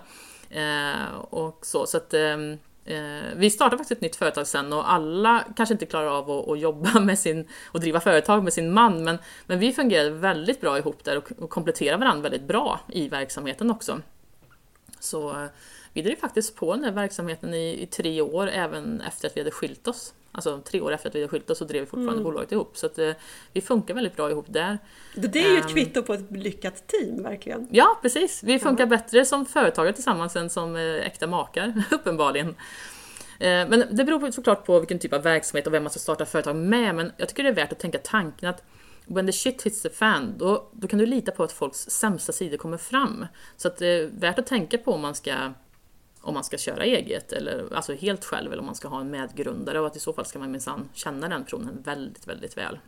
Eh, 0.50 1.14
och 1.30 1.58
så, 1.62 1.86
så 1.86 1.96
att 1.96 2.14
ehm, 2.14 2.58
eh 2.84 2.98
vi 3.36 3.50
startade 3.50 3.76
faktiskt 3.76 3.98
ett 3.98 4.00
nytt 4.00 4.16
företag 4.16 4.46
sen 4.46 4.72
och 4.72 4.92
alla 4.92 5.44
kanske 5.56 5.72
inte 5.72 5.86
klarar 5.86 6.18
av 6.18 6.30
att, 6.30 6.48
att, 6.48 6.60
jobba 6.60 7.00
med 7.00 7.18
sin 7.18 7.48
och 7.66 7.80
driva 7.80 8.00
företag 8.00 8.44
med 8.44 8.52
sin 8.52 8.72
man, 8.72 9.04
men, 9.04 9.18
men 9.46 9.58
vi 9.58 9.72
fungerade 9.72 10.10
väldigt 10.10 10.60
bra 10.60 10.78
ihop 10.78 11.04
där 11.04 11.16
och, 11.16 11.32
och 11.38 11.50
kompletterade 11.50 12.04
varandra 12.04 12.22
väldigt 12.22 12.48
bra 12.48 12.80
i 12.88 13.08
verksamheten 13.08 13.70
också. 13.70 14.00
Så 15.00 15.30
eh, 15.30 15.46
vi 15.92 16.02
drev 16.02 16.16
faktiskt 16.16 16.56
på 16.56 16.74
den 16.74 16.84
här 16.84 16.92
verksamheten 16.92 17.54
i, 17.54 17.82
i 17.82 17.86
tre 17.86 18.20
år 18.20 18.48
även 18.48 19.00
efter 19.00 19.28
att 19.28 19.36
vi 19.36 19.40
hade 19.40 19.50
skilt 19.50 19.88
oss. 19.88 20.14
Alltså 20.32 20.60
tre 20.60 20.80
år 20.80 20.92
efter 20.92 21.08
att 21.08 21.14
vi 21.14 21.20
hade 21.20 21.28
skilt 21.28 21.50
oss 21.50 21.58
så 21.58 21.64
drev 21.64 21.80
vi 21.80 21.86
fortfarande 21.86 22.12
mm. 22.12 22.24
bolaget 22.24 22.52
ihop. 22.52 22.76
Så 22.76 22.86
att, 22.86 22.98
eh, 22.98 23.12
vi 23.52 23.60
funkar 23.60 23.94
väldigt 23.94 24.16
bra 24.16 24.30
ihop 24.30 24.46
där. 24.48 24.78
Det 25.14 25.44
är 25.44 25.52
ju 25.52 25.58
ett 25.58 25.64
um, 25.64 25.70
kvitto 25.70 26.02
på 26.02 26.14
ett 26.14 26.30
lyckat 26.30 26.86
team 26.86 27.22
verkligen. 27.22 27.68
Ja 27.70 27.98
precis, 28.02 28.42
vi 28.42 28.58
funkar 28.58 28.84
ja. 28.84 28.88
bättre 28.88 29.24
som 29.24 29.46
företagare 29.46 29.92
tillsammans 29.92 30.36
än 30.36 30.50
som 30.50 30.76
eh, 30.76 31.06
äkta 31.06 31.26
makar 31.26 31.82
uppenbarligen. 31.90 32.48
Eh, 32.48 33.68
men 33.68 33.84
det 33.90 34.04
beror 34.04 34.30
såklart 34.30 34.66
på 34.66 34.78
vilken 34.78 34.98
typ 34.98 35.12
av 35.12 35.22
verksamhet 35.22 35.66
och 35.66 35.72
vem 35.72 35.82
man 35.82 35.90
ska 35.90 36.00
starta 36.00 36.24
företag 36.24 36.56
med, 36.56 36.94
men 36.94 37.12
jag 37.16 37.28
tycker 37.28 37.42
det 37.42 37.48
är 37.48 37.54
värt 37.54 37.72
att 37.72 37.78
tänka 37.78 37.98
tanken 37.98 38.48
att 38.48 38.62
when 39.06 39.26
the 39.26 39.32
shit 39.32 39.62
hits 39.62 39.82
the 39.82 39.90
fan, 39.90 40.34
då, 40.38 40.68
då 40.72 40.88
kan 40.88 40.98
du 40.98 41.06
lita 41.06 41.32
på 41.32 41.42
att 41.42 41.52
folks 41.52 41.78
sämsta 41.78 42.32
sidor 42.32 42.56
kommer 42.56 42.76
fram. 42.76 43.26
Så 43.56 43.68
att 43.68 43.76
det 43.76 43.86
är 43.86 44.06
värt 44.06 44.38
att 44.38 44.46
tänka 44.46 44.78
på 44.78 44.92
om 44.92 45.00
man 45.00 45.14
ska 45.14 45.52
om 46.22 46.34
man 46.34 46.44
ska 46.44 46.58
köra 46.58 46.84
eget, 46.84 47.32
eller 47.32 47.74
alltså 47.74 47.94
helt 47.94 48.24
själv, 48.24 48.52
eller 48.52 48.60
om 48.60 48.66
man 48.66 48.74
ska 48.74 48.88
ha 48.88 49.00
en 49.00 49.10
medgrundare 49.10 49.80
och 49.80 49.86
att 49.86 49.96
i 49.96 50.00
så 50.00 50.12
fall 50.12 50.24
ska 50.24 50.38
man 50.38 50.50
minsann 50.50 50.88
känna 50.94 51.28
den 51.28 51.44
personen 51.44 51.82
väldigt, 51.84 52.28
väldigt 52.28 52.56
väl. 52.56 52.78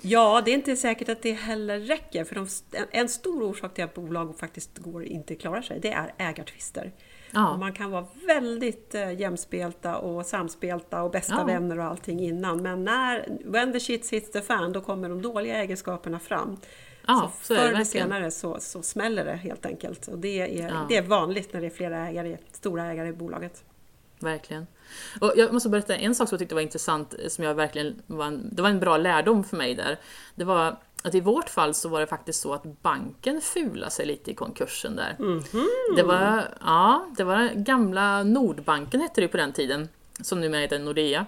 Ja, 0.00 0.42
det 0.44 0.50
är 0.50 0.54
inte 0.54 0.76
säkert 0.76 1.08
att 1.08 1.22
det 1.22 1.32
heller 1.32 1.80
räcker. 1.80 2.24
För 2.24 2.34
de, 2.34 2.46
en 2.90 3.08
stor 3.08 3.42
orsak 3.42 3.74
till 3.74 3.84
att 3.84 3.94
bolag 3.94 4.38
faktiskt 4.38 4.78
går 4.78 5.04
inte 5.04 5.34
klarar 5.34 5.62
sig, 5.62 5.80
det 5.80 5.92
är 5.92 6.14
ägartvister. 6.18 6.92
Ja. 7.30 7.56
Man 7.56 7.72
kan 7.72 7.90
vara 7.90 8.06
väldigt 8.26 8.94
eh, 8.94 9.20
jämspelta 9.20 9.98
och 9.98 10.26
samspelta 10.26 11.02
och 11.02 11.10
bästa 11.10 11.34
ja. 11.34 11.44
vänner 11.44 11.78
och 11.78 11.84
allting 11.84 12.20
innan. 12.20 12.62
Men 12.62 12.84
när 12.84 13.38
when 13.44 13.72
the 13.72 13.80
shit 13.80 14.12
hits 14.12 14.30
the 14.30 14.40
fan, 14.40 14.72
då 14.72 14.80
kommer 14.80 15.08
de 15.08 15.22
dåliga 15.22 15.62
egenskaperna 15.62 16.18
fram. 16.18 16.56
Ja, 17.08 17.32
så, 17.40 17.46
så 17.46 17.54
förr 17.54 17.68
eller 17.68 17.84
senare 17.84 18.30
så, 18.30 18.56
så 18.60 18.82
smäller 18.82 19.24
det 19.24 19.36
helt 19.36 19.66
enkelt. 19.66 20.08
Och 20.08 20.18
det 20.18 20.40
är, 20.40 20.68
ja. 20.68 20.86
det 20.88 20.96
är 20.96 21.02
vanligt 21.02 21.52
när 21.52 21.60
det 21.60 21.66
är 21.66 21.70
flera 21.70 22.08
ägare, 22.08 22.36
stora 22.52 22.84
ägare 22.84 23.08
i 23.08 23.12
bolaget. 23.12 23.64
Verkligen. 24.20 24.66
Och 25.20 25.32
jag 25.36 25.52
måste 25.52 25.68
berätta 25.68 25.96
en 25.96 26.14
sak 26.14 26.28
som 26.28 26.36
jag 26.36 26.40
tyckte 26.40 26.54
var 26.54 26.62
intressant, 26.62 27.14
som 27.28 27.44
jag 27.44 27.54
verkligen 27.54 28.02
var 28.06 28.26
en, 28.26 28.48
det 28.52 28.62
var 28.62 28.68
en 28.68 28.80
bra 28.80 28.96
lärdom 28.96 29.44
för 29.44 29.56
mig 29.56 29.74
där. 29.74 29.98
Det 30.34 30.44
var 30.44 30.76
att 31.02 31.14
i 31.14 31.20
vårt 31.20 31.48
fall 31.48 31.74
så 31.74 31.88
var 31.88 32.00
det 32.00 32.06
faktiskt 32.06 32.40
så 32.40 32.52
att 32.52 32.82
banken 32.82 33.40
fulade 33.40 33.90
sig 33.90 34.06
lite 34.06 34.30
i 34.30 34.34
konkursen 34.34 34.96
där. 34.96 35.16
Mm 35.18 35.40
-hmm. 35.40 35.96
Det 35.96 36.02
var, 36.02 36.48
ja, 36.60 37.06
det 37.16 37.24
var 37.24 37.48
gamla 37.54 38.22
Nordbanken 38.22 39.00
hette 39.00 39.20
det 39.20 39.28
på 39.28 39.36
den 39.36 39.52
tiden, 39.52 39.88
som 40.20 40.40
numera 40.40 40.60
heter 40.60 40.78
Nordea. 40.78 41.26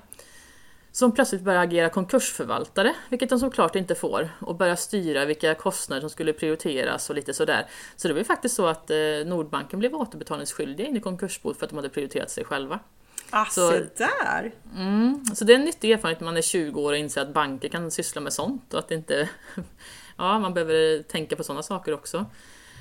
Som 0.92 1.12
plötsligt 1.12 1.42
började 1.42 1.64
agera 1.64 1.88
konkursförvaltare, 1.88 2.94
vilket 3.08 3.28
de 3.28 3.38
såklart 3.38 3.76
inte 3.76 3.94
får, 3.94 4.28
och 4.40 4.56
börja 4.56 4.76
styra 4.76 5.24
vilka 5.24 5.54
kostnader 5.54 6.00
som 6.00 6.10
skulle 6.10 6.32
prioriteras 6.32 7.10
och 7.10 7.16
lite 7.16 7.34
sådär. 7.34 7.66
Så 7.96 8.08
det 8.08 8.14
var 8.14 8.22
faktiskt 8.22 8.54
så 8.54 8.66
att 8.66 8.90
eh, 8.90 8.96
Nordbanken 9.26 9.78
blev 9.78 9.94
återbetalningsskyldiga 9.94 10.86
in 10.86 10.96
i 10.96 11.00
konkursbot 11.00 11.58
för 11.58 11.66
att 11.66 11.70
de 11.70 11.76
hade 11.76 11.88
prioriterat 11.88 12.30
sig 12.30 12.44
själva. 12.44 12.80
Ah, 13.30 13.44
så, 13.44 13.70
där! 13.96 14.52
Mm, 14.76 15.24
så 15.34 15.44
det 15.44 15.52
är 15.52 15.58
en 15.58 15.64
nyttig 15.64 15.90
erfarenhet 15.90 16.20
när 16.20 16.24
man 16.24 16.36
är 16.36 16.42
20 16.42 16.80
år 16.80 16.92
och 16.92 16.98
inser 16.98 17.20
att 17.20 17.34
banker 17.34 17.68
kan 17.68 17.90
syssla 17.90 18.20
med 18.20 18.32
sånt 18.32 18.74
och 18.74 18.78
att 18.78 18.90
inte... 18.90 19.28
ja, 20.16 20.38
man 20.38 20.54
behöver 20.54 21.02
tänka 21.02 21.36
på 21.36 21.44
sådana 21.44 21.62
saker 21.62 21.94
också. 21.94 22.26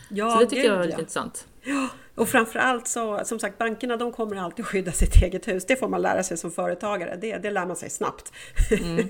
Ja, 0.10 0.32
så 0.32 0.39
det 0.39 0.45
tycker 0.45 0.62
gud, 0.62 0.72
jag 0.72 0.80
är 0.80 0.84
lite 0.84 0.95
ja. 0.95 1.00
intressant. 1.00 1.48
Ja, 1.63 1.88
och 2.19 2.29
framförallt 2.29 2.88
så, 2.88 3.19
som 3.23 3.39
sagt, 3.39 3.58
bankerna 3.58 3.97
de 3.97 4.12
kommer 4.12 4.36
alltid 4.36 4.65
skydda 4.65 4.91
sitt 4.91 5.15
eget 5.15 5.47
hus. 5.47 5.65
Det 5.65 5.75
får 5.75 5.88
man 5.88 6.01
lära 6.01 6.23
sig 6.23 6.38
som 6.38 6.51
företagare. 6.51 7.17
Det, 7.21 7.38
det 7.38 7.51
lär 7.51 7.65
man 7.65 7.75
sig 7.75 7.89
snabbt. 7.89 8.34
Mm. 8.71 9.08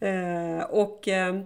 eh, 0.58 0.64
och 0.64 1.08
eh, 1.08 1.40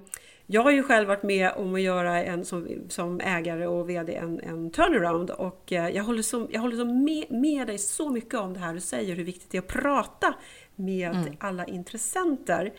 jag 0.47 0.63
har 0.63 0.71
ju 0.71 0.83
själv 0.83 1.09
varit 1.09 1.23
med 1.23 1.53
om 1.57 1.75
att 1.75 1.81
göra 1.81 2.25
en 2.25 2.45
som, 2.45 2.69
som 2.89 3.21
ägare 3.21 3.67
och 3.67 3.91
VD 3.91 4.15
en, 4.15 4.41
en 4.41 4.71
turnaround 4.71 5.31
och 5.31 5.73
eh, 5.73 5.89
jag 5.89 6.05
håller, 6.05 6.23
så, 6.23 6.49
jag 6.51 6.61
håller 6.61 6.77
så 6.77 6.85
med, 6.85 7.27
med 7.31 7.67
dig 7.67 7.79
så 7.79 8.11
mycket 8.11 8.35
om 8.35 8.55
det 8.55 8.61
här 8.61 8.75
du 8.75 8.81
säger, 8.81 9.15
hur 9.15 9.25
viktigt 9.25 9.51
det 9.51 9.59
är 9.59 9.63
att 9.63 9.69
prata 9.69 10.35
med 10.77 11.11
mm. 11.11 11.37
alla 11.41 11.65
intressenter. 11.65 12.73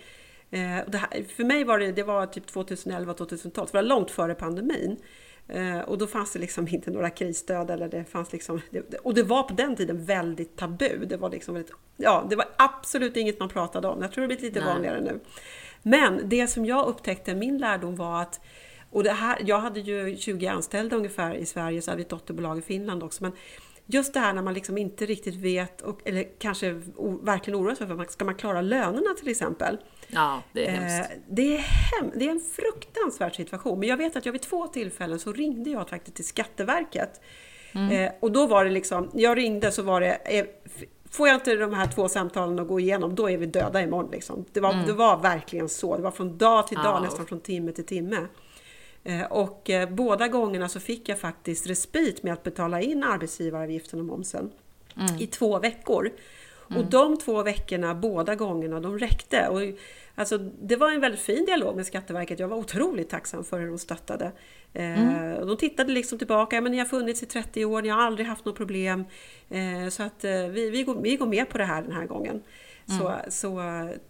Här, 0.52 1.36
för 1.36 1.44
mig 1.44 1.64
var 1.64 1.80
det, 1.80 1.92
det 1.92 2.04
var 2.04 2.26
typ 2.26 2.50
2011-2012, 2.50 3.66
det 3.66 3.74
var 3.74 3.82
långt 3.82 4.12
före 4.12 4.36
pandemin. 4.36 4.98
Eh, 5.50 5.80
och 5.80 5.98
då 5.98 6.08
fanns 6.08 6.32
det 6.32 6.40
liksom 6.40 6.68
inte 6.68 6.92
några 6.92 7.10
krisstöd 7.10 7.72
eller 7.72 7.90
det 7.90 8.06
fanns 8.06 8.34
liksom, 8.34 8.62
och 9.04 9.14
det 9.14 9.24
var 9.24 9.44
på 9.44 9.54
den 9.54 9.76
tiden 9.76 10.06
väldigt 10.06 10.58
tabu. 10.58 11.06
Det 11.06 11.18
var 11.18 11.30
liksom 11.30 11.54
väldigt, 11.54 11.74
ja, 11.98 12.28
det 12.30 12.36
var 12.36 12.46
absolut 12.58 13.18
inget 13.18 13.40
man 13.40 13.50
pratade 13.50 13.88
om. 13.88 14.02
Jag 14.02 14.12
tror 14.12 14.22
det 14.22 14.28
blivit 14.28 14.44
lite 14.44 14.60
Nej. 14.60 14.74
vanligare 14.74 15.02
nu. 15.02 15.20
Men 15.82 16.30
det 16.30 16.48
som 16.48 16.66
jag 16.66 16.88
upptäckte, 16.88 17.36
min 17.36 17.58
lärdom 17.58 17.96
var 17.96 18.22
att 18.22 18.40
och 18.92 19.04
det 19.04 19.12
här, 19.12 19.38
jag 19.46 19.60
hade 19.60 19.80
ju 19.80 20.18
20 20.18 20.48
anställda 20.48 20.96
ungefär 20.96 21.36
i 21.36 21.46
Sverige, 21.46 21.82
så 21.82 21.92
hade 21.92 21.98
vi 21.98 22.04
ett 22.04 22.10
dotterbolag 22.10 22.58
i 22.58 22.62
Finland 22.62 23.04
också. 23.04 23.24
Men 23.24 23.32
just 23.92 24.14
det 24.14 24.20
här 24.20 24.34
när 24.34 24.42
man 24.42 24.54
liksom 24.54 24.78
inte 24.78 25.06
riktigt 25.06 25.36
vet, 25.36 25.82
och, 25.82 26.02
eller 26.06 26.26
kanske 26.40 26.72
verkligen 27.22 27.60
oroar 27.60 27.76
sig 27.76 27.88
för, 27.88 28.06
ska 28.10 28.26
man 28.26 28.36
klara 28.36 28.62
lönerna 28.62 29.14
till 29.20 29.28
exempel? 29.28 29.78
Ja, 30.08 30.44
det 30.52 30.68
är 30.68 30.72
hemskt. 30.72 31.12
Eh, 31.12 31.18
det, 31.30 31.56
är 31.56 31.58
hem, 31.58 32.12
det 32.16 32.26
är 32.26 32.30
en 32.30 32.42
fruktansvärd 32.56 33.36
situation. 33.36 33.80
Men 33.80 33.90
jag 33.90 33.98
vet 33.98 34.16
att 34.16 34.26
jag 34.26 34.34
vid 34.34 34.42
två 34.42 34.68
tillfällen 34.68 35.20
så 35.20 35.34
ringde 35.34 35.70
jag 35.70 35.90
faktiskt 35.90 36.16
till 36.16 36.26
Skatteverket. 36.26 37.22
Mm. 37.72 37.92
Eh, 37.92 38.12
och 38.20 38.32
då 38.32 38.48
var 38.48 38.66
det 38.66 38.72
liksom, 38.72 39.10
jag 39.14 39.38
ringde 39.38 39.72
så 39.72 39.82
var 39.82 40.02
det, 40.02 40.16
eh, 40.40 40.46
får 41.12 41.28
jag 41.28 41.36
inte 41.36 41.56
de 41.56 41.74
här 41.74 41.88
två 41.88 42.10
samtalen 42.10 42.60
att 42.60 42.68
gå 42.68 42.80
igenom, 42.80 43.16
då 43.16 43.30
är 43.30 43.38
vi 43.38 43.46
döda 43.46 43.82
imorgon. 43.82 44.12
Liksom. 44.12 44.46
Det, 44.54 44.60
var, 44.60 44.74
mm. 44.74 44.86
det 44.86 44.94
var 44.94 45.18
verkligen 45.18 45.70
så. 45.70 45.98
Det 45.98 46.04
var 46.04 46.12
från 46.12 46.38
dag 46.38 46.68
till 46.68 46.78
dag, 46.78 46.96
oh. 46.96 47.02
nästan 47.02 47.26
från 47.26 47.40
timme 47.40 47.72
till 47.72 47.86
timme. 47.86 48.28
Eh, 49.04 49.26
och 49.26 49.70
eh, 49.70 49.90
båda 49.90 50.28
gångerna 50.28 50.70
så 50.70 50.80
fick 50.80 51.10
jag 51.10 51.20
faktiskt 51.20 51.68
respit 51.68 52.24
med 52.24 52.34
att 52.34 52.44
betala 52.44 52.82
in 52.82 53.04
arbetsgivaravgiften 53.04 54.00
och 54.00 54.06
momsen 54.06 54.52
mm. 54.98 55.22
i 55.22 55.28
två 55.28 55.60
veckor. 55.60 56.12
Mm. 56.70 56.82
Och 56.82 56.90
de 56.90 57.18
två 57.18 57.44
veckorna, 57.44 57.96
båda 57.96 58.36
gångerna, 58.36 58.80
de 58.80 59.00
räckte. 59.00 59.48
Och, 59.48 59.62
alltså, 60.16 60.38
det 60.38 60.76
var 60.76 60.92
en 60.92 61.02
väldigt 61.02 61.22
fin 61.22 61.46
dialog 61.46 61.76
med 61.76 61.86
Skatteverket. 61.86 62.40
Jag 62.40 62.48
var 62.48 62.58
otroligt 62.58 63.10
tacksam 63.10 63.44
för 63.44 63.60
hur 63.60 63.68
de 63.68 63.78
stöttade. 63.78 64.32
Eh, 64.74 65.02
mm. 65.02 65.48
de 65.48 65.58
tittade 65.58 65.94
liksom 65.94 66.18
tillbaka, 66.18 66.62
men 66.62 66.72
ni 66.72 66.78
har 66.78 66.86
funnits 66.86 67.24
i 67.24 67.26
30 67.26 67.66
år, 67.66 67.82
ni 67.82 67.90
har 67.90 68.02
aldrig 68.02 68.28
haft 68.28 68.46
något 68.46 68.58
problem. 68.58 69.06
Eh, 69.50 69.90
så 69.90 70.04
att 70.04 70.24
eh, 70.24 70.32
vi, 70.32 70.70
vi, 70.70 70.84
går, 70.84 71.02
vi 71.02 71.16
går 71.16 71.28
med 71.28 71.50
på 71.50 71.58
det 71.58 71.66
här 71.66 71.82
den 71.82 71.92
här 71.92 72.06
gången. 72.06 72.44
Mm. 72.90 73.02
Så, 73.02 73.32
så 73.32 73.60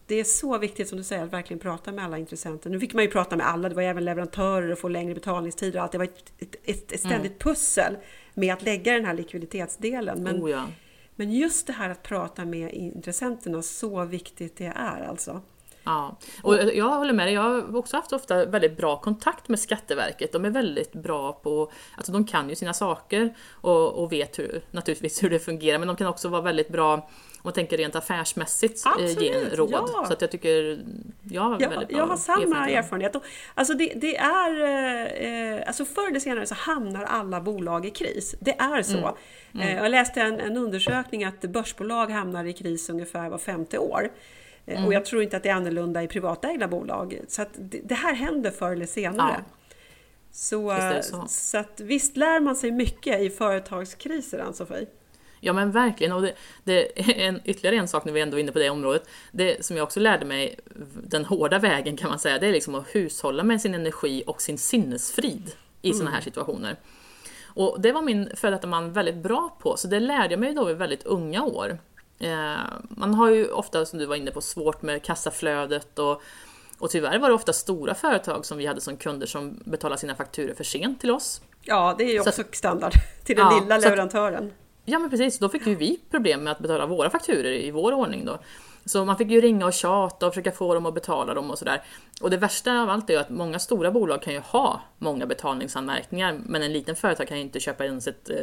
det 0.08 0.16
är 0.16 0.24
så 0.24 0.58
viktigt 0.58 0.90
som 0.90 0.98
du 0.98 1.04
säger 1.04 1.24
att 1.24 1.34
verkligen 1.34 1.60
prata 1.60 1.92
med 1.92 2.06
alla 2.06 2.18
intressenter. 2.18 2.70
Nu 2.70 2.80
fick 2.80 2.94
man 2.94 3.04
ju 3.04 3.10
prata 3.10 3.36
med 3.36 3.48
alla, 3.48 3.70
det 3.70 3.76
var 3.76 3.84
även 3.84 4.06
leverantörer 4.06 4.72
och 4.72 4.80
få 4.80 4.88
längre 4.88 5.14
betalningstider 5.14 5.80
och 5.80 5.84
allt. 5.84 5.92
Det 5.92 5.98
var 5.98 6.06
ett, 6.06 6.34
ett, 6.40 6.56
ett, 6.64 6.92
ett 6.92 7.00
ständigt 7.00 7.32
mm. 7.32 7.40
pussel 7.40 7.98
med 8.34 8.54
att 8.54 8.64
lägga 8.64 8.94
den 8.94 9.06
här 9.06 9.14
likviditetsdelen. 9.14 10.24
Men, 10.24 10.44
oh 10.44 10.52
ja. 10.52 10.66
men 11.16 11.32
just 11.32 11.68
det 11.68 11.74
här 11.74 11.90
att 11.90 12.04
prata 12.04 12.46
med 12.46 12.74
intressenterna, 12.74 13.62
så 13.62 14.06
viktigt 14.06 14.58
det 14.58 14.74
är 14.76 15.02
alltså. 15.02 15.42
Ja, 15.84 16.18
och 16.44 16.56
jag 16.56 16.90
håller 16.90 17.14
med 17.14 17.28
dig. 17.28 17.34
Jag 17.34 17.42
har 17.42 17.76
också 17.76 17.98
haft 17.98 18.12
ofta 18.12 18.46
väldigt 18.46 18.78
bra 18.78 18.98
kontakt 19.02 19.50
med 19.50 19.60
Skatteverket. 19.60 20.32
De 20.32 20.46
är 20.46 20.50
väldigt 20.50 20.92
bra 20.92 21.34
på, 21.34 21.72
alltså 21.96 22.12
de 22.12 22.28
kan 22.28 22.50
ju 22.50 22.56
sina 22.56 22.74
saker 22.74 23.36
och, 23.52 24.04
och 24.04 24.12
vet 24.12 24.40
hur, 24.40 24.62
naturligtvis 24.72 25.24
hur 25.24 25.30
det 25.30 25.40
fungerar, 25.40 25.80
men 25.80 25.88
de 25.88 25.98
kan 25.98 26.08
också 26.08 26.30
vara 26.30 26.42
väldigt 26.42 26.70
bra 26.70 27.10
man 27.44 27.54
tänker 27.54 27.78
rent 27.78 27.96
affärsmässigt 27.96 28.86
eh, 28.86 28.92
Absolut, 28.92 29.22
ge 29.22 29.32
en 29.32 29.50
råd. 29.50 29.70
Ja. 29.72 30.06
Så 30.08 30.14
att 30.14 30.22
jag 30.22 30.32
tycker 30.32 30.84
jag 31.24 31.42
har 31.42 31.58
jag, 31.60 31.70
väldigt 31.70 31.90
bra 31.90 31.98
Jag 31.98 32.08
har 32.08 32.18
samma 32.18 32.42
erfarenhet. 32.42 32.78
erfarenhet. 32.86 33.16
Och, 33.16 33.24
alltså 33.54 33.74
det, 33.74 33.94
det 33.96 34.18
är, 34.18 35.56
eh, 35.58 35.68
alltså 35.68 35.86
förr 35.86 36.08
eller 36.08 36.20
senare 36.20 36.46
så 36.46 36.56
hamnar 36.56 37.04
alla 37.04 37.42
bolag 37.42 37.86
i 37.86 37.90
kris. 37.90 38.36
Det 38.40 38.56
är 38.60 38.84
så. 38.84 38.98
Mm. 38.98 39.14
Mm. 39.54 39.68
Eh, 39.68 39.76
jag 39.76 39.92
läste 39.92 40.22
en, 40.22 40.40
en 40.40 40.58
undersökning 40.58 41.24
att 41.24 41.42
börsbolag 41.42 42.08
hamnar 42.08 42.46
i 42.46 42.54
kris 42.54 42.90
ungefär 42.90 43.30
var 43.30 43.38
femte 43.38 43.78
år. 43.78 44.12
Eh, 44.66 44.76
mm. 44.76 44.88
Och 44.88 44.94
jag 44.94 45.06
tror 45.06 45.24
inte 45.24 45.38
att 45.38 45.44
det 45.44 45.50
är 45.50 45.54
annorlunda 45.54 46.04
i 46.04 46.08
privatägda 46.08 46.68
bolag. 46.68 47.20
Så 47.28 47.42
att 47.42 47.50
det 47.84 47.96
här 47.96 48.14
händer 48.14 48.52
förr 48.52 48.72
eller 48.72 48.86
senare. 48.86 49.36
Ja. 49.38 49.56
Så, 50.32 50.76
så. 51.02 51.26
så 51.28 51.58
att, 51.58 51.80
visst 51.80 52.18
lär 52.18 52.40
man 52.40 52.56
sig 52.56 52.72
mycket 52.72 53.22
i 53.22 53.30
företagskriser, 53.30 54.40
Ann-Sofie? 54.40 54.86
Ja 55.40 55.54
men 55.54 55.72
verkligen, 55.72 56.14
och 56.14 56.22
det, 56.22 56.34
det, 56.64 57.00
är 57.00 57.28
en, 57.28 57.42
ytterligare 57.46 57.76
en 57.76 57.88
sak 57.88 58.06
när 58.06 58.14
vi 58.14 58.22
ändå 58.22 58.38
är 58.38 58.42
inne 58.42 58.52
på 58.52 58.60
det 58.60 58.70
området, 58.70 59.04
det 59.32 59.66
som 59.66 59.78
jag 59.78 59.84
också 59.84 60.00
lärde 60.00 60.26
mig 60.26 60.60
den 61.04 61.26
hårda 61.26 61.60
vägen 61.60 61.98
kan 61.98 62.10
man 62.10 62.20
säga, 62.20 62.40
det 62.40 62.48
är 62.48 62.52
liksom 62.52 62.76
att 62.76 62.96
hushålla 62.96 63.44
med 63.44 63.62
sin 63.62 63.76
energi 63.76 64.24
och 64.28 64.42
sin 64.42 64.58
sinnesfrid 64.58 65.52
i 65.82 65.88
mm. 65.88 65.98
sådana 65.98 66.16
här 66.16 66.22
situationer. 66.22 66.76
Och 67.46 67.82
det 67.82 67.92
var 67.92 68.02
min 68.02 68.30
före 68.36 68.52
detta 68.52 68.68
man 68.68 68.94
väldigt 68.94 69.16
bra 69.16 69.58
på, 69.60 69.78
så 69.78 69.88
det 69.88 70.00
lärde 70.00 70.34
jag 70.34 70.40
mig 70.40 70.54
då 70.54 70.70
i 70.70 70.74
väldigt 70.74 71.04
unga 71.04 71.44
år. 71.44 71.78
Eh, 72.20 72.58
man 72.90 73.14
har 73.14 73.30
ju 73.30 73.52
ofta, 73.52 73.86
som 73.86 74.00
du 74.00 74.06
var 74.06 74.16
inne 74.16 74.32
på, 74.32 74.42
svårt 74.42 74.82
med 74.82 75.04
kassaflödet 75.04 76.00
och, 76.00 76.22
och 76.80 76.90
tyvärr 76.90 77.20
var 77.20 77.30
det 77.30 77.36
ofta 77.36 77.54
stora 77.54 77.96
företag 77.96 78.46
som 78.46 78.58
vi 78.58 78.66
hade 78.66 78.82
som 78.82 78.98
kunder 78.98 79.28
som 79.28 79.60
betalade 79.66 80.00
sina 80.00 80.16
fakturer 80.16 80.54
för 80.54 80.64
sent 80.64 81.00
till 81.00 81.12
oss. 81.12 81.42
Ja, 81.62 81.96
det 81.98 82.04
är 82.04 82.14
ju 82.14 82.20
också 82.20 82.42
att, 82.42 82.56
standard 82.56 82.94
till 83.24 83.36
den 83.36 83.46
ja, 83.46 83.60
lilla 83.60 83.78
leverantören. 83.78 84.46
Att, 84.46 84.69
ja, 84.90 85.00
men 85.00 85.10
precis. 85.10 85.40
Då 85.40 85.50
fick 85.50 85.68
ju 85.68 85.76
vi 85.76 86.00
problem 86.12 86.44
med 86.44 86.52
att 86.52 86.60
betala 86.60 86.86
våra 86.86 87.10
fakturer 87.10 87.52
i 87.52 87.72
vår 87.72 87.94
ordning 87.94 88.26
då. 88.26 88.40
Så 88.86 89.06
man 89.06 89.18
fick 89.18 89.32
ju 89.32 89.42
ringa 89.42 89.66
och 89.66 89.74
tjata 89.74 90.28
och 90.28 90.34
försöka 90.34 90.52
få 90.52 90.74
dem 90.74 90.86
att 90.86 90.94
betala 90.94 91.34
dem 91.34 91.52
och 91.52 91.58
sådär. 91.60 91.84
Och 92.22 92.30
det 92.30 92.38
värsta 92.38 92.82
av 92.82 92.90
allt 92.90 93.10
är 93.10 93.14
ju 93.14 93.20
att 93.20 93.30
många 93.30 93.60
stora 93.60 93.92
bolag 93.92 94.22
kan 94.22 94.34
ju 94.34 94.40
ha 94.40 94.82
många 94.98 95.26
betalningsanmärkningar, 95.26 96.40
men 96.46 96.64
en 96.64 96.74
liten 96.74 96.96
företag 96.96 97.28
kan 97.28 97.38
ju 97.38 97.44
inte 97.44 97.60
köpa 97.60 97.86
ens 97.86 98.08
ett 98.08 98.30
eh, 98.30 98.36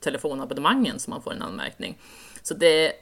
telefonabonnemang 0.00 0.92
så 0.96 1.10
man 1.10 1.22
får 1.22 1.32
en 1.32 1.42
anmärkning. 1.42 1.98
Så 2.42 2.54
det, 2.54 2.92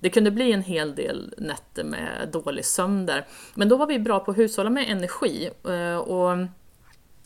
det 0.00 0.10
kunde 0.10 0.30
bli 0.30 0.52
en 0.52 0.62
hel 0.62 0.94
del 0.94 1.34
nätter 1.38 1.84
med 1.84 2.28
dålig 2.32 2.64
sömn 2.64 3.06
där. 3.06 3.26
Men 3.54 3.68
då 3.68 3.76
var 3.76 3.86
vi 3.86 3.98
bra 3.98 4.20
på 4.20 4.30
att 4.30 4.38
hushålla 4.38 4.70
med 4.70 4.90
energi. 4.90 5.50
Eh, 5.68 5.96
och 5.96 6.38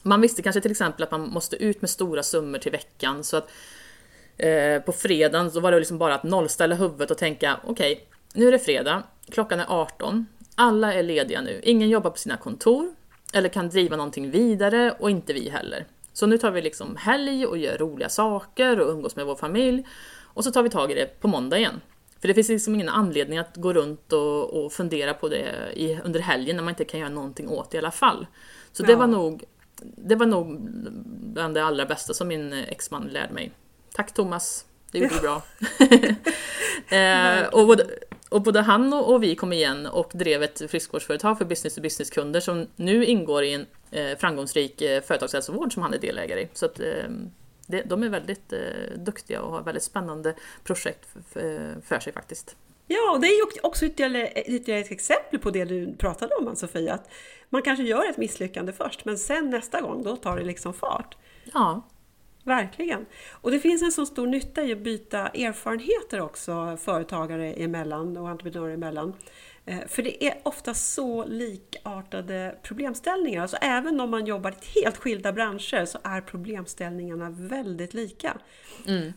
man 0.03 0.21
visste 0.21 0.43
kanske 0.43 0.61
till 0.61 0.71
exempel 0.71 1.03
att 1.03 1.11
man 1.11 1.29
måste 1.29 1.57
ut 1.57 1.81
med 1.81 1.91
stora 1.91 2.23
summor 2.23 2.59
till 2.59 2.73
veckan. 2.73 3.25
Så 3.25 3.37
att 3.37 3.51
Eh, 4.43 4.83
på 4.83 4.93
fredagen 4.93 5.51
så 5.51 5.61
var 5.61 5.73
det 5.73 5.79
liksom 5.79 5.99
bara 5.99 6.15
att 6.15 6.23
nollställa 6.23 6.75
huvudet 6.75 7.11
och 7.11 7.19
tänka 7.19 7.61
okej, 7.65 7.93
okay, 7.93 8.05
nu 8.35 8.49
är 8.49 8.53
det 8.53 8.59
fredag, 8.59 9.03
klockan 9.31 9.61
är 9.61 9.67
18, 9.69 10.27
alla 10.55 10.95
är 10.95 11.03
lediga 11.03 11.41
nu, 11.41 11.61
ingen 11.63 11.89
jobbar 11.89 12.11
på 12.11 12.19
sina 12.19 12.37
kontor 12.37 12.95
eller 13.33 13.49
kan 13.49 13.69
driva 13.69 13.97
någonting 13.97 14.31
vidare 14.31 14.95
och 14.99 15.11
inte 15.11 15.33
vi 15.33 15.49
heller. 15.49 15.87
Så 16.13 16.27
nu 16.27 16.39
tar 16.39 16.51
vi 16.51 16.63
liksom 16.63 16.97
helg 16.97 17.47
och 17.47 17.59
gör 17.59 17.79
roliga 17.79 18.09
saker 18.09 18.81
och 18.81 18.91
umgås 18.91 19.17
med 19.17 19.27
vår 19.27 19.37
familj 19.37 19.87
och 20.25 20.45
så 20.45 20.53
tar 20.53 20.63
vi 20.63 20.71
tag 20.71 20.93
i 20.93 20.95
det 20.95 21.21
på 21.21 21.29
måndag 21.29 21.59
igen. 21.59 21.81
För 22.21 22.29
det 22.29 22.35
finns 22.35 22.49
liksom 22.49 22.75
ingen 22.75 22.89
anledning 22.89 23.39
att 23.39 23.57
gå 23.57 23.73
runt 23.73 24.13
och, 24.13 24.65
och 24.65 24.73
fundera 24.73 25.15
på 25.15 25.29
det 25.29 25.73
i, 25.75 25.99
under 26.05 26.21
helgen 26.21 26.57
när 26.57 26.63
man 26.63 26.73
inte 26.73 26.85
kan 26.85 27.01
göra 27.01 27.11
någonting 27.11 27.49
åt 27.49 27.71
det 27.71 27.77
i 27.77 27.79
alla 27.79 27.91
fall. 27.91 28.27
Så 28.73 28.83
ja. 28.83 28.87
det 28.87 28.97
var 28.97 29.07
nog 29.07 29.45
det 29.83 30.15
var 30.15 30.27
nog 30.27 30.61
bland 31.33 31.55
det 31.55 31.65
allra 31.65 31.87
bästa 31.87 32.15
som 32.15 32.29
min 32.29 32.53
exman 32.53 33.09
lärde 33.09 33.35
mig. 33.35 33.53
Tack 33.93 34.15
Thomas, 34.15 34.65
det 34.91 34.99
gjorde 34.99 35.15
du 35.15 35.21
bra. 35.21 35.43
eh, 36.97 37.47
och, 37.47 37.67
både, 37.67 37.87
och 38.29 38.43
både 38.43 38.61
han 38.61 38.93
och, 38.93 39.13
och, 39.13 39.23
vi 39.23 39.35
kom 39.35 39.53
igen 39.53 39.87
och 39.87 40.11
drev 40.15 40.43
ett 40.43 40.71
friskvårdsföretag 40.71 41.39
för 41.39 41.45
business-to-business-kunder 41.45 42.41
som 42.41 42.67
nu 42.77 43.05
ingår 43.05 43.45
i 43.45 43.53
en 43.53 43.67
eh, 43.91 44.19
framgångsrik 44.19 44.83
eh, 44.83 45.03
företagshälsovård 45.03 45.75
som 45.75 45.83
han 45.83 45.95
är 45.95 45.99
delägare 45.99 46.41
i. 46.41 46.49
Så 46.53 46.67
att, 46.67 46.81
eh, 46.81 47.05
det, 47.67 47.83
de 47.83 48.03
är 48.03 48.09
väldigt 48.09 48.53
eh, 48.53 48.99
duktiga 48.99 49.43
och 49.43 49.53
har 49.53 49.63
väldigt 49.63 49.83
spännande 49.83 50.35
projekt 50.65 51.09
för, 51.33 51.77
för 51.83 52.01
sig 52.01 52.13
faktiskt. 52.13 52.57
Ja, 52.87 53.13
och 53.13 53.21
det 53.21 53.27
är 53.27 53.37
ju 53.37 53.61
också 53.63 53.85
ytterligare, 53.87 54.43
ytterligare 54.47 54.81
ett 54.81 54.91
exempel 54.91 55.39
på 55.39 55.51
det 55.51 55.65
du 55.65 55.97
pratade 55.97 56.35
om 56.35 56.49
Ann-Sofie, 56.49 56.93
att 56.93 57.11
man 57.49 57.63
kanske 57.63 57.85
gör 57.85 58.11
ett 58.11 58.17
misslyckande 58.17 58.73
först, 58.73 59.05
men 59.05 59.19
sen 59.19 59.51
nästa 59.51 59.81
gång, 59.81 60.03
då 60.03 60.17
tar 60.17 60.37
det 60.37 60.45
liksom 60.45 60.75
fart. 60.75 61.17
Ja. 61.53 61.83
Verkligen. 62.45 63.07
Och 63.31 63.51
det 63.51 63.61
finns 63.61 63.83
en 63.83 63.93
så 63.93 64.07
stor 64.07 64.27
nytta 64.27 64.63
i 64.63 64.73
att 64.73 64.79
byta 64.79 65.29
erfarenheter 65.29 66.21
också 66.21 66.77
företagare 66.81 67.53
emellan 67.53 68.17
och 68.17 68.29
entreprenörer 68.29 68.75
emellan. 68.75 69.15
Eh, 69.67 69.87
för 69.89 70.03
det 70.03 70.25
är 70.25 70.35
ofta 70.43 70.75
så 70.75 71.25
likartade 71.25 72.59
problemställningar. 72.63 73.43
Alltså 73.43 73.57
även 73.57 74.01
om 74.01 74.11
man 74.11 74.27
jobbar 74.27 74.51
i 74.51 74.81
helt 74.81 74.97
skilda 74.97 75.33
branscher 75.33 75.85
så 75.85 75.99
är 76.05 76.21
problemställningarna 76.21 77.31
väldigt 77.31 77.95
lika. 77.95 78.39
Mm. 78.87 79.13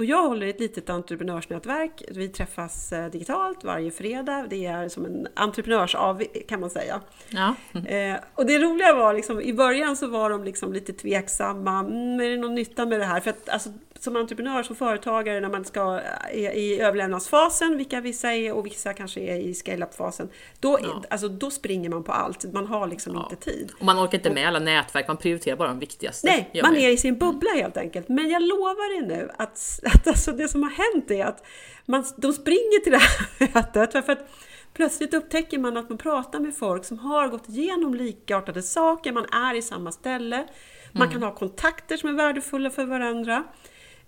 Och 0.00 0.06
jag 0.06 0.28
håller 0.28 0.46
ett 0.46 0.60
litet 0.60 0.90
entreprenörsnätverk. 0.90 2.02
Vi 2.08 2.28
träffas 2.28 2.92
eh, 2.92 3.10
digitalt 3.10 3.64
varje 3.64 3.90
fredag. 3.90 4.46
Det 4.50 4.66
är 4.66 4.88
som 4.88 5.04
en 5.04 5.28
entreprenörsav 5.34 6.22
kan 6.48 6.60
man 6.60 6.70
säga. 6.70 7.00
Ja. 7.28 7.54
Eh, 7.88 8.16
och 8.34 8.46
det 8.46 8.58
roliga 8.58 8.94
var 8.94 9.14
liksom, 9.14 9.40
i 9.40 9.52
början 9.52 9.96
så 9.96 10.06
var 10.06 10.30
de 10.30 10.44
liksom 10.44 10.72
lite 10.72 10.92
tveksamma. 10.92 11.78
Mm, 11.78 12.20
är 12.20 12.30
det 12.30 12.36
någon 12.36 12.54
nytta 12.54 12.86
med 12.86 13.00
det 13.00 13.04
här? 13.04 13.20
För 13.20 13.30
att 13.30 13.48
alltså, 13.48 13.70
som 13.98 14.16
entreprenör, 14.16 14.62
som 14.62 14.76
företagare, 14.76 15.40
när 15.40 15.48
man 15.48 15.64
ska 15.64 16.00
är 16.30 16.50
i 16.50 16.80
överlevnadsfasen, 16.80 17.76
vilka 17.76 18.00
vissa 18.00 18.34
är 18.34 18.52
och 18.52 18.66
vissa 18.66 18.92
kanske 18.92 19.20
är 19.20 19.36
i 19.36 19.54
scale-up-fasen, 19.54 20.28
då, 20.60 20.78
ja. 20.82 21.02
alltså, 21.10 21.28
då 21.28 21.50
springer 21.50 21.90
man 21.90 22.04
på 22.04 22.12
allt. 22.12 22.52
Man 22.52 22.66
har 22.66 22.86
liksom 22.86 23.14
ja. 23.14 23.28
inte 23.30 23.44
tid. 23.50 23.72
Och 23.78 23.84
man 23.84 23.98
orkar 23.98 24.18
inte 24.18 24.30
med 24.30 24.48
alla 24.48 24.58
nätverk, 24.58 25.08
man 25.08 25.16
prioriterar 25.16 25.56
bara 25.56 25.68
de 25.68 25.78
viktigaste. 25.78 26.26
Nej, 26.26 26.62
man 26.62 26.76
är 26.76 26.90
i 26.90 26.96
sin 26.96 27.18
bubbla 27.18 27.50
helt 27.50 27.76
enkelt. 27.76 28.08
Men 28.08 28.30
jag 28.30 28.42
lovar 28.42 28.98
er 28.98 29.06
nu 29.06 29.30
att, 29.38 29.80
att 29.94 30.08
alltså, 30.08 30.32
det 30.32 30.48
som 30.48 30.62
har 30.62 30.70
hänt 30.70 31.10
är 31.10 31.24
att 31.24 31.46
man, 31.86 32.04
de 32.16 32.32
springer 32.32 32.80
till 32.80 32.92
det 32.92 32.98
här 32.98 33.54
mötet. 33.54 34.06
För 34.06 34.12
att 34.12 34.30
plötsligt 34.74 35.14
upptäcker 35.14 35.58
man 35.58 35.76
att 35.76 35.88
man 35.88 35.98
pratar 35.98 36.40
med 36.40 36.56
folk 36.56 36.84
som 36.84 36.98
har 36.98 37.28
gått 37.28 37.48
igenom 37.48 37.94
likartade 37.94 38.62
saker, 38.62 39.12
man 39.12 39.26
är 39.32 39.54
i 39.54 39.62
samma 39.62 39.92
ställe. 39.92 40.46
Man 40.92 41.02
mm. 41.02 41.12
kan 41.12 41.22
ha 41.22 41.34
kontakter 41.34 41.96
som 41.96 42.08
är 42.08 42.12
värdefulla 42.12 42.70
för 42.70 42.84
varandra. 42.84 43.44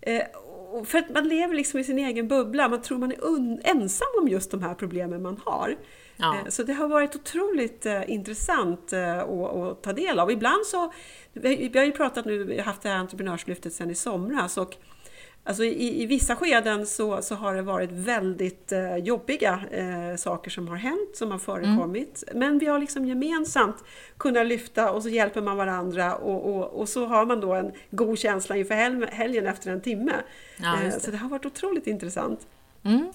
Eh, 0.01 0.23
för 0.85 0.99
att 0.99 1.11
man 1.11 1.29
lever 1.29 1.55
liksom 1.55 1.81
i 1.81 1.85
sin 1.85 1.99
egen 1.99 2.29
bubbla, 2.29 2.69
man 2.69 2.83
tror 2.83 2.99
man 2.99 3.13
är 3.13 3.71
ensam 3.71 4.09
om 4.21 4.29
just 4.29 4.51
de 4.51 4.63
här 4.63 4.75
problemen 4.75 5.23
man 5.23 5.41
har. 5.45 5.77
Ja. 6.17 6.37
Eh, 6.37 6.49
så 6.49 6.63
det 6.63 6.73
har 6.73 6.89
varit 6.89 7.17
otroligt 7.17 7.87
eh, 7.87 8.11
intressant 8.11 8.93
att, 8.93 9.83
ta 9.83 9.93
del 9.93 10.19
av. 10.19 10.31
Ibland 10.31 10.67
så, 10.67 10.93
vi 11.33 11.73
har 11.75 11.85
ju 11.85 11.93
pratat 11.93 12.25
nu, 12.25 12.45
vi 12.45 12.59
har 12.59 12.65
haft 12.65 12.83
det 12.83 12.89
här 12.89 12.97
entreprenörslyftet 12.97 13.73
sedan 13.73 13.91
i 13.91 13.95
somras 13.95 14.57
och 14.57 14.77
Alltså 15.45 15.65
i, 15.65 16.03
i 16.03 16.07
vissa 16.07 16.37
skeden 16.37 16.87
så, 16.87 17.23
så 17.23 17.35
har 17.35 17.55
det 17.55 17.63
varit 17.63 17.91
väldigt 17.93 18.73
eh, 18.73 18.97
jobbiga 18.97 19.61
eh, 19.71 20.17
saker 20.17 20.51
som 20.51 20.69
har 20.69 20.77
hänt, 20.77 21.11
som 21.15 21.31
har 21.31 21.39
förekommit. 21.39 22.25
Mm. 22.27 22.39
Men 22.39 22.59
vi 22.59 22.67
har 22.67 22.79
liksom 22.79 23.07
gemensamt 23.07 23.85
kunnat 24.17 24.47
lyfta 24.47 24.93
och 24.93 25.03
så 25.03 25.09
hjälper 25.09 25.43
man 25.43 25.57
varandra 25.57 26.17
och, 26.17 26.57
och, 26.57 26.81
och 26.81 26.89
så 26.89 27.07
har 27.07 27.27
man 27.27 27.41
då 27.41 27.53
en 27.55 27.73
god 27.91 28.19
känsla 28.19 28.57
inför 28.57 28.75
hel, 28.75 29.07
helgen 29.13 29.47
efter 29.47 29.71
en 29.71 29.81
timme. 29.81 30.13
Ja, 30.57 30.75
eh, 30.75 30.85
det. 30.85 31.01
Så 31.01 31.11
det 31.11 31.17
har 31.17 31.29
varit 31.29 31.47
otroligt 31.47 31.87
intressant. 31.87 32.47
Mm. 32.83 33.13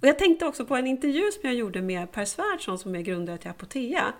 Och 0.00 0.08
jag 0.08 0.18
tänkte 0.18 0.46
också 0.46 0.66
på 0.66 0.76
en 0.76 0.86
intervju 0.86 1.30
som 1.32 1.40
jag 1.42 1.54
gjorde 1.54 1.82
med 1.82 2.12
Per 2.12 2.24
Svärdson 2.24 2.78
som 2.78 2.94
är 2.94 3.00
grundare 3.00 3.38
till 3.38 3.50
Apotea. 3.50 4.12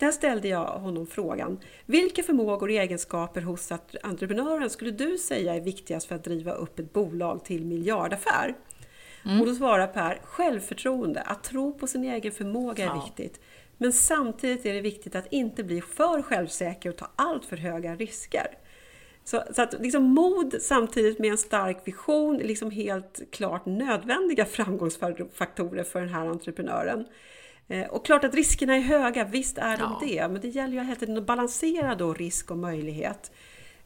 Där 0.00 0.12
ställde 0.12 0.48
jag 0.48 0.64
honom 0.64 1.06
frågan, 1.06 1.60
vilka 1.86 2.22
förmågor 2.22 2.68
och 2.68 2.74
egenskaper 2.74 3.40
hos 3.40 3.72
entreprenören 4.02 4.70
skulle 4.70 4.90
du 4.90 5.18
säga 5.18 5.54
är 5.54 5.60
viktigast 5.60 6.06
för 6.06 6.14
att 6.14 6.24
driva 6.24 6.52
upp 6.52 6.78
ett 6.78 6.92
bolag 6.92 7.44
till 7.44 7.64
miljardaffär? 7.64 8.54
Mm. 9.24 9.40
Och 9.40 9.46
då 9.46 9.54
svarar 9.54 9.86
Per, 9.86 10.20
självförtroende, 10.24 11.20
att 11.20 11.44
tro 11.44 11.78
på 11.78 11.86
sin 11.86 12.04
egen 12.04 12.32
förmåga 12.32 12.84
är 12.84 12.88
ja. 12.88 13.04
viktigt. 13.04 13.40
Men 13.76 13.92
samtidigt 13.92 14.66
är 14.66 14.74
det 14.74 14.80
viktigt 14.80 15.14
att 15.14 15.32
inte 15.32 15.64
bli 15.64 15.80
för 15.80 16.22
självsäker 16.22 16.90
och 16.90 16.96
ta 16.96 17.10
allt 17.16 17.44
för 17.44 17.56
höga 17.56 17.94
risker. 17.94 18.46
Så, 19.24 19.42
så, 19.54 19.62
att 19.62 19.74
liksom 19.80 20.02
mod 20.02 20.54
samtidigt 20.60 21.18
med 21.18 21.30
en 21.30 21.38
stark 21.38 21.78
vision 21.84 22.40
är 22.40 22.44
liksom 22.44 22.70
helt 22.70 23.20
klart 23.30 23.66
nödvändiga 23.66 24.44
framgångsfaktorer 24.44 25.84
för 25.84 26.00
den 26.00 26.08
här 26.08 26.26
entreprenören. 26.26 27.06
Eh, 27.70 27.86
och 27.86 28.06
klart 28.06 28.24
att 28.24 28.34
riskerna 28.34 28.76
är 28.76 28.80
höga, 28.80 29.24
visst 29.24 29.58
är 29.58 29.76
de 29.76 29.82
ja. 29.82 29.98
det, 30.00 30.28
men 30.28 30.40
det 30.40 30.48
gäller 30.48 30.72
ju 30.72 30.80
hela 30.80 30.96
tiden 30.96 31.18
att 31.18 31.26
balansera 31.26 31.94
då 31.94 32.14
risk 32.14 32.50
och 32.50 32.58
möjlighet. 32.58 33.32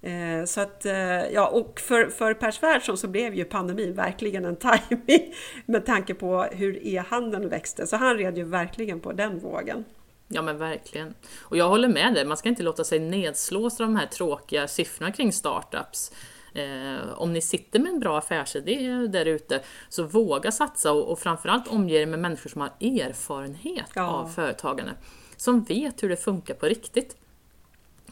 Eh, 0.02 0.44
så 0.46 0.60
att, 0.60 0.86
eh, 0.86 0.94
ja, 1.32 1.48
och 1.48 1.80
för, 1.80 2.06
för 2.06 2.34
Per 2.34 2.50
Svärdson 2.50 2.96
så 2.96 3.08
blev 3.08 3.34
ju 3.34 3.44
pandemin 3.44 3.94
verkligen 3.94 4.44
en 4.44 4.56
timing 4.88 5.34
med 5.66 5.86
tanke 5.86 6.14
på 6.14 6.42
hur 6.42 6.86
e-handeln 6.86 7.48
växte. 7.48 7.86
Så 7.86 7.96
han 7.96 8.16
red 8.16 8.38
ju 8.38 8.44
verkligen 8.44 9.00
på 9.00 9.12
den 9.12 9.38
vågen. 9.38 9.84
Ja 10.28 10.42
men 10.42 10.58
verkligen. 10.58 11.14
Och 11.40 11.56
jag 11.56 11.68
håller 11.68 11.88
med 11.88 12.14
dig, 12.14 12.24
man 12.24 12.36
ska 12.36 12.48
inte 12.48 12.62
låta 12.62 12.84
sig 12.84 12.98
nedslås 12.98 13.80
av 13.80 13.86
de 13.86 13.96
här 13.96 14.06
tråkiga 14.06 14.68
siffrorna 14.68 15.12
kring 15.12 15.32
startups. 15.32 16.12
Eh, 16.54 17.12
om 17.14 17.32
ni 17.32 17.40
sitter 17.40 17.78
med 17.80 17.92
en 17.92 18.00
bra 18.00 18.18
affärsidé 18.18 19.06
där 19.08 19.26
ute, 19.26 19.60
så 19.88 20.02
våga 20.02 20.52
satsa 20.52 20.92
och, 20.92 21.12
och 21.12 21.18
framförallt 21.18 21.68
omge 21.68 21.94
er 21.94 22.06
med 22.06 22.18
människor 22.18 22.50
som 22.50 22.60
har 22.60 22.70
erfarenhet 22.80 23.90
ja. 23.94 24.06
av 24.06 24.28
företagande. 24.28 24.92
Som 25.36 25.64
vet 25.64 26.02
hur 26.02 26.08
det 26.08 26.16
funkar 26.16 26.54
på 26.54 26.66
riktigt. 26.66 27.16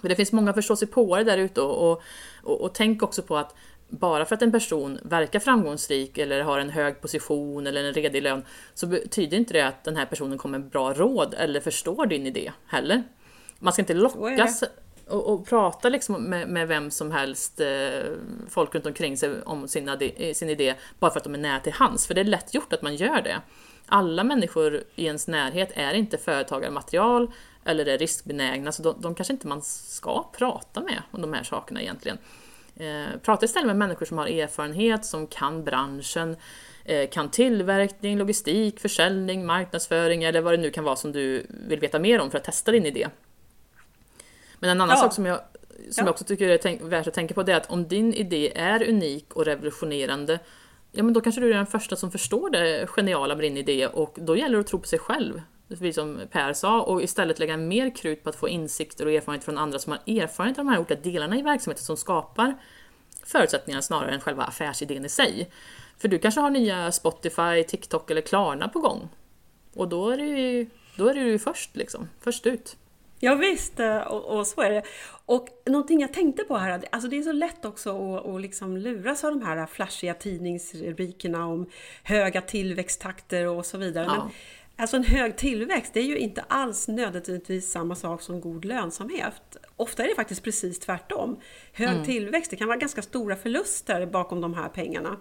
För 0.00 0.08
det 0.08 0.16
finns 0.16 0.32
många 0.32 0.52
förståsigpåare 0.52 1.24
där 1.24 1.38
ute 1.38 1.60
och, 1.60 1.90
och, 1.90 2.02
och, 2.42 2.60
och 2.60 2.74
tänk 2.74 3.02
också 3.02 3.22
på 3.22 3.36
att 3.36 3.54
bara 3.88 4.24
för 4.24 4.34
att 4.34 4.42
en 4.42 4.52
person 4.52 4.98
verkar 5.02 5.40
framgångsrik 5.40 6.18
eller 6.18 6.42
har 6.42 6.58
en 6.58 6.70
hög 6.70 7.00
position 7.00 7.66
eller 7.66 7.84
en 7.84 7.92
redig 7.92 8.22
lön 8.22 8.44
så 8.74 8.86
betyder 8.86 9.36
inte 9.36 9.52
det 9.52 9.60
att 9.60 9.84
den 9.84 9.96
här 9.96 10.06
personen 10.06 10.38
kommer 10.38 10.58
med 10.58 10.68
bra 10.68 10.92
råd 10.92 11.34
eller 11.38 11.60
förstår 11.60 12.06
din 12.06 12.26
idé 12.26 12.52
heller. 12.66 13.02
Man 13.58 13.72
ska 13.72 13.82
inte 13.82 13.94
lockas 13.94 14.64
och, 15.08 15.32
och 15.32 15.46
prata 15.46 15.88
liksom 15.88 16.24
med, 16.24 16.48
med, 16.48 16.68
vem 16.68 16.90
som 16.90 17.10
helst, 17.10 17.60
eh, 17.60 18.12
folk 18.48 18.74
runt 18.74 18.86
omkring 18.86 19.16
sig 19.16 19.42
om 19.42 19.68
sina, 19.68 19.96
eh, 19.96 20.34
sin 20.34 20.48
idé, 20.48 20.74
bara 20.98 21.10
för 21.10 21.18
att 21.18 21.24
de 21.24 21.34
är 21.34 21.38
nära 21.38 21.60
till 21.60 21.72
hands. 21.72 22.06
För 22.06 22.14
det 22.14 22.20
är 22.20 22.24
lätt 22.24 22.54
gjort 22.54 22.72
att 22.72 22.82
man 22.82 22.96
gör 22.96 23.22
det. 23.22 23.40
Alla 23.86 24.24
människor 24.24 24.82
i 24.94 25.04
ens 25.04 25.28
närhet 25.28 25.72
är 25.74 25.94
inte 25.94 26.18
företagarmaterial 26.18 27.30
eller 27.64 27.86
är 27.86 27.98
riskbenägna, 27.98 28.72
så 28.72 28.82
de, 28.82 29.00
de 29.00 29.14
kanske 29.14 29.32
inte 29.32 29.46
man 29.46 29.62
ska 29.62 30.30
prata 30.38 30.80
med 30.80 31.02
om 31.10 31.22
de 31.22 31.32
här 31.32 31.42
sakerna 31.42 31.82
egentligen. 31.82 32.18
Eh, 32.76 33.20
prata 33.22 33.44
istället 33.44 33.66
med 33.66 33.76
människor 33.76 34.06
som 34.06 34.18
har 34.18 34.26
erfarenhet, 34.26 35.04
som 35.04 35.26
kan 35.26 35.64
branschen, 35.64 36.36
eh, 36.84 37.10
kan 37.10 37.30
tillverkning, 37.30 38.18
logistik, 38.18 38.80
försäljning, 38.80 39.46
marknadsföring 39.46 40.24
eller 40.24 40.40
vad 40.40 40.52
det 40.52 40.56
nu 40.56 40.70
kan 40.70 40.84
vara 40.84 40.96
som 40.96 41.12
du 41.12 41.46
vill 41.48 41.80
veta 41.80 41.98
mer 41.98 42.20
om 42.20 42.30
för 42.30 42.38
att 42.38 42.44
testa 42.44 42.72
din 42.72 42.86
idé. 42.86 43.08
Men 44.62 44.70
en 44.70 44.80
annan 44.80 44.96
ja. 44.96 45.02
sak 45.02 45.12
som 45.12 45.26
jag, 45.26 45.36
som 45.68 45.84
ja. 45.96 46.02
jag 46.02 46.08
också 46.08 46.24
tycker 46.24 46.48
är 46.48 46.88
värt 46.88 47.06
att 47.06 47.14
tänka 47.14 47.34
på 47.34 47.42
det 47.42 47.52
är 47.52 47.56
att 47.56 47.70
om 47.70 47.88
din 47.88 48.14
idé 48.14 48.52
är 48.54 48.88
unik 48.88 49.32
och 49.32 49.44
revolutionerande 49.44 50.38
Ja 50.92 51.02
men 51.02 51.14
då 51.14 51.20
kanske 51.20 51.40
du 51.40 51.50
är 51.50 51.54
den 51.54 51.66
första 51.66 51.96
som 51.96 52.10
förstår 52.10 52.50
det 52.50 52.86
geniala 52.86 53.34
med 53.34 53.44
din 53.44 53.56
idé 53.56 53.86
och 53.86 54.16
då 54.20 54.36
gäller 54.36 54.54
det 54.54 54.60
att 54.60 54.66
tro 54.66 54.78
på 54.78 54.88
sig 54.88 54.98
själv. 54.98 55.42
Precis 55.68 55.94
som 55.94 56.20
Per 56.30 56.52
sa 56.52 56.82
och 56.82 57.02
istället 57.02 57.38
lägga 57.38 57.56
mer 57.56 57.96
krut 57.96 58.22
på 58.22 58.28
att 58.28 58.36
få 58.36 58.48
insikter 58.48 59.06
och 59.06 59.12
erfarenhet 59.12 59.44
från 59.44 59.58
andra 59.58 59.78
som 59.78 59.92
har 59.92 60.14
erfarenhet 60.16 60.58
av 60.58 60.64
de 60.64 60.70
här 60.70 60.78
olika 60.78 60.94
delarna 60.94 61.38
i 61.38 61.42
verksamheten 61.42 61.84
som 61.84 61.96
skapar 61.96 62.54
förutsättningarna 63.24 63.82
snarare 63.82 64.10
än 64.10 64.20
själva 64.20 64.44
affärsidén 64.44 65.04
i 65.04 65.08
sig. 65.08 65.50
För 65.98 66.08
du 66.08 66.18
kanske 66.18 66.40
har 66.40 66.50
nya 66.50 66.92
Spotify, 66.92 67.64
TikTok 67.68 68.10
eller 68.10 68.20
Klarna 68.20 68.68
på 68.68 68.78
gång. 68.78 69.08
Och 69.74 69.88
då 69.88 70.10
är 70.10 70.16
du 70.16 70.26
ju, 70.26 70.66
då 70.96 71.08
är 71.08 71.14
du 71.14 71.20
ju 71.20 71.38
först 71.38 71.76
liksom, 71.76 72.08
först 72.20 72.46
ut. 72.46 72.76
Ja, 73.24 73.34
visst, 73.34 73.80
eh, 73.80 73.98
och, 73.98 74.38
och, 74.38 74.46
så 74.46 74.60
är 74.60 74.70
det. 74.70 74.82
Och 75.26 75.48
någonting 75.66 76.00
jag 76.00 76.12
tänkte 76.12 76.44
på 76.44 76.56
här, 76.56 76.84
alltså 76.92 77.08
det 77.08 77.18
är 77.18 77.22
så 77.22 77.32
lätt 77.32 77.64
också 77.64 78.16
att, 78.16 78.26
att 78.26 78.40
liksom 78.40 78.76
luras 78.76 79.24
av 79.24 79.30
de 79.30 79.46
här 79.46 79.66
flashiga 79.66 80.14
tidningsrubrikerna 80.14 81.46
om 81.46 81.66
höga 82.02 82.40
tillväxttakter 82.40 83.48
och 83.48 83.66
så 83.66 83.78
vidare. 83.78 84.04
Ja. 84.04 84.14
Men 84.14 84.32
Alltså 84.76 84.96
en 84.96 85.04
hög 85.04 85.36
tillväxt, 85.36 85.94
det 85.94 86.00
är 86.00 86.04
ju 86.04 86.18
inte 86.18 86.44
alls 86.48 86.88
nödvändigtvis 86.88 87.70
samma 87.70 87.94
sak 87.94 88.22
som 88.22 88.40
god 88.40 88.64
lönsamhet. 88.64 89.56
Ofta 89.76 90.04
är 90.04 90.08
det 90.08 90.14
faktiskt 90.14 90.42
precis 90.42 90.78
tvärtom. 90.78 91.40
Hög 91.72 91.88
mm. 91.88 92.04
tillväxt, 92.04 92.50
det 92.50 92.56
kan 92.56 92.68
vara 92.68 92.78
ganska 92.78 93.02
stora 93.02 93.36
förluster 93.36 94.06
bakom 94.06 94.40
de 94.40 94.54
här 94.54 94.68
pengarna. 94.68 95.16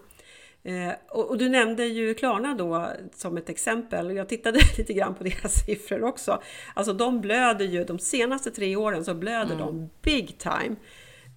Eh, 0.64 0.94
och, 1.10 1.30
och, 1.30 1.38
du 1.38 1.50
nämnde 1.50 1.86
ju 1.86 2.14
Klarna 2.14 2.54
då 2.54 2.88
som 3.16 3.38
ett 3.38 3.50
exempel. 3.50 4.16
Jag 4.16 4.30
tittade 4.30 4.60
lite 4.78 4.94
grann 4.94 5.16
på 5.16 5.24
deras 5.24 5.54
siffror 5.66 6.04
också. 6.04 6.42
Alltså 6.74 6.94
de 6.94 7.22
blöder 7.22 7.66
ju, 7.66 7.84
de 7.84 8.00
senaste 8.00 8.52
tre 8.52 8.76
åren 8.76 9.06
så 9.06 9.14
blöder 9.14 9.56
mm. 9.56 9.58
de 9.58 9.90
big 10.02 10.38
time. 10.38 10.76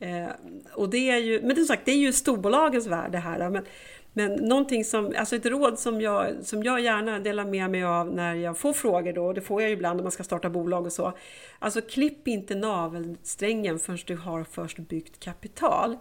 Eh, 0.00 0.30
och 0.72 0.90
det 0.90 1.10
är 1.10 1.18
ju, 1.18 1.42
men 1.42 1.56
som 1.56 1.64
sagt, 1.64 1.82
det 1.84 1.92
är 1.92 1.96
ju 1.96 2.12
storbolagens 2.12 2.86
värld 2.86 3.12
det 3.12 3.18
här. 3.18 3.50
Men, 3.50 3.64
men 4.12 4.32
någonting 4.32 4.84
som, 4.84 5.14
alltså 5.18 5.36
ett 5.36 5.46
råd 5.46 5.78
som 5.78 6.00
jag, 6.00 6.26
som 6.42 6.62
jag 6.62 6.80
gärna 6.80 7.18
delar 7.18 7.44
med 7.44 7.70
mig 7.70 7.84
av 7.84 8.14
när 8.14 8.34
jag 8.34 8.58
får 8.58 8.72
frågor 8.72 9.12
då, 9.12 9.26
och 9.26 9.34
det 9.34 9.40
får 9.40 9.62
jag 9.62 9.70
ju 9.70 9.76
ibland 9.76 9.96
när 9.96 10.02
man 10.02 10.12
ska 10.12 10.24
starta 10.24 10.50
bolag 10.50 10.86
och 10.86 10.92
så. 10.92 11.12
Alltså 11.58 11.80
klipp 11.80 12.28
inte 12.28 12.54
navelsträngen 12.54 13.78
förrän 13.78 13.98
du 14.06 14.16
har 14.16 14.44
först 14.44 14.78
byggt 14.78 15.20
kapital. 15.20 15.96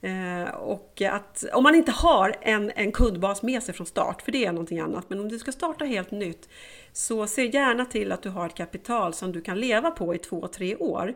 Eh, 0.00 0.54
och 0.54 1.02
att 1.02 1.44
om 1.52 1.62
man 1.62 1.74
inte 1.74 1.92
har 1.92 2.36
en, 2.40 2.72
en 2.74 2.92
kundbas 2.92 3.42
med 3.42 3.62
sig 3.62 3.74
från 3.74 3.86
start, 3.86 4.22
för 4.22 4.32
det 4.32 4.44
är 4.44 4.52
någonting 4.52 4.80
annat, 4.80 5.10
men 5.10 5.20
om 5.20 5.28
du 5.28 5.38
ska 5.38 5.52
starta 5.52 5.84
helt 5.84 6.10
nytt, 6.10 6.48
så 6.92 7.26
se 7.26 7.46
gärna 7.46 7.84
till 7.84 8.12
att 8.12 8.22
du 8.22 8.28
har 8.28 8.46
ett 8.46 8.54
kapital 8.54 9.14
som 9.14 9.32
du 9.32 9.40
kan 9.40 9.60
leva 9.60 9.90
på 9.90 10.14
i 10.14 10.18
två, 10.18 10.48
tre 10.48 10.76
år. 10.76 11.14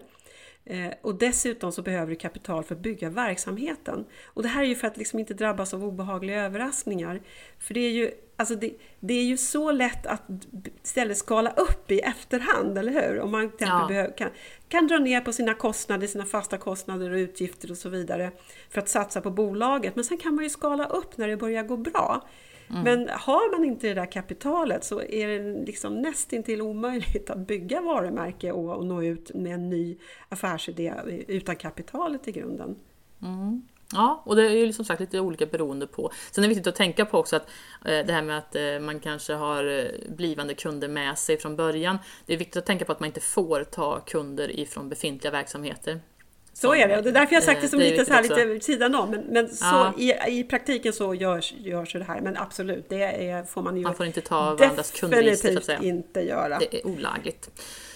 Eh, 0.65 0.93
och 1.03 1.15
dessutom 1.15 1.73
så 1.73 1.83
behöver 1.83 2.11
du 2.11 2.17
kapital 2.17 2.65
för 2.65 2.75
att 2.75 2.81
bygga 2.81 3.11
verksamheten. 3.11 4.05
Och 4.25 4.43
det 4.43 4.49
här 4.49 4.63
är 4.63 4.67
ju 4.67 4.75
för 4.75 4.87
att 4.87 4.97
liksom 4.97 5.19
inte 5.19 5.35
drabbas 5.35 5.75
av 5.75 5.85
obehagliga 5.85 6.45
överraskningar. 6.45 7.21
För 7.59 7.75
det 7.75 7.81
är 7.81 7.91
ju, 7.91 8.11
alltså 8.37 8.55
det, 8.55 8.73
det 9.01 9.15
är 9.15 9.25
ju 9.25 9.37
så 9.37 9.73
lätt 9.73 10.07
att 10.07 10.23
istället 10.85 11.19
skala 11.19 11.51
upp 11.51 11.91
i 11.91 12.01
efterhand, 12.01 12.79
eller 12.79 12.93
hur? 12.93 13.21
Om 13.21 13.31
man 13.31 13.51
till 13.51 13.67
ja. 13.67 13.87
behöver, 13.89 14.17
kan, 14.17 14.31
kan 14.71 14.87
dra 14.87 14.99
ner 14.99 15.21
på 15.21 15.33
sina 15.33 15.55
kostnader, 15.55 16.07
sina 16.07 16.25
fasta 16.25 16.59
kostnader 16.59 17.11
och 17.11 17.17
utgifter 17.17 17.71
och 17.71 17.77
så 17.77 17.89
vidare 17.89 18.31
för 18.69 18.81
att 18.81 18.89
satsa 18.89 19.21
på 19.21 19.31
bolaget. 19.31 19.97
Men 19.97 20.05
sen 20.05 20.19
kan 20.19 20.35
man 20.35 20.45
ju 20.45 20.51
skala 20.51 20.87
upp 20.87 21.17
när 21.17 21.29
det 21.29 21.37
börjar 21.37 21.63
gå 21.63 21.77
bra. 21.77 22.29
Mm. 22.71 22.83
Men 22.83 23.09
har 23.09 23.57
man 23.57 23.65
inte 23.65 23.89
det 23.89 23.95
där 23.95 24.13
kapitalet 24.13 24.85
så 24.85 25.03
är 25.03 25.29
det 25.29 25.67
liksom 25.67 26.03
nästintill 26.03 26.63
omöjligt 26.63 27.31
att 27.31 27.47
bygga 27.47 27.81
varumärke 27.81 28.53
och, 28.53 28.77
och 28.77 28.87
nå 28.87 29.03
ut 29.03 29.35
med 29.35 29.55
en 29.55 29.71
ny 29.71 29.99
affärsidé 30.29 30.95
utan 31.29 31.57
kapitalet 31.57 32.29
i 32.29 32.33
grunden. 32.33 32.77
Mm. 33.23 33.63
Ja, 33.93 34.23
och 34.27 34.37
det 34.37 34.43
är 34.43 34.51
ju 34.51 34.73
som 34.73 34.85
sagt 34.85 35.01
lite 35.01 35.21
olika 35.21 35.47
beroende 35.47 35.87
på. 35.87 36.13
Sen 36.31 36.45
är 36.45 36.49
det 36.49 36.55
viktigt 36.55 36.67
att 36.67 36.75
tänka 36.75 37.05
på 37.05 37.19
också 37.19 37.37
att 37.37 37.49
eh, 37.85 38.07
det 38.07 38.13
här 38.13 38.23
med 38.23 38.39
att 38.39 38.57
eh, 38.57 38.81
man 38.81 39.01
kanske 39.01 39.35
har 39.35 39.65
eh, 39.65 40.15
blivande 40.17 40.55
kunder 40.55 40.89
med 40.89 41.19
sig 41.19 41.39
från 41.39 41.57
början. 41.57 41.99
Det 42.27 42.35
är 42.35 42.37
viktigt 42.37 42.57
att 42.57 42.67
tänka 42.67 42.85
på 42.85 42.93
att 42.93 43.01
man 43.01 43.07
inte 43.07 43.21
får 43.21 43.65
ta 43.65 44.01
kunder 44.01 44.61
ifrån 44.61 44.89
befintliga 44.89 45.31
verksamheter. 45.31 46.01
Så 46.53 46.75
är 46.75 46.89
det, 46.89 46.97
och 46.97 47.03
det 47.03 47.09
är 47.09 47.15
därför 47.15 47.35
jag 47.35 47.45
sagt 47.45 47.61
det 47.61 47.69
som 47.69 47.79
det 47.79 47.91
lite, 47.91 48.05
så 48.05 48.13
här, 48.13 48.23
lite 48.23 48.65
sidan 48.65 48.95
om. 48.95 49.11
Men, 49.11 49.21
men 49.21 49.49
ja. 49.61 49.93
så, 49.97 50.01
i, 50.01 50.15
i 50.29 50.45
praktiken 50.45 50.93
så 50.93 51.15
görs, 51.15 51.53
görs 51.53 51.93
det 51.93 52.05
här. 52.05 52.21
Men 52.21 52.37
absolut, 52.37 52.89
det 52.89 53.03
är, 53.03 53.45
får 53.45 53.63
man 53.63 53.77
ju 53.77 53.83
Man 53.83 53.95
får 53.95 54.07
inte 54.07 54.21
ta 54.21 54.55
varandras 54.55 54.91
kundregister 54.91 55.53
så 55.53 55.59
att 55.59 55.65
säga. 55.65 55.79
inte 55.83 56.21
göra. 56.21 56.59
Det 56.59 56.81
är 56.81 56.87
olagligt. 56.87 57.51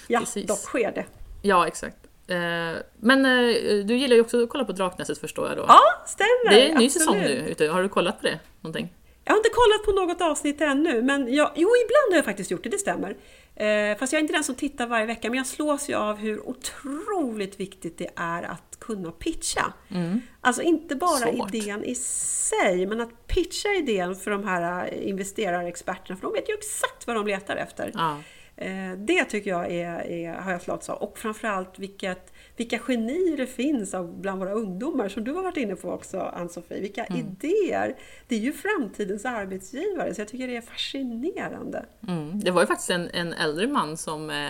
Ja, 0.08 0.18
Precis. 0.18 0.46
dock 0.46 0.58
sker 0.58 0.92
det. 0.92 1.04
Ja, 1.42 1.66
exakt. 1.66 1.96
Eh, 2.26 2.80
men 3.00 3.26
eh, 3.26 3.84
du 3.84 3.96
gillar 3.96 4.16
ju 4.16 4.20
också 4.20 4.42
att 4.42 4.48
kolla 4.48 4.64
på 4.64 4.72
Draknästet 4.72 5.18
förstår 5.18 5.48
jag 5.48 5.56
då? 5.56 5.64
Ja, 5.68 5.80
stämmer! 6.06 6.50
Det 6.50 6.66
är 6.66 6.68
en 6.70 6.78
ny 6.78 6.86
absolut. 6.86 6.92
säsong 6.92 7.18
nu 7.58 7.68
Har 7.68 7.82
du 7.82 7.88
kollat 7.88 8.20
på 8.20 8.26
det? 8.26 8.38
Någonting? 8.60 8.92
Jag 9.24 9.32
har 9.32 9.36
inte 9.36 9.50
kollat 9.50 9.84
på 9.84 9.92
något 9.92 10.20
avsnitt 10.20 10.60
ännu, 10.60 11.02
men 11.02 11.34
jag, 11.34 11.50
jo, 11.54 11.68
ibland 11.68 12.10
har 12.10 12.16
jag 12.16 12.24
faktiskt 12.24 12.50
gjort 12.50 12.62
det, 12.62 12.68
det 12.68 12.78
stämmer. 12.78 13.16
Eh, 13.56 13.98
fast 13.98 14.12
jag 14.12 14.18
är 14.18 14.22
inte 14.22 14.32
den 14.32 14.44
som 14.44 14.54
tittar 14.54 14.86
varje 14.86 15.06
vecka, 15.06 15.30
men 15.30 15.36
jag 15.36 15.46
slås 15.46 15.88
ju 15.88 15.94
av 15.94 16.16
hur 16.16 16.48
otroligt 16.48 17.60
viktigt 17.60 17.98
det 17.98 18.10
är 18.16 18.42
att 18.42 18.78
kunna 18.78 19.10
pitcha. 19.10 19.72
Mm. 19.88 20.20
Alltså 20.40 20.62
inte 20.62 20.96
bara 20.96 21.32
Svårt. 21.32 21.54
idén 21.54 21.84
i 21.84 21.94
sig, 21.94 22.86
men 22.86 23.00
att 23.00 23.26
pitcha 23.26 23.68
idén 23.68 24.16
för 24.16 24.30
de 24.30 24.44
här 24.44 24.94
investerarexperterna, 24.94 26.16
för 26.16 26.26
de 26.26 26.32
vet 26.32 26.48
ju 26.48 26.54
exakt 26.54 27.06
vad 27.06 27.16
de 27.16 27.26
letar 27.26 27.56
efter. 27.56 27.90
Ja. 27.94 28.18
Eh, 28.56 28.92
det 28.98 29.24
tycker 29.24 29.50
jag 29.50 29.72
är, 29.72 30.10
är, 30.10 30.32
har 30.32 30.52
jag 30.52 30.62
slagits 30.62 30.90
av. 30.90 30.96
Och 30.96 31.18
framförallt 31.18 31.78
vilket 31.78 32.34
vilka 32.56 32.78
genier 32.78 33.36
det 33.36 33.46
finns 33.46 33.94
bland 34.14 34.38
våra 34.38 34.52
ungdomar, 34.52 35.08
som 35.08 35.24
du 35.24 35.32
har 35.32 35.42
varit 35.42 35.56
inne 35.56 35.76
på 35.76 35.90
också 35.90 36.20
Ann-Sofie. 36.20 36.80
Vilka 36.80 37.04
mm. 37.04 37.20
idéer! 37.20 37.96
Det 38.28 38.34
är 38.34 38.40
ju 38.40 38.52
framtidens 38.52 39.24
arbetsgivare, 39.24 40.14
så 40.14 40.20
jag 40.20 40.28
tycker 40.28 40.48
det 40.48 40.56
är 40.56 40.60
fascinerande. 40.60 41.86
Mm. 42.08 42.40
Det 42.40 42.50
var 42.50 42.60
ju 42.62 42.66
faktiskt 42.66 42.90
en, 42.90 43.10
en 43.10 43.32
äldre 43.32 43.66
man 43.66 43.96
som, 43.96 44.30
eh, 44.30 44.48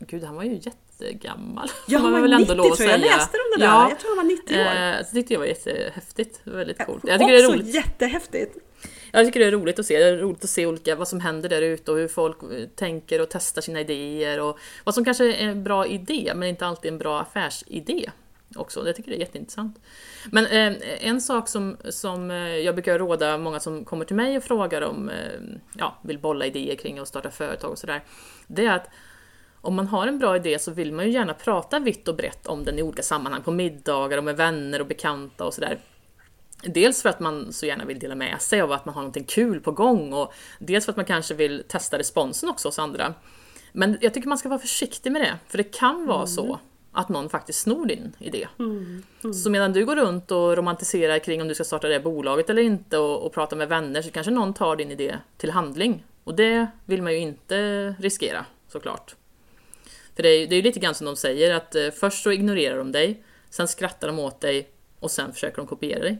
gud 0.00 0.24
han 0.24 0.36
var 0.36 0.42
ju 0.42 0.60
jättegammal. 0.62 1.68
Ja, 1.86 1.98
han 1.98 2.12
var 2.12 2.20
väl 2.20 2.38
90 2.38 2.54
tror 2.54 2.80
jag, 2.80 2.90
jag 2.90 3.00
läste 3.00 3.36
om 3.36 3.58
det 3.58 3.64
där. 3.64 3.72
Ja, 3.72 3.88
jag 3.88 3.98
tror 3.98 4.16
han 4.16 4.26
var 4.26 4.32
90 4.32 4.54
år. 4.54 4.60
Eh, 4.60 4.96
det 4.98 5.04
tyckte 5.04 5.32
jag 5.32 5.40
var 5.40 5.46
jättehäftigt, 5.46 6.40
väldigt 6.44 6.78
coolt. 6.78 7.04
Jag 7.06 7.20
tycker 7.20 7.34
också 7.34 7.48
det 7.48 7.54
är 7.54 7.58
roligt. 7.58 7.74
jättehäftigt! 7.74 8.58
Jag 9.16 9.26
tycker 9.26 9.40
det 9.40 9.46
är 9.46 9.50
roligt 9.50 9.78
att 9.78 9.86
se. 9.86 9.98
Det 9.98 10.04
är 10.04 10.16
roligt 10.16 10.44
att 10.44 10.50
se 10.50 10.66
olika, 10.66 10.96
vad 10.96 11.08
som 11.08 11.20
händer 11.20 11.48
där 11.48 11.62
ute 11.62 11.92
och 11.92 11.98
hur 11.98 12.08
folk 12.08 12.36
tänker 12.74 13.20
och 13.20 13.28
testar 13.30 13.62
sina 13.62 13.80
idéer 13.80 14.40
och 14.40 14.58
vad 14.84 14.94
som 14.94 15.04
kanske 15.04 15.32
är 15.32 15.48
en 15.48 15.64
bra 15.64 15.86
idé 15.86 16.32
men 16.36 16.48
inte 16.48 16.66
alltid 16.66 16.92
en 16.92 16.98
bra 16.98 17.20
affärsidé 17.20 18.10
också. 18.56 18.86
Jag 18.86 18.96
tycker 18.96 19.10
det 19.10 19.16
är 19.16 19.20
jätteintressant. 19.20 19.78
Men 20.32 20.46
eh, 20.46 21.06
en 21.08 21.20
sak 21.20 21.48
som, 21.48 21.76
som 21.90 22.30
eh, 22.30 22.36
jag 22.36 22.74
brukar 22.74 22.98
råda 22.98 23.38
många 23.38 23.60
som 23.60 23.84
kommer 23.84 24.04
till 24.04 24.16
mig 24.16 24.36
och 24.36 24.44
frågar 24.44 24.82
om, 24.82 25.08
eh, 25.08 25.40
ja, 25.78 25.98
vill 26.02 26.18
bolla 26.18 26.46
idéer 26.46 26.76
kring 26.76 26.98
att 26.98 27.08
starta 27.08 27.30
företag 27.30 27.70
och 27.70 27.78
sådär. 27.78 28.04
Det 28.46 28.66
är 28.66 28.72
att 28.72 28.90
om 29.60 29.74
man 29.74 29.86
har 29.86 30.06
en 30.06 30.18
bra 30.18 30.36
idé 30.36 30.58
så 30.58 30.70
vill 30.70 30.92
man 30.92 31.04
ju 31.04 31.10
gärna 31.10 31.34
prata 31.34 31.78
vitt 31.78 32.08
och 32.08 32.16
brett 32.16 32.46
om 32.46 32.64
den 32.64 32.78
i 32.78 32.82
olika 32.82 33.02
sammanhang, 33.02 33.42
på 33.42 33.50
middagar 33.50 34.18
och 34.18 34.24
med 34.24 34.36
vänner 34.36 34.80
och 34.80 34.86
bekanta 34.86 35.44
och 35.44 35.54
sådär. 35.54 35.78
Dels 36.62 37.02
för 37.02 37.08
att 37.08 37.20
man 37.20 37.52
så 37.52 37.66
gärna 37.66 37.84
vill 37.84 37.98
dela 37.98 38.14
med 38.14 38.42
sig 38.42 38.60
av 38.60 38.72
att 38.72 38.84
man 38.84 38.94
har 38.94 39.02
någonting 39.02 39.24
kul 39.24 39.60
på 39.60 39.72
gång 39.72 40.12
och 40.12 40.32
dels 40.58 40.84
för 40.84 40.92
att 40.92 40.96
man 40.96 41.04
kanske 41.04 41.34
vill 41.34 41.64
testa 41.68 41.98
responsen 41.98 42.48
också 42.48 42.68
hos 42.68 42.78
andra. 42.78 43.14
Men 43.72 43.98
jag 44.00 44.14
tycker 44.14 44.28
man 44.28 44.38
ska 44.38 44.48
vara 44.48 44.58
försiktig 44.58 45.12
med 45.12 45.22
det, 45.22 45.38
för 45.48 45.58
det 45.58 45.64
kan 45.64 46.06
vara 46.06 46.16
mm. 46.16 46.26
så 46.26 46.58
att 46.92 47.08
någon 47.08 47.28
faktiskt 47.28 47.60
snor 47.60 47.86
din 47.86 48.12
idé. 48.18 48.48
Mm. 48.58 49.02
Mm. 49.24 49.34
Så 49.34 49.50
medan 49.50 49.72
du 49.72 49.86
går 49.86 49.96
runt 49.96 50.30
och 50.30 50.56
romantiserar 50.56 51.18
kring 51.18 51.42
om 51.42 51.48
du 51.48 51.54
ska 51.54 51.64
starta 51.64 51.88
det 51.88 52.00
bolaget 52.00 52.50
eller 52.50 52.62
inte 52.62 52.98
och, 52.98 53.26
och 53.26 53.32
pratar 53.32 53.56
med 53.56 53.68
vänner 53.68 54.02
så 54.02 54.10
kanske 54.10 54.32
någon 54.32 54.54
tar 54.54 54.76
din 54.76 54.90
idé 54.90 55.16
till 55.36 55.50
handling. 55.50 56.04
Och 56.24 56.34
det 56.34 56.66
vill 56.84 57.02
man 57.02 57.12
ju 57.12 57.18
inte 57.18 57.88
riskera 57.98 58.44
såklart. 58.68 59.16
För 60.16 60.22
det 60.22 60.28
är 60.28 60.52
ju 60.52 60.62
lite 60.62 60.80
grann 60.80 60.94
som 60.94 61.04
de 61.04 61.16
säger 61.16 61.54
att 61.54 61.74
eh, 61.74 61.90
först 61.90 62.22
så 62.22 62.32
ignorerar 62.32 62.78
de 62.78 62.92
dig, 62.92 63.24
sen 63.50 63.68
skrattar 63.68 64.08
de 64.08 64.18
åt 64.18 64.40
dig 64.40 64.70
och 65.00 65.10
sen 65.10 65.32
försöker 65.32 65.56
de 65.56 65.66
kopiera 65.66 66.00
dig. 66.00 66.18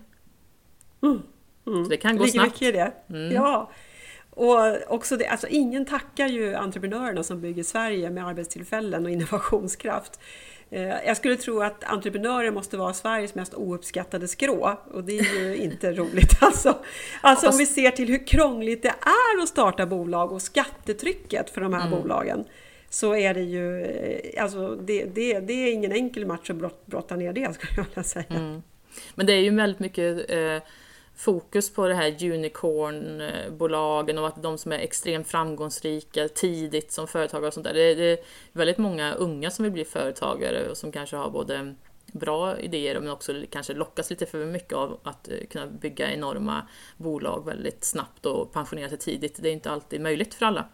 Mm. 1.06 1.22
Mm. 1.66 1.84
Så 1.84 1.90
det 1.90 1.96
kan 1.96 2.16
gå 2.16 2.24
Ligger 2.24 2.32
snabbt. 2.32 2.60
Mycket 2.60 2.74
det. 2.74 3.16
Mm. 3.16 3.32
Ja. 3.32 3.70
Och 4.30 4.94
också 4.94 5.16
det, 5.16 5.26
alltså 5.26 5.46
ingen 5.46 5.84
tackar 5.84 6.28
ju 6.28 6.54
entreprenörerna 6.54 7.22
som 7.22 7.40
bygger 7.40 7.62
Sverige 7.62 8.10
med 8.10 8.26
arbetstillfällen 8.26 9.04
och 9.04 9.10
innovationskraft. 9.10 10.20
Eh, 10.70 10.82
jag 10.82 11.16
skulle 11.16 11.36
tro 11.36 11.62
att 11.62 11.84
entreprenörer 11.84 12.50
måste 12.50 12.76
vara 12.76 12.94
Sveriges 12.94 13.34
mest 13.34 13.54
ouppskattade 13.54 14.28
skrå 14.28 14.78
och 14.92 15.04
det 15.04 15.18
är 15.18 15.40
ju 15.40 15.56
inte 15.62 15.92
roligt 15.92 16.42
alltså. 16.42 16.78
Alltså 17.20 17.48
om 17.48 17.56
vi 17.56 17.66
ser 17.66 17.90
till 17.90 18.08
hur 18.08 18.26
krångligt 18.26 18.82
det 18.82 18.94
är 19.00 19.42
att 19.42 19.48
starta 19.48 19.86
bolag 19.86 20.32
och 20.32 20.42
skattetrycket 20.42 21.50
för 21.50 21.60
de 21.60 21.72
här 21.72 21.86
mm. 21.86 22.02
bolagen 22.02 22.44
så 22.90 23.14
är 23.14 23.34
det 23.34 23.42
ju, 23.42 23.82
eh, 23.82 24.42
alltså 24.42 24.76
det, 24.76 25.04
det, 25.04 25.40
det 25.40 25.52
är 25.52 25.72
ingen 25.72 25.92
enkel 25.92 26.26
match 26.26 26.50
att 26.50 26.86
brotta 26.86 27.16
ner 27.16 27.32
det 27.32 27.54
skulle 27.54 27.72
jag 27.76 27.84
vilja 27.84 28.02
säga. 28.02 28.24
Mm. 28.28 28.62
Men 29.14 29.26
det 29.26 29.32
är 29.32 29.40
ju 29.40 29.56
väldigt 29.56 29.80
mycket 29.80 30.30
eh, 30.30 30.62
fokus 31.16 31.74
på 31.74 31.88
det 31.88 31.94
här 31.94 32.32
unicornbolagen 32.32 34.18
och 34.18 34.26
att 34.26 34.42
de 34.42 34.58
som 34.58 34.72
är 34.72 34.78
extremt 34.78 35.28
framgångsrika 35.28 36.28
tidigt 36.28 36.92
som 36.92 37.08
företagare 37.08 37.46
och 37.46 37.54
sånt 37.54 37.66
där. 37.66 37.74
Det, 37.74 37.94
det 37.94 38.04
är 38.04 38.18
väldigt 38.52 38.78
många 38.78 39.14
unga 39.14 39.50
som 39.50 39.62
vill 39.62 39.72
bli 39.72 39.84
företagare 39.84 40.68
och 40.68 40.76
som 40.76 40.92
kanske 40.92 41.16
har 41.16 41.30
både 41.30 41.74
bra 42.06 42.58
idéer 42.58 43.00
men 43.00 43.10
också 43.10 43.42
kanske 43.50 43.74
lockas 43.74 44.10
lite 44.10 44.26
för 44.26 44.46
mycket 44.46 44.72
av 44.72 45.00
att 45.02 45.28
eh, 45.28 45.46
kunna 45.50 45.66
bygga 45.66 46.12
enorma 46.12 46.68
bolag 46.96 47.46
väldigt 47.46 47.84
snabbt 47.84 48.26
och 48.26 48.52
pensionera 48.52 48.88
sig 48.88 48.98
tidigt. 48.98 49.38
Det 49.42 49.48
är 49.48 49.52
inte 49.52 49.70
alltid 49.70 50.00
möjligt 50.00 50.34
för 50.34 50.46
alla. 50.46 50.68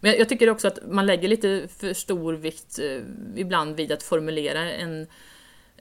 Men 0.00 0.18
jag 0.18 0.28
tycker 0.28 0.50
också 0.50 0.68
att 0.68 0.78
man 0.86 1.06
lägger 1.06 1.28
lite 1.28 1.68
för 1.78 1.92
stor 1.92 2.32
vikt 2.32 2.78
eh, 2.78 3.00
ibland 3.36 3.76
vid 3.76 3.92
att 3.92 4.02
formulera 4.02 4.72
en 4.72 5.06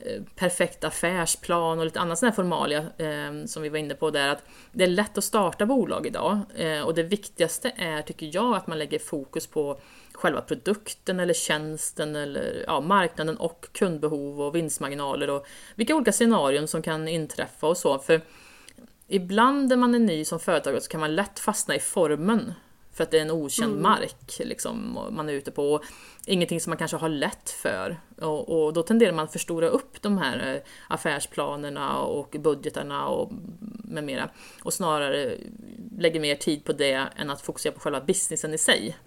Eh, 0.06 0.22
perfekt 0.36 0.84
affärsplan 0.84 1.80
och 1.80 1.86
lite 1.86 2.00
annat 2.00 2.20
sån 2.20 2.30
här 2.30 2.36
formalia 2.36 2.80
eh, 2.98 3.46
som 3.46 3.64
vi 3.64 3.70
var 3.70 3.78
inne 3.78 3.96
på 3.96 4.12
där. 4.12 4.28
Att 4.28 4.44
det 4.72 4.84
är 4.84 4.88
lätt 4.88 5.18
att 5.18 5.24
starta 5.24 5.66
bolag 5.66 6.08
idag 6.08 6.40
eh, 6.56 6.82
och 6.82 6.94
det 6.94 7.04
viktigaste 7.04 7.72
är, 7.76 8.02
tycker 8.02 8.30
jag, 8.34 8.56
att 8.56 8.68
man 8.68 8.80
lägger 8.80 9.00
fokus 9.00 9.48
på 9.48 9.80
själva 10.14 10.42
produkten 10.42 11.20
eller 11.20 11.34
tjänsten 11.34 12.16
eller 12.16 12.64
ja, 12.68 12.82
marknaden 12.82 13.38
och 13.38 13.68
kundbehov 13.72 14.42
och 14.42 14.56
vinstmarginaler 14.56 15.30
och 15.30 15.48
vilka 15.76 15.96
olika 15.96 16.12
scenarion 16.12 16.68
som 16.68 16.82
kan 16.82 17.08
inträffa 17.08 17.68
och 17.68 17.78
så. 17.78 18.00
För 18.00 18.22
ibland 19.08 19.70
när 19.70 19.78
man 19.78 19.96
är 19.96 20.00
ny 20.00 20.26
som 20.26 20.40
företagare 20.40 20.82
så 20.82 20.90
kan 20.90 21.00
man 21.00 21.16
lätt 21.16 21.40
fastna 21.40 21.76
i 21.76 21.80
formen 21.80 22.54
för 22.94 23.04
att 23.04 23.12
det 23.12 23.18
är 23.18 23.22
en 23.22 23.32
okänd 23.32 23.72
mm. 23.72 23.84
mark 23.84 24.40
liksom, 24.40 25.00
man 25.12 25.30
är 25.30 25.34
ute 25.34 25.52
på. 25.52 25.74
Och 25.74 25.84
ingenting 26.26 26.62
som 26.62 26.72
man 26.72 26.78
kanske 26.78 26.98
har 26.98 27.10
lätt 27.10 27.50
för. 27.50 28.00
Och, 28.22 28.66
och, 28.66 28.74
då 28.74 28.84
tenderar 28.84 29.12
man 29.14 29.26
att 29.26 29.32
förstora 29.32 29.68
upp 29.68 30.02
de 30.02 30.18
här 30.18 30.56
eh, 30.56 30.62
affärsplanerna 30.88 32.00
och 32.00 32.36
budgetarna 32.40 33.08
och 33.08 33.32
med 33.84 34.04
mera. 34.04 34.30
Och 34.64 34.74
snarare 34.74 35.38
lägger 35.98 36.20
mer 36.20 36.36
tid 36.36 36.64
på 36.64 36.74
det 36.74 37.08
än 37.16 37.30
att 37.30 37.42
fokusera 37.42 37.74
på 37.74 37.80
själva 37.80 38.02
businessen 38.02 38.54
i 38.54 38.58
sig. 38.58 38.98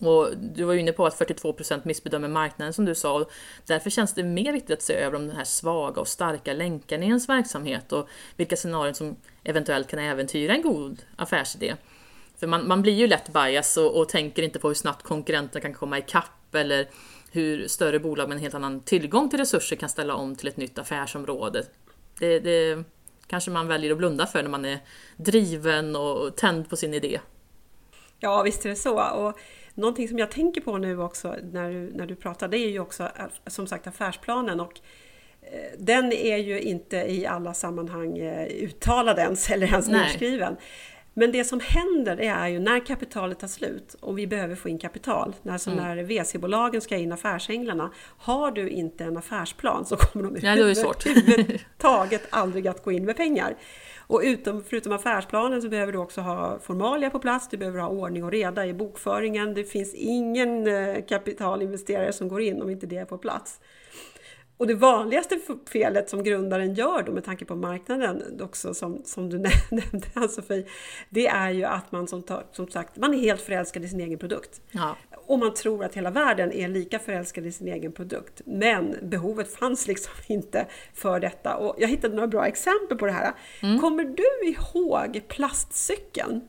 Och 0.00 0.36
du 0.36 0.64
var 0.64 0.72
ju 0.72 0.80
inne 0.80 0.92
på 0.92 1.06
att 1.06 1.18
42% 1.18 1.80
missbedömer 1.84 2.28
marknaden 2.28 2.72
som 2.72 2.84
du 2.84 2.94
sa. 2.94 3.20
Och 3.20 3.30
därför 3.66 3.90
känns 3.90 4.14
det 4.14 4.22
mer 4.22 4.52
viktigt 4.52 4.70
att 4.70 4.82
se 4.82 4.94
över 4.94 5.18
de 5.18 5.30
här 5.30 5.44
svaga 5.44 6.00
och 6.00 6.08
starka 6.08 6.52
länkarna 6.52 7.04
i 7.04 7.06
ens 7.06 7.28
verksamhet 7.28 7.92
och 7.92 8.08
vilka 8.36 8.56
scenarion 8.56 8.94
som 8.94 9.16
eventuellt 9.44 9.88
kan 9.88 9.98
äventyra 9.98 10.54
en 10.54 10.62
god 10.62 11.02
affärsidé. 11.16 11.74
För 12.40 12.46
man, 12.46 12.68
man 12.68 12.82
blir 12.82 12.92
ju 12.92 13.06
lätt 13.06 13.28
bias 13.28 13.76
och, 13.76 13.98
och 13.98 14.08
tänker 14.08 14.42
inte 14.42 14.58
på 14.58 14.68
hur 14.68 14.74
snabbt 14.74 15.02
konkurrenter 15.02 15.60
kan 15.60 15.74
komma 15.74 15.98
ikapp 15.98 16.54
eller 16.54 16.88
hur 17.32 17.68
större 17.68 17.98
bolag 17.98 18.28
med 18.28 18.36
en 18.36 18.42
helt 18.42 18.54
annan 18.54 18.80
tillgång 18.80 19.28
till 19.30 19.38
resurser 19.38 19.76
kan 19.76 19.88
ställa 19.88 20.14
om 20.14 20.36
till 20.36 20.48
ett 20.48 20.56
nytt 20.56 20.78
affärsområde. 20.78 21.64
Det, 22.18 22.38
det 22.38 22.84
kanske 23.26 23.50
man 23.50 23.68
väljer 23.68 23.92
att 23.92 23.98
blunda 23.98 24.26
för 24.26 24.42
när 24.42 24.50
man 24.50 24.64
är 24.64 24.78
driven 25.16 25.96
och 25.96 26.36
tänd 26.36 26.70
på 26.70 26.76
sin 26.76 26.94
idé. 26.94 27.20
Ja, 28.18 28.42
visst 28.42 28.64
är 28.64 28.68
det 28.68 28.76
så. 28.76 29.02
Och 29.10 29.38
någonting 29.74 30.08
som 30.08 30.18
jag 30.18 30.30
tänker 30.30 30.60
på 30.60 30.78
nu 30.78 31.00
också 31.00 31.36
när 31.42 31.70
du, 31.70 31.92
när 31.94 32.06
du 32.06 32.14
pratar, 32.14 32.48
det 32.48 32.58
är 32.58 32.70
ju 32.70 32.80
också 32.80 33.08
som 33.46 33.66
sagt 33.66 33.86
affärsplanen. 33.86 34.60
Och 34.60 34.80
eh, 35.42 35.78
den 35.78 36.12
är 36.12 36.36
ju 36.36 36.60
inte 36.60 36.96
i 36.96 37.26
alla 37.26 37.54
sammanhang 37.54 38.18
eh, 38.18 38.46
uttalad 38.46 39.18
ens 39.18 39.50
eller 39.50 39.66
ens 39.66 39.88
nedskriven. 39.88 40.56
Men 41.20 41.32
det 41.32 41.44
som 41.44 41.60
händer 41.60 42.20
är 42.20 42.48
ju 42.48 42.58
när 42.58 42.86
kapitalet 42.86 43.38
tar 43.38 43.48
slut 43.48 43.96
och 44.00 44.18
vi 44.18 44.26
behöver 44.26 44.54
få 44.54 44.68
in 44.68 44.78
kapital, 44.78 45.36
när, 45.42 45.68
mm. 45.68 45.84
när 45.84 46.02
VC-bolagen 46.02 46.80
ska 46.80 46.96
in 46.96 47.12
affärsänglarna. 47.12 47.90
Har 48.18 48.50
du 48.50 48.68
inte 48.68 49.04
en 49.04 49.16
affärsplan 49.16 49.86
så 49.86 49.96
kommer 49.96 50.30
de 50.30 50.36
överhuvudtaget 50.36 52.22
aldrig 52.30 52.68
att 52.68 52.84
gå 52.84 52.92
in 52.92 53.04
med 53.04 53.16
pengar. 53.16 53.56
Och 53.98 54.20
utom, 54.24 54.64
förutom 54.68 54.92
affärsplanen 54.92 55.62
så 55.62 55.68
behöver 55.68 55.92
du 55.92 55.98
också 55.98 56.20
ha 56.20 56.58
formalia 56.58 57.10
på 57.10 57.18
plats, 57.18 57.48
du 57.48 57.56
behöver 57.56 57.78
ha 57.78 57.88
ordning 57.88 58.24
och 58.24 58.30
reda 58.30 58.66
i 58.66 58.74
bokföringen. 58.74 59.54
Det 59.54 59.64
finns 59.64 59.94
ingen 59.94 60.66
eh, 60.66 61.04
kapitalinvesterare 61.08 62.12
som 62.12 62.28
går 62.28 62.40
in 62.40 62.62
om 62.62 62.70
inte 62.70 62.86
det 62.86 62.96
är 62.96 63.04
på 63.04 63.18
plats. 63.18 63.60
Och 64.60 64.66
det 64.66 64.74
vanligaste 64.74 65.38
felet 65.68 66.10
som 66.10 66.22
grundaren 66.22 66.74
gör 66.74 67.02
då 67.02 67.12
med 67.12 67.24
tanke 67.24 67.44
på 67.44 67.56
marknaden 67.56 68.40
också 68.40 68.74
som, 68.74 69.02
som 69.04 69.30
du 69.30 69.38
nämnde 69.70 70.06
Ann-Sofie, 70.14 70.66
det 71.08 71.26
är 71.26 71.50
ju 71.50 71.64
att 71.64 71.92
man 71.92 72.08
som, 72.08 72.22
som 72.52 72.68
sagt, 72.68 72.96
man 72.96 73.14
är 73.14 73.18
helt 73.18 73.40
förälskad 73.40 73.84
i 73.84 73.88
sin 73.88 74.00
egen 74.00 74.18
produkt. 74.18 74.60
Ja. 74.70 74.96
Och 75.26 75.38
man 75.38 75.54
tror 75.54 75.84
att 75.84 75.94
hela 75.94 76.10
världen 76.10 76.52
är 76.52 76.68
lika 76.68 76.98
förälskad 76.98 77.46
i 77.46 77.52
sin 77.52 77.68
egen 77.68 77.92
produkt. 77.92 78.40
Men 78.44 78.96
behovet 79.02 79.54
fanns 79.54 79.86
liksom 79.86 80.12
inte 80.26 80.66
för 80.94 81.20
detta. 81.20 81.56
Och 81.56 81.76
jag 81.78 81.88
hittade 81.88 82.14
några 82.14 82.28
bra 82.28 82.46
exempel 82.46 82.98
på 82.98 83.06
det 83.06 83.12
här. 83.12 83.32
Mm. 83.62 83.80
Kommer 83.80 84.04
du 84.04 84.48
ihåg 84.48 85.22
plastcykeln? 85.28 86.40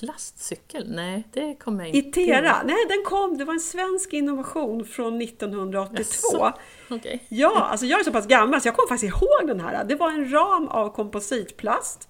Plastcykel? 0.00 0.90
Nej, 0.90 1.28
det 1.32 1.54
kommer 1.54 1.84
jag 1.84 1.94
inte 1.94 2.20
Itera? 2.20 2.62
Nej, 2.64 2.76
den 2.88 3.02
kom. 3.04 3.38
Det 3.38 3.44
var 3.44 3.54
en 3.54 3.60
svensk 3.60 4.12
innovation 4.12 4.84
från 4.84 5.22
1982. 5.22 5.98
Yes. 5.98 6.60
Okay. 6.90 7.18
Ja, 7.28 7.68
alltså 7.70 7.86
jag 7.86 8.00
är 8.00 8.04
så 8.04 8.12
pass 8.12 8.26
gammal 8.26 8.60
så 8.60 8.68
jag 8.68 8.76
kommer 8.76 8.88
faktiskt 8.88 9.12
ihåg 9.12 9.46
den 9.46 9.60
här. 9.60 9.84
Det 9.84 9.94
var 9.94 10.10
en 10.10 10.32
ram 10.32 10.68
av 10.68 10.88
kompositplast 10.92 12.08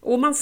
och 0.00 0.18
man 0.18 0.34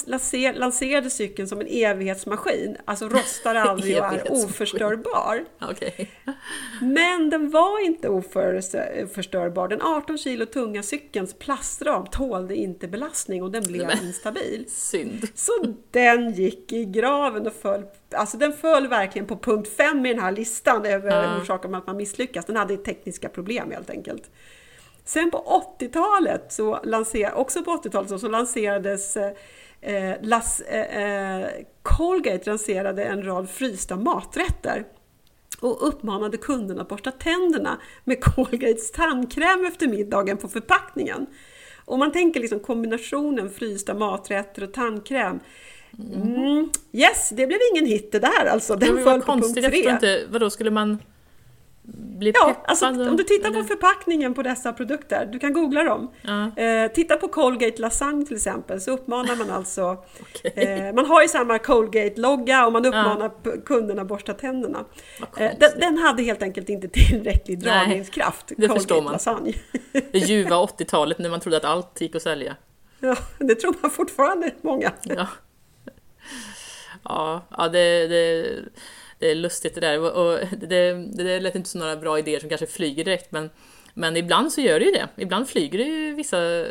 lanserade 0.56 1.10
cykeln 1.10 1.48
som 1.48 1.60
en 1.60 1.66
evighetsmaskin, 1.66 2.76
alltså 2.84 3.08
rostar 3.08 3.54
aldrig 3.54 3.98
och 3.98 4.04
är 4.04 4.32
oförstörbar. 4.32 5.44
Okay. 5.70 6.06
Men 6.80 7.30
den 7.30 7.50
var 7.50 7.84
inte 7.84 8.08
oförstörbar. 8.08 9.68
Den 9.68 9.82
18 9.82 10.18
kilo 10.18 10.46
tunga 10.46 10.82
cykelns 10.82 11.34
plastram 11.34 12.06
tålde 12.06 12.56
inte 12.56 12.88
belastning 12.88 13.42
och 13.42 13.50
den 13.50 13.62
blev 13.62 13.86
Men, 13.86 14.06
instabil. 14.06 14.64
Synd. 14.68 15.28
Så 15.34 15.52
den 15.90 16.32
gick 16.32 16.72
i 16.72 16.84
graven 16.84 17.46
och 17.46 17.52
föll 17.52 17.82
Alltså 18.10 18.36
den 18.36 18.52
föll 18.52 18.88
verkligen 18.88 19.26
på 19.26 19.36
punkt 19.36 19.68
5 19.76 20.06
i 20.06 20.08
den 20.08 20.22
här 20.22 20.32
listan 20.32 20.86
över 20.86 21.22
ja. 21.22 21.40
orsaker 21.40 21.68
med 21.68 21.78
att 21.78 21.86
man 21.86 21.96
misslyckas. 21.96 22.44
Den 22.44 22.56
hade 22.56 22.76
tekniska 22.76 23.28
problem 23.28 23.70
helt 23.70 23.90
enkelt. 23.90 24.30
Sen 25.06 25.30
på 25.30 25.62
80-talet, 25.78 26.52
så 26.52 26.80
lanser, 26.84 27.34
också 27.34 27.62
på 27.62 27.70
80-talet 27.70 28.08
så, 28.08 28.18
så 28.18 28.28
lanserades 28.28 29.16
eh, 29.80 30.14
las, 30.22 30.60
eh, 30.60 31.02
eh, 31.02 31.48
Colgate 31.82 32.50
lanserade 32.50 33.04
en 33.04 33.22
rad 33.26 33.50
frysta 33.50 33.96
maträtter 33.96 34.84
och 35.60 35.88
uppmanade 35.88 36.36
kunderna 36.36 36.82
att 36.82 36.88
borsta 36.88 37.10
tänderna 37.10 37.80
med 38.04 38.24
Colgates 38.24 38.90
tandkräm 38.90 39.66
efter 39.66 39.88
middagen 39.88 40.36
på 40.36 40.48
förpackningen. 40.48 41.26
Och 41.84 41.98
man 41.98 42.12
tänker 42.12 42.40
liksom 42.40 42.60
kombinationen 42.60 43.50
frysta 43.50 43.94
maträtter 43.94 44.62
och 44.62 44.72
tandkräm. 44.72 45.40
Mm. 46.14 46.70
Yes, 46.92 47.30
det 47.30 47.46
blev 47.46 47.58
ingen 47.72 47.86
hit 47.86 48.12
det 48.12 48.18
där 48.18 48.46
alltså. 48.46 48.76
Den 48.76 49.04
föll 49.04 49.20
på 49.20 49.32
punkt 49.32 49.54
3. 50.00 50.26
Vadå, 50.30 50.50
skulle 50.50 50.70
man 50.70 50.98
bli 51.94 52.32
Ja, 52.34 52.64
alltså, 52.66 52.86
om 52.86 53.16
du 53.16 53.24
tittar 53.24 53.48
eller? 53.48 53.62
på 53.62 53.68
förpackningen 53.68 54.34
på 54.34 54.42
dessa 54.42 54.72
produkter, 54.72 55.26
du 55.32 55.38
kan 55.38 55.52
googla 55.52 55.84
dem. 55.84 56.10
Ja. 56.22 56.62
Eh, 56.62 56.92
titta 56.92 57.16
på 57.16 57.28
Colgate 57.28 57.80
Lasagne 57.80 58.26
till 58.26 58.36
exempel, 58.36 58.80
så 58.80 58.90
uppmanar 58.90 59.36
man 59.36 59.50
alltså... 59.50 60.04
okay. 60.20 60.64
eh, 60.64 60.94
man 60.94 61.06
har 61.06 61.22
ju 61.22 61.28
samma 61.28 61.58
Colgate-logga 61.58 62.66
och 62.66 62.72
man 62.72 62.86
uppmanar 62.86 63.30
ja. 63.42 63.50
kunderna 63.66 64.02
att 64.02 64.08
borsta 64.08 64.34
tänderna. 64.34 64.84
Eh, 65.20 65.50
den, 65.60 65.70
den, 65.80 65.98
hade 65.98 66.22
helt 66.22 66.42
enkelt 66.42 66.68
inte 66.68 66.88
tillräcklig 66.92 67.58
dragningskraft, 67.58 68.44
Nej, 68.48 68.68
det 68.68 68.68
Colgate 68.68 69.02
man. 69.02 69.12
Lasagne. 69.12 69.52
det 70.12 70.18
ljuva 70.18 70.56
80-talet 70.56 71.18
när 71.18 71.30
man 71.30 71.40
trodde 71.40 71.56
att 71.56 71.64
allt 71.64 72.00
gick 72.00 72.14
att 72.14 72.22
sälja. 72.22 72.56
Ja, 73.00 73.16
det 73.38 73.54
tror 73.54 73.74
man 73.82 73.90
fortfarande, 73.90 74.54
många. 74.62 74.92
Ja, 75.02 75.26
ja, 77.04 77.42
ja 77.56 77.68
det, 77.68 78.08
det 78.08 78.46
lustigt 79.34 79.74
det 79.74 79.80
där. 79.80 80.16
Och 80.16 80.38
det, 80.60 80.92
det, 80.92 81.40
lät 81.40 81.54
inte 81.54 81.68
som 81.68 81.80
några 81.80 81.96
bra 81.96 82.18
idéer 82.18 82.40
som 82.40 82.48
kanske 82.48 82.66
flyger 82.66 83.04
direkt, 83.04 83.32
men, 83.32 83.50
men 83.94 84.16
ibland 84.16 84.52
så 84.52 84.60
gör 84.60 84.78
det 84.78 84.84
ju 84.84 84.92
det. 84.92 85.08
Ibland 85.16 85.48
flyger 85.48 85.78
det 85.78 85.84
ju 85.84 86.14
vissa 86.14 86.64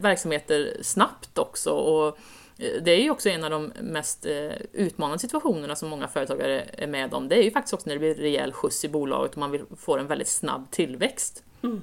verksamheter 0.00 0.76
snabbt 0.82 1.38
också. 1.38 1.70
Och 1.70 2.18
eh, 2.58 2.82
det 2.82 2.90
är 2.90 3.02
ju 3.02 3.10
också 3.10 3.28
en 3.28 3.44
av 3.44 3.50
de 3.50 3.72
mest 3.80 4.26
eh, 4.26 4.52
utmanande 4.72 5.18
situationerna 5.18 5.76
som 5.76 5.88
många 5.88 6.08
företagare 6.08 6.66
är 6.72 6.86
med 6.86 7.14
om. 7.14 7.28
Det 7.28 7.36
är 7.36 7.42
ju 7.42 7.50
faktiskt 7.50 7.74
också 7.74 7.88
när 7.88 7.94
det 7.94 8.00
blir 8.00 8.14
rejäl 8.14 8.52
skjuts 8.52 8.84
i 8.84 8.88
bolaget 8.88 9.32
och 9.32 9.38
man 9.38 9.50
vill 9.50 9.64
få 9.76 9.96
en 9.96 10.06
väldigt 10.06 10.28
snabb 10.28 10.70
tillväxt. 10.70 11.44
Mm. 11.62 11.82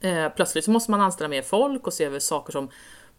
Eh, 0.00 0.28
plötsligt 0.28 0.64
så 0.64 0.70
måste 0.70 0.90
man 0.90 1.00
anställa 1.00 1.28
mer 1.28 1.42
folk 1.42 1.86
och 1.86 1.92
se 1.92 2.04
över 2.04 2.18
saker 2.18 2.52
som 2.52 2.68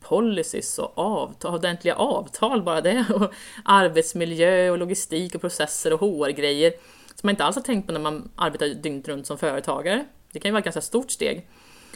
policies 0.07 0.79
och 0.79 0.97
avtal, 0.97 1.55
ordentliga 1.55 1.95
avtal 1.95 2.63
bara 2.63 2.81
det. 2.81 3.05
Och 3.13 3.33
arbetsmiljö 3.65 4.69
och 4.69 4.77
logistik 4.77 5.35
och 5.35 5.41
processer 5.41 5.93
och 5.93 5.99
HR-grejer 5.99 6.73
som 7.15 7.27
man 7.27 7.29
inte 7.29 7.43
alls 7.43 7.55
har 7.55 7.63
tänkt 7.63 7.87
på 7.87 7.93
när 7.93 7.99
man 7.99 8.31
arbetar 8.35 8.67
dygnet 8.67 9.07
runt 9.07 9.27
som 9.27 9.37
företagare. 9.37 10.05
Det 10.31 10.39
kan 10.39 10.49
ju 10.49 10.53
vara 10.53 10.59
ett 10.59 10.65
ganska 10.65 10.81
stort 10.81 11.11
steg. 11.11 11.47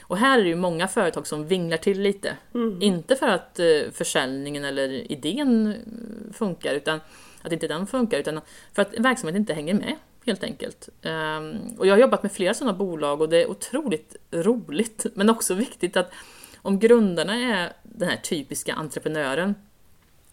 Och 0.01 0.17
här 0.17 0.39
är 0.39 0.43
det 0.43 0.49
ju 0.49 0.55
många 0.55 0.87
företag 0.87 1.27
som 1.27 1.47
vinglar 1.47 1.77
till 1.77 2.01
lite. 2.01 2.37
Mm. 2.53 2.81
Inte 2.81 3.15
för 3.15 3.27
att 3.27 3.59
uh, 3.59 3.91
försäljningen 3.91 4.65
eller 4.65 5.11
idén 5.11 5.75
funkar, 6.33 6.73
utan 6.73 6.99
att 7.41 7.51
inte 7.51 7.67
den 7.67 7.87
funkar, 7.87 8.19
utan 8.19 8.41
för 8.73 8.81
att 8.81 8.93
verksamheten 8.97 9.41
inte 9.41 9.53
hänger 9.53 9.73
med 9.73 9.95
helt 10.25 10.43
enkelt. 10.43 10.89
Um, 11.01 11.59
och 11.77 11.87
jag 11.87 11.93
har 11.93 11.99
jobbat 11.99 12.23
med 12.23 12.31
flera 12.31 12.53
sådana 12.53 12.77
bolag 12.77 13.21
och 13.21 13.29
det 13.29 13.41
är 13.41 13.49
otroligt 13.49 14.15
roligt, 14.31 15.05
men 15.13 15.29
också 15.29 15.53
viktigt 15.53 15.97
att 15.97 16.11
om 16.61 16.79
grundarna 16.79 17.35
är 17.35 17.73
den 17.83 18.09
här 18.09 18.17
typiska 18.17 18.73
entreprenören, 18.73 19.55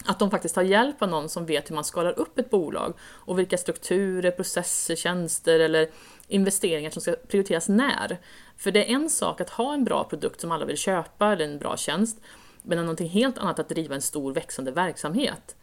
att 0.04 0.18
de 0.18 0.30
faktiskt 0.30 0.54
tar 0.54 0.62
hjälp 0.62 1.02
av 1.02 1.08
någon 1.08 1.28
som 1.28 1.46
vet 1.46 1.70
hur 1.70 1.74
man 1.74 1.84
skalar 1.84 2.18
upp 2.18 2.38
ett 2.38 2.50
bolag 2.50 2.94
och 3.00 3.38
vilka 3.38 3.58
strukturer, 3.58 4.30
processer, 4.30 4.96
tjänster 4.96 5.60
eller 5.60 5.88
investeringar 6.28 6.90
som 6.90 7.02
ska 7.02 7.12
prioriteras 7.28 7.68
när. 7.68 8.18
För 8.56 8.70
det 8.70 8.90
är 8.90 8.94
en 8.94 9.10
sak 9.10 9.40
att 9.40 9.50
ha 9.50 9.74
en 9.74 9.84
bra 9.84 10.04
produkt 10.04 10.40
som 10.40 10.52
alla 10.52 10.64
vill 10.64 10.76
köpa 10.76 11.32
eller 11.32 11.44
en 11.44 11.58
bra 11.58 11.76
tjänst, 11.76 12.20
men 12.62 12.78
det 12.78 12.82
är 12.82 12.84
någonting 12.84 13.08
helt 13.08 13.38
annat 13.38 13.58
att 13.58 13.68
driva 13.68 13.94
en 13.94 14.02
stor 14.02 14.34
växande 14.34 14.70
verksamhet. 14.70 15.56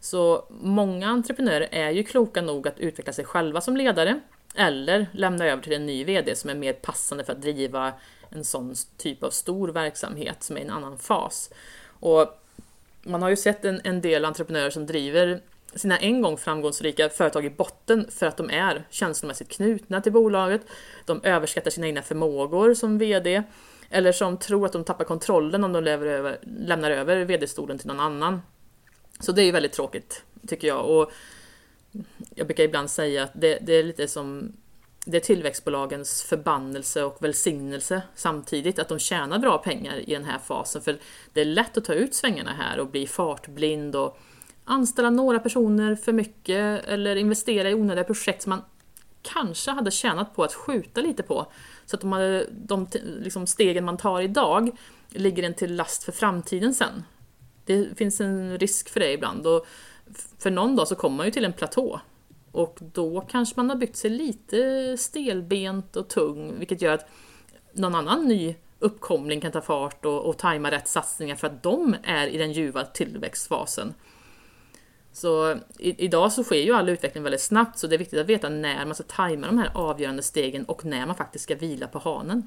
Så 0.00 0.46
många 0.50 1.08
entreprenörer 1.08 1.68
är 1.70 1.90
ju 1.90 2.04
kloka 2.04 2.42
nog 2.42 2.68
att 2.68 2.78
utveckla 2.78 3.12
sig 3.12 3.24
själva 3.24 3.60
som 3.60 3.76
ledare 3.76 4.20
Eller 4.54 5.06
lämna 5.12 5.46
över 5.46 5.62
till 5.62 5.72
en 5.72 5.86
ny 5.86 6.04
VD 6.04 6.36
som 6.36 6.50
är 6.50 6.54
mer 6.54 6.72
passande 6.72 7.24
för 7.24 7.32
att 7.32 7.42
driva 7.42 7.92
en 8.30 8.44
sån 8.44 8.74
typ 8.96 9.22
av 9.22 9.30
stor 9.30 9.68
verksamhet 9.68 10.42
som 10.42 10.56
är 10.56 10.60
i 10.60 10.64
en 10.64 10.70
annan 10.70 10.98
fas. 10.98 11.50
Och 12.00 12.42
man 13.02 13.22
har 13.22 13.28
ju 13.28 13.36
sett 13.36 13.64
en, 13.64 13.80
en 13.84 14.00
del 14.00 14.24
entreprenörer 14.24 14.70
som 14.70 14.86
driver 14.86 15.40
sina 15.74 15.98
en 15.98 16.22
gång 16.22 16.36
framgångsrika 16.36 17.08
företag 17.08 17.44
i 17.44 17.50
botten 17.50 18.06
för 18.10 18.26
att 18.26 18.36
de 18.36 18.50
är 18.50 18.86
känslomässigt 18.90 19.48
knutna 19.48 20.00
till 20.00 20.12
bolaget. 20.12 20.62
De 21.04 21.20
överskattar 21.22 21.70
sina 21.70 21.86
egna 21.86 22.02
förmågor 22.02 22.74
som 22.74 22.98
VD 22.98 23.42
eller 23.90 24.12
som 24.12 24.36
tror 24.36 24.66
att 24.66 24.72
de 24.72 24.84
tappar 24.84 25.04
kontrollen 25.04 25.64
om 25.64 25.72
de 25.72 25.86
över, 25.86 26.38
lämnar 26.42 26.90
över 26.90 27.24
VD-stolen 27.24 27.78
till 27.78 27.86
någon 27.86 28.00
annan. 28.00 28.42
Så 29.20 29.32
det 29.32 29.42
är 29.42 29.44
ju 29.44 29.52
väldigt 29.52 29.72
tråkigt 29.72 30.22
tycker 30.46 30.68
jag. 30.68 30.84
Och 30.84 31.12
jag 32.34 32.46
brukar 32.46 32.64
ibland 32.64 32.90
säga 32.90 33.22
att 33.22 33.32
det, 33.34 33.58
det 33.62 33.72
är 33.72 33.82
lite 33.82 34.08
som 34.08 34.52
det 35.10 35.18
är 35.18 35.20
tillväxtbolagens 35.20 36.22
förbannelse 36.22 37.04
och 37.04 37.16
välsignelse 37.20 38.02
samtidigt, 38.14 38.78
att 38.78 38.88
de 38.88 38.98
tjänar 38.98 39.38
bra 39.38 39.58
pengar 39.58 39.96
i 40.10 40.14
den 40.14 40.24
här 40.24 40.38
fasen. 40.38 40.82
För 40.82 40.98
det 41.32 41.40
är 41.40 41.44
lätt 41.44 41.76
att 41.76 41.84
ta 41.84 41.94
ut 41.94 42.14
svängarna 42.14 42.52
här 42.52 42.80
och 42.80 42.86
bli 42.86 43.06
fartblind 43.06 43.96
och 43.96 44.18
anställa 44.64 45.10
några 45.10 45.38
personer 45.38 45.94
för 45.94 46.12
mycket 46.12 46.84
eller 46.84 47.16
investera 47.16 47.70
i 47.70 47.74
onödiga 47.74 48.04
projekt 48.04 48.42
som 48.42 48.50
man 48.50 48.62
kanske 49.22 49.70
hade 49.70 49.90
tjänat 49.90 50.34
på 50.34 50.44
att 50.44 50.54
skjuta 50.54 51.00
lite 51.00 51.22
på. 51.22 51.52
Så 51.86 51.96
att 51.96 52.00
de, 52.00 52.12
hade, 52.12 52.46
de 52.50 52.86
liksom 53.20 53.46
stegen 53.46 53.84
man 53.84 53.96
tar 53.96 54.20
idag 54.20 54.70
ligger 55.08 55.42
en 55.42 55.54
till 55.54 55.76
last 55.76 56.04
för 56.04 56.12
framtiden 56.12 56.74
sen. 56.74 57.04
Det 57.64 57.98
finns 57.98 58.20
en 58.20 58.58
risk 58.58 58.88
för 58.88 59.00
det 59.00 59.12
ibland 59.12 59.46
och 59.46 59.66
för 60.38 60.50
någon 60.50 60.76
dag 60.76 60.88
så 60.88 60.94
kommer 60.94 61.16
man 61.16 61.26
ju 61.26 61.32
till 61.32 61.44
en 61.44 61.52
platå 61.52 62.00
och 62.52 62.78
då 62.80 63.20
kanske 63.20 63.54
man 63.56 63.70
har 63.70 63.76
byggt 63.76 63.96
sig 63.96 64.10
lite 64.10 64.96
stelbent 64.98 65.96
och 65.96 66.08
tung, 66.08 66.58
vilket 66.58 66.82
gör 66.82 66.94
att 66.94 67.08
någon 67.72 67.94
annan 67.94 68.24
ny 68.24 68.54
uppkomling 68.78 69.40
kan 69.40 69.52
ta 69.52 69.60
fart 69.60 70.04
och, 70.04 70.26
och 70.26 70.38
tajma 70.38 70.70
rätt 70.70 70.88
satsningar 70.88 71.36
för 71.36 71.46
att 71.46 71.62
de 71.62 71.96
är 72.02 72.26
i 72.26 72.38
den 72.38 72.52
ljuva 72.52 72.84
tillväxtfasen. 72.84 73.94
Så 75.12 75.52
i, 75.78 76.04
idag 76.04 76.32
så 76.32 76.44
sker 76.44 76.62
ju 76.62 76.72
all 76.72 76.88
utveckling 76.88 77.22
väldigt 77.22 77.40
snabbt 77.40 77.78
så 77.78 77.86
det 77.86 77.96
är 77.96 77.98
viktigt 77.98 78.18
att 78.20 78.26
veta 78.26 78.48
när 78.48 78.86
man 78.86 78.94
ska 78.94 79.04
tajma 79.04 79.46
de 79.46 79.58
här 79.58 79.70
avgörande 79.74 80.22
stegen 80.22 80.64
och 80.64 80.84
när 80.84 81.06
man 81.06 81.16
faktiskt 81.16 81.44
ska 81.44 81.54
vila 81.54 81.86
på 81.86 81.98
hanen. 81.98 82.46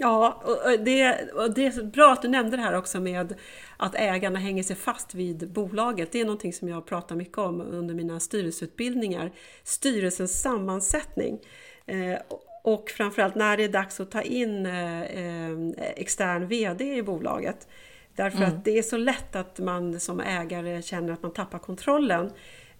Ja, 0.00 0.42
och 0.44 0.84
det, 0.84 1.30
och 1.32 1.54
det 1.54 1.66
är 1.66 1.82
bra 1.82 2.12
att 2.12 2.22
du 2.22 2.28
nämnde 2.28 2.56
det 2.56 2.62
här 2.62 2.76
också 2.76 3.00
med 3.00 3.34
att 3.76 3.94
ägarna 3.94 4.38
hänger 4.38 4.62
sig 4.62 4.76
fast 4.76 5.14
vid 5.14 5.50
bolaget. 5.50 6.12
Det 6.12 6.20
är 6.20 6.24
någonting 6.24 6.52
som 6.52 6.68
jag 6.68 6.86
pratar 6.86 7.16
mycket 7.16 7.38
om 7.38 7.60
under 7.60 7.94
mina 7.94 8.20
styrelseutbildningar. 8.20 9.32
Styrelsens 9.64 10.42
sammansättning. 10.42 11.38
Eh, 11.86 12.18
och 12.62 12.90
framförallt 12.90 13.34
när 13.34 13.56
det 13.56 13.64
är 13.64 13.68
dags 13.68 14.00
att 14.00 14.10
ta 14.10 14.22
in 14.22 14.66
eh, 14.66 15.52
extern 15.96 16.48
VD 16.48 16.96
i 16.96 17.02
bolaget. 17.02 17.68
Därför 18.16 18.38
mm. 18.38 18.48
att 18.48 18.64
det 18.64 18.78
är 18.78 18.82
så 18.82 18.96
lätt 18.96 19.36
att 19.36 19.58
man 19.58 20.00
som 20.00 20.20
ägare 20.20 20.82
känner 20.82 21.12
att 21.12 21.22
man 21.22 21.32
tappar 21.32 21.58
kontrollen. 21.58 22.30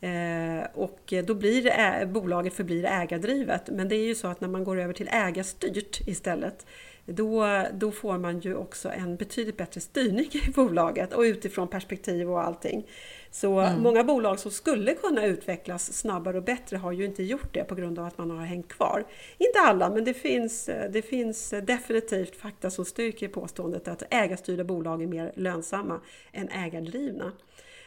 Eh, 0.00 0.66
och 0.74 1.12
då 1.24 1.34
blir 1.34 2.06
bolaget 2.06 2.54
förblir 2.54 2.84
ägardrivet. 2.84 3.68
Men 3.72 3.88
det 3.88 3.96
är 3.96 4.06
ju 4.06 4.14
så 4.14 4.28
att 4.28 4.40
när 4.40 4.48
man 4.48 4.64
går 4.64 4.80
över 4.80 4.92
till 4.92 5.08
ägarstyrt 5.12 6.00
istället 6.08 6.66
då, 7.08 7.62
då 7.72 7.90
får 7.90 8.18
man 8.18 8.40
ju 8.40 8.54
också 8.54 8.88
en 8.88 9.16
betydligt 9.16 9.56
bättre 9.56 9.80
styrning 9.80 10.30
i 10.32 10.50
bolaget 10.50 11.12
och 11.12 11.20
utifrån 11.20 11.68
perspektiv 11.68 12.30
och 12.30 12.44
allting. 12.44 12.86
Så 13.30 13.60
mm. 13.60 13.82
många 13.82 14.04
bolag 14.04 14.38
som 14.38 14.50
skulle 14.50 14.94
kunna 14.94 15.26
utvecklas 15.26 15.92
snabbare 15.92 16.36
och 16.36 16.42
bättre 16.42 16.76
har 16.76 16.92
ju 16.92 17.04
inte 17.04 17.22
gjort 17.22 17.54
det 17.54 17.64
på 17.64 17.74
grund 17.74 17.98
av 17.98 18.06
att 18.06 18.18
man 18.18 18.30
har 18.30 18.44
hängt 18.44 18.68
kvar. 18.68 19.04
Inte 19.38 19.60
alla, 19.60 19.90
men 19.90 20.04
det 20.04 20.14
finns, 20.14 20.70
det 20.90 21.02
finns 21.02 21.54
definitivt 21.62 22.36
fakta 22.36 22.70
som 22.70 22.84
styrker 22.84 23.28
påståendet 23.28 23.88
att 23.88 24.02
ägarstyrda 24.10 24.64
bolag 24.64 25.02
är 25.02 25.06
mer 25.06 25.32
lönsamma 25.34 26.00
än 26.32 26.48
ägardrivna. 26.48 27.32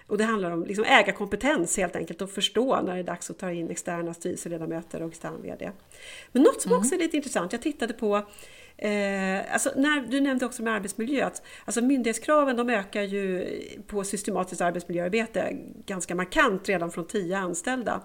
Och 0.07 0.17
det 0.17 0.23
handlar 0.23 0.51
om 0.51 0.65
liksom 0.65 0.85
ägarkompetens 0.85 1.77
helt 1.77 1.95
enkelt, 1.95 2.21
att 2.21 2.31
förstå 2.31 2.81
när 2.81 2.93
det 2.93 2.99
är 2.99 3.03
dags 3.03 3.29
att 3.29 3.37
ta 3.37 3.51
in 3.51 3.69
externa 3.69 4.13
styrelseledamöter 4.13 5.01
och 5.01 5.09
extern 5.09 5.41
VD. 5.41 5.71
Men 6.31 6.43
något 6.43 6.61
som 6.61 6.71
mm. 6.71 6.79
också 6.79 6.95
är 6.95 6.99
lite 6.99 7.17
intressant, 7.17 7.51
jag 7.51 7.61
tittade 7.61 7.93
på 7.93 8.21
Eh, 8.81 9.53
alltså 9.53 9.71
när, 9.75 10.01
du 10.01 10.21
nämnde 10.21 10.45
också 10.45 10.63
med 10.63 10.73
arbetsmiljö, 10.73 11.25
att 11.25 11.41
alltså 11.65 11.81
myndighetskraven 11.81 12.57
de 12.57 12.69
ökar 12.69 13.01
ju 13.01 13.49
på 13.87 14.03
systematiskt 14.03 14.61
arbetsmiljöarbete 14.61 15.57
ganska 15.85 16.15
markant 16.15 16.69
redan 16.69 16.91
från 16.91 17.07
10 17.07 17.37
anställda. 17.37 18.01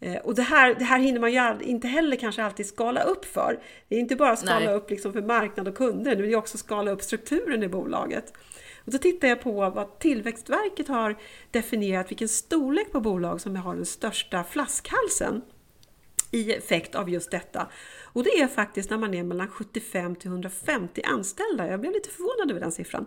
Eh, 0.00 0.16
och 0.16 0.34
det 0.34 0.42
här, 0.42 0.74
det 0.74 0.84
här 0.84 0.98
hinner 0.98 1.20
man 1.20 1.32
ju 1.32 1.64
inte 1.64 1.88
heller 1.88 2.16
kanske 2.16 2.42
alltid 2.42 2.66
skala 2.66 3.02
upp 3.02 3.24
för. 3.24 3.58
Det 3.88 3.96
är 3.96 4.00
inte 4.00 4.16
bara 4.16 4.36
skala 4.36 4.58
Nej. 4.58 4.74
upp 4.74 4.90
liksom 4.90 5.12
för 5.12 5.22
marknad 5.22 5.68
och 5.68 5.76
kunder, 5.76 6.16
det 6.16 6.32
är 6.32 6.36
också 6.36 6.58
skala 6.58 6.90
upp 6.90 7.02
strukturen 7.02 7.62
i 7.62 7.68
bolaget. 7.68 8.32
Och 8.84 8.92
då 8.92 8.98
tittar 8.98 9.28
jag 9.28 9.40
på 9.40 9.70
vad 9.70 9.98
Tillväxtverket 9.98 10.88
har 10.88 11.16
definierat, 11.50 12.10
vilken 12.10 12.28
storlek 12.28 12.92
på 12.92 13.00
bolag 13.00 13.40
som 13.40 13.56
har 13.56 13.74
den 13.74 13.86
största 13.86 14.44
flaskhalsen 14.44 15.42
i 16.30 16.52
effekt 16.52 16.94
av 16.94 17.10
just 17.10 17.30
detta. 17.30 17.66
Och 18.18 18.24
det 18.24 18.40
är 18.40 18.46
faktiskt 18.46 18.90
när 18.90 18.98
man 18.98 19.14
är 19.14 19.22
mellan 19.22 19.48
75 19.48 20.16
till 20.16 20.28
150 20.28 21.02
anställda. 21.04 21.66
Jag 21.66 21.80
blev 21.80 21.92
lite 21.92 22.08
förvånad 22.10 22.50
över 22.50 22.60
den 22.60 22.72
siffran. 22.72 23.06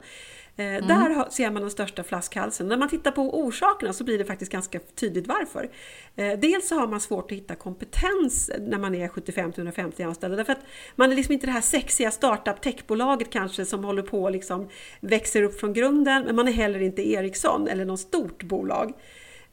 Eh, 0.55 0.65
mm. 0.65 0.87
Där 0.87 1.29
ser 1.29 1.51
man 1.51 1.61
den 1.61 1.71
största 1.71 2.03
flaskhalsen. 2.03 2.67
När 2.67 2.77
man 2.77 2.89
tittar 2.89 3.11
på 3.11 3.39
orsakerna 3.39 3.93
så 3.93 4.03
blir 4.03 4.17
det 4.17 4.25
faktiskt 4.25 4.51
ganska 4.51 4.79
tydligt 4.79 5.27
varför. 5.27 5.69
Eh, 6.15 6.39
dels 6.39 6.67
så 6.67 6.75
har 6.75 6.87
man 6.87 6.99
svårt 6.99 7.31
att 7.31 7.37
hitta 7.37 7.55
kompetens 7.55 8.51
när 8.59 8.77
man 8.77 8.95
är 8.95 9.07
75 9.07 9.51
till 9.51 9.59
150 9.59 10.03
anställda. 10.03 10.37
Därför 10.37 10.53
att 10.53 10.65
man 10.95 11.11
är 11.11 11.15
liksom 11.15 11.33
inte 11.33 11.45
det 11.45 11.51
här 11.51 11.61
sexiga 11.61 12.11
startup 12.11 12.61
techbolaget 12.61 13.29
kanske 13.29 13.65
som 13.65 13.83
håller 13.83 14.03
på 14.03 14.23
och 14.23 14.31
liksom 14.31 14.69
växer 14.99 15.43
upp 15.43 15.59
från 15.59 15.73
grunden. 15.73 16.23
Men 16.23 16.35
man 16.35 16.47
är 16.47 16.51
heller 16.51 16.81
inte 16.81 17.09
Ericsson 17.09 17.67
eller 17.67 17.85
något 17.85 17.99
stort 17.99 18.43
bolag. 18.43 18.93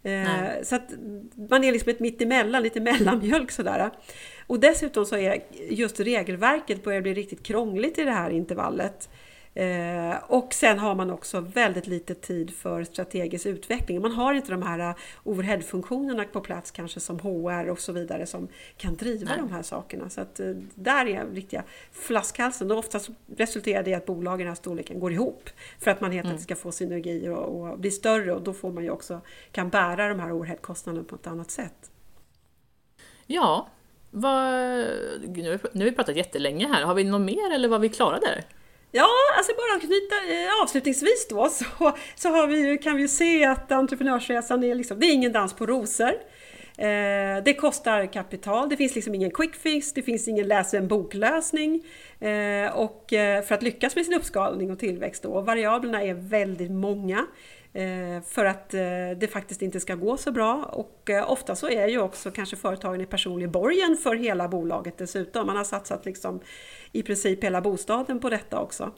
Nej. 0.03 0.65
Så 0.65 0.77
att 0.77 0.91
man 1.51 1.65
är 1.65 1.73
liksom 1.73 1.91
ett 1.91 2.01
mittemellan, 2.01 2.63
lite 2.63 2.81
mellanmjölk 2.91 3.51
sådär. 3.51 3.91
Och 4.49 4.61
dessutom 4.61 5.07
så 5.07 5.17
är 5.17 5.43
just 5.71 6.01
regelverket 6.01 6.85
börjar 6.85 7.01
bli 7.01 7.15
riktigt 7.15 7.43
krångligt 7.43 7.99
i 7.99 8.05
det 8.05 8.11
här 8.11 8.31
intervallet. 8.31 9.09
Eh, 9.55 10.17
och 10.27 10.55
sen 10.55 10.79
har 10.79 10.95
man 10.95 11.11
också 11.11 11.41
väldigt 11.41 11.87
lite 11.87 12.15
tid 12.15 12.55
för 12.55 12.85
strategisk 12.85 13.47
utveckling. 13.47 14.03
Man 14.03 14.13
har 14.13 14.35
inte 14.35 14.51
de 14.51 14.63
här 14.63 14.95
overhead-funktionerna 15.25 16.25
på 16.25 16.41
plats 16.41 16.71
kanske 16.71 17.01
som 17.01 17.19
HR 17.19 17.69
och 17.69 17.81
så 17.81 17.93
vidare 17.93 18.27
som 18.27 18.49
kan 18.77 18.97
driva 18.97 19.31
Nej. 19.31 19.39
de 19.39 19.53
här 19.53 19.63
sakerna. 19.63 20.11
Så 20.11 20.21
att 20.21 20.41
eh, 20.41 20.55
där 20.75 21.07
är 21.07 21.27
riktiga 21.27 21.65
flaskhalsen. 21.93 22.71
Och 22.71 22.79
oftast 22.79 23.11
resulterar 23.37 23.83
det 23.83 23.91
i 23.91 23.95
att 23.95 24.07
bolagen 24.07 24.41
i 24.41 24.45
den 24.45 24.51
här 24.51 24.55
storleken 24.55 25.01
går 25.01 25.13
ihop 25.13 25.51
för 25.79 25.91
att 25.91 26.01
man 26.01 26.13
helt 26.13 26.27
enkelt 26.27 26.49
mm. 26.49 26.57
ska 26.57 26.57
få 26.57 26.73
synergier 26.73 27.31
och, 27.31 27.71
och 27.71 27.79
bli 27.79 27.91
större 27.91 28.33
och 28.33 28.43
då 28.43 28.53
får 28.53 28.73
man 28.73 28.85
ju 28.85 28.91
också 28.91 29.21
kan 29.53 29.69
bära 29.69 30.09
de 30.09 30.21
här 30.21 30.33
overhead-kostnaderna 30.33 31.05
på 31.05 31.15
ett 31.15 31.27
annat 31.27 31.51
sätt. 31.51 31.91
Ja, 33.27 33.69
vad, 34.11 34.43
nu, 35.37 35.59
har 35.75 35.85
vi 35.85 35.93
pratat 35.93 36.17
jättelänge 36.17 36.69
här. 36.69 36.83
Har 36.83 36.95
vi 36.95 37.05
något 37.05 37.21
mer 37.21 37.55
eller 37.55 37.69
var 37.69 37.79
vi 37.79 37.89
klara 37.89 38.19
där? 38.19 38.45
Ja, 38.93 39.09
alltså 39.37 39.53
bara 39.53 39.81
knyta 39.81 40.15
eh, 40.15 40.63
avslutningsvis 40.63 41.27
då 41.31 41.49
så, 41.49 41.97
så 42.15 42.29
har 42.29 42.47
vi 42.47 42.79
kan 42.79 42.97
vi 42.97 43.03
ju 43.03 43.09
se 43.09 43.45
att 43.45 43.73
entreprenörsresan 43.73 44.65
är 44.65 44.75
liksom, 44.75 45.01
det 45.01 45.07
är 45.07 45.13
ingen 45.13 45.33
dans 45.33 45.53
på 45.53 45.67
rosor. 45.67 46.13
Eh, 46.79 47.45
det 47.45 47.55
kostar 47.59 48.13
kapital, 48.13 48.69
det 48.69 48.77
finns 48.77 48.95
liksom 48.95 49.15
ingen 49.15 49.31
quick 49.31 49.55
fix, 49.55 49.93
det 49.93 50.03
finns 50.03 50.29
ingen 50.29 50.49
läs 50.49 50.75
en 50.75 50.89
boklösning. 50.89 51.85
Eh, 52.21 52.77
och 52.77 53.13
eh, 53.13 53.43
för 53.43 53.55
att 53.55 53.63
lyckas 53.63 53.97
med 53.97 54.05
sin 54.05 54.15
uppskalning 54.15 54.71
och 54.71 54.79
tillväxt 54.79 55.23
då, 55.23 55.41
variablerna 55.41 56.03
är 56.03 56.15
väldigt 56.15 56.71
många. 56.71 57.27
Eh, 57.73 58.23
för 58.27 58.45
att 58.45 58.71
det 59.21 59.33
faktiskt 59.33 59.63
inte 59.63 59.81
ska 59.81 59.95
gå 59.95 60.17
så 60.17 60.33
bra. 60.33 60.65
Och 60.65 61.11
ofta 61.27 61.57
så 61.57 61.69
är 61.69 61.89
ju 61.89 61.99
också 61.99 62.31
kanske 62.31 62.57
företagen 62.57 63.01
i 63.01 63.07
personlig 63.07 63.51
borgen 63.51 63.97
för 63.97 64.17
hela 64.17 64.49
bolaget 64.49 64.99
dessutom. 64.99 65.47
Man 65.47 65.57
har 65.57 65.65
satsat 65.65 66.05
liksom 66.05 66.41
i 66.93 67.03
princip 67.03 67.45
hela 67.45 67.61
bostaden 67.61 68.21
på 68.21 68.31
detta 68.31 68.61
också. 68.61 68.93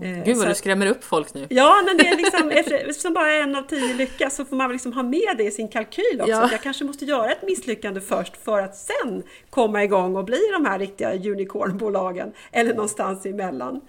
Gud 0.00 0.36
vad 0.36 0.48
du 0.48 0.54
skrämmer 0.54 0.86
upp 0.86 1.04
folk 1.04 1.34
nu! 1.34 1.46
Ja, 1.50 1.82
men 1.86 1.96
det 1.96 2.08
är 2.08 2.16
liksom, 2.22 2.50
eftersom 2.50 3.14
bara 3.14 3.32
en 3.32 3.56
av 3.56 3.62
tio 3.62 3.94
lyckas 3.94 4.36
så 4.36 4.44
får 4.44 4.56
man 4.56 4.72
liksom 4.72 4.92
ha 4.92 5.02
med 5.02 5.34
det 5.38 5.44
i 5.44 5.50
sin 5.50 5.68
kalkyl 5.68 6.20
också. 6.20 6.30
Ja. 6.30 6.48
Jag 6.52 6.62
kanske 6.62 6.84
måste 6.84 7.04
göra 7.04 7.32
ett 7.32 7.42
misslyckande 7.42 8.00
först 8.00 8.36
för 8.44 8.60
att 8.60 8.76
sen 8.76 9.22
komma 9.50 9.84
igång 9.84 10.16
och 10.16 10.24
bli 10.24 10.40
de 10.52 10.64
här 10.64 10.78
riktiga 10.78 11.14
unicornbolagen 11.14 12.32
eller 12.52 12.74
någonstans 12.74 13.26
emellan. 13.26 13.80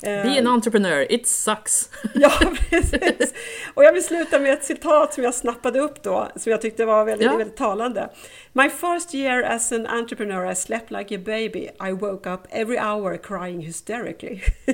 Be 0.00 0.38
an 0.38 0.46
entrepreneur, 0.46 1.06
it 1.10 1.26
sucks! 1.26 1.90
ja, 2.14 2.32
precis! 2.70 3.34
Och 3.74 3.84
jag 3.84 3.92
vill 3.92 4.04
sluta 4.04 4.38
med 4.38 4.52
ett 4.52 4.64
citat 4.64 5.14
som 5.14 5.24
jag 5.24 5.34
snappade 5.34 5.80
upp 5.80 6.02
då, 6.02 6.28
som 6.36 6.52
jag 6.52 6.60
tyckte 6.60 6.84
var 6.84 7.04
väldigt, 7.04 7.26
ja. 7.26 7.36
väldigt 7.36 7.56
talande. 7.56 8.10
My 8.52 8.70
first 8.70 9.14
year 9.14 9.42
as 9.42 9.72
an 9.72 9.86
entrepreneur 9.86 10.50
I 10.50 10.54
slept 10.54 10.90
like 10.90 11.14
a 11.16 11.18
baby. 11.24 11.68
I 11.88 11.92
woke 11.92 12.30
up 12.30 12.40
every 12.50 12.78
hour 12.78 13.16
crying 13.16 13.60
hysterically. 13.60 14.40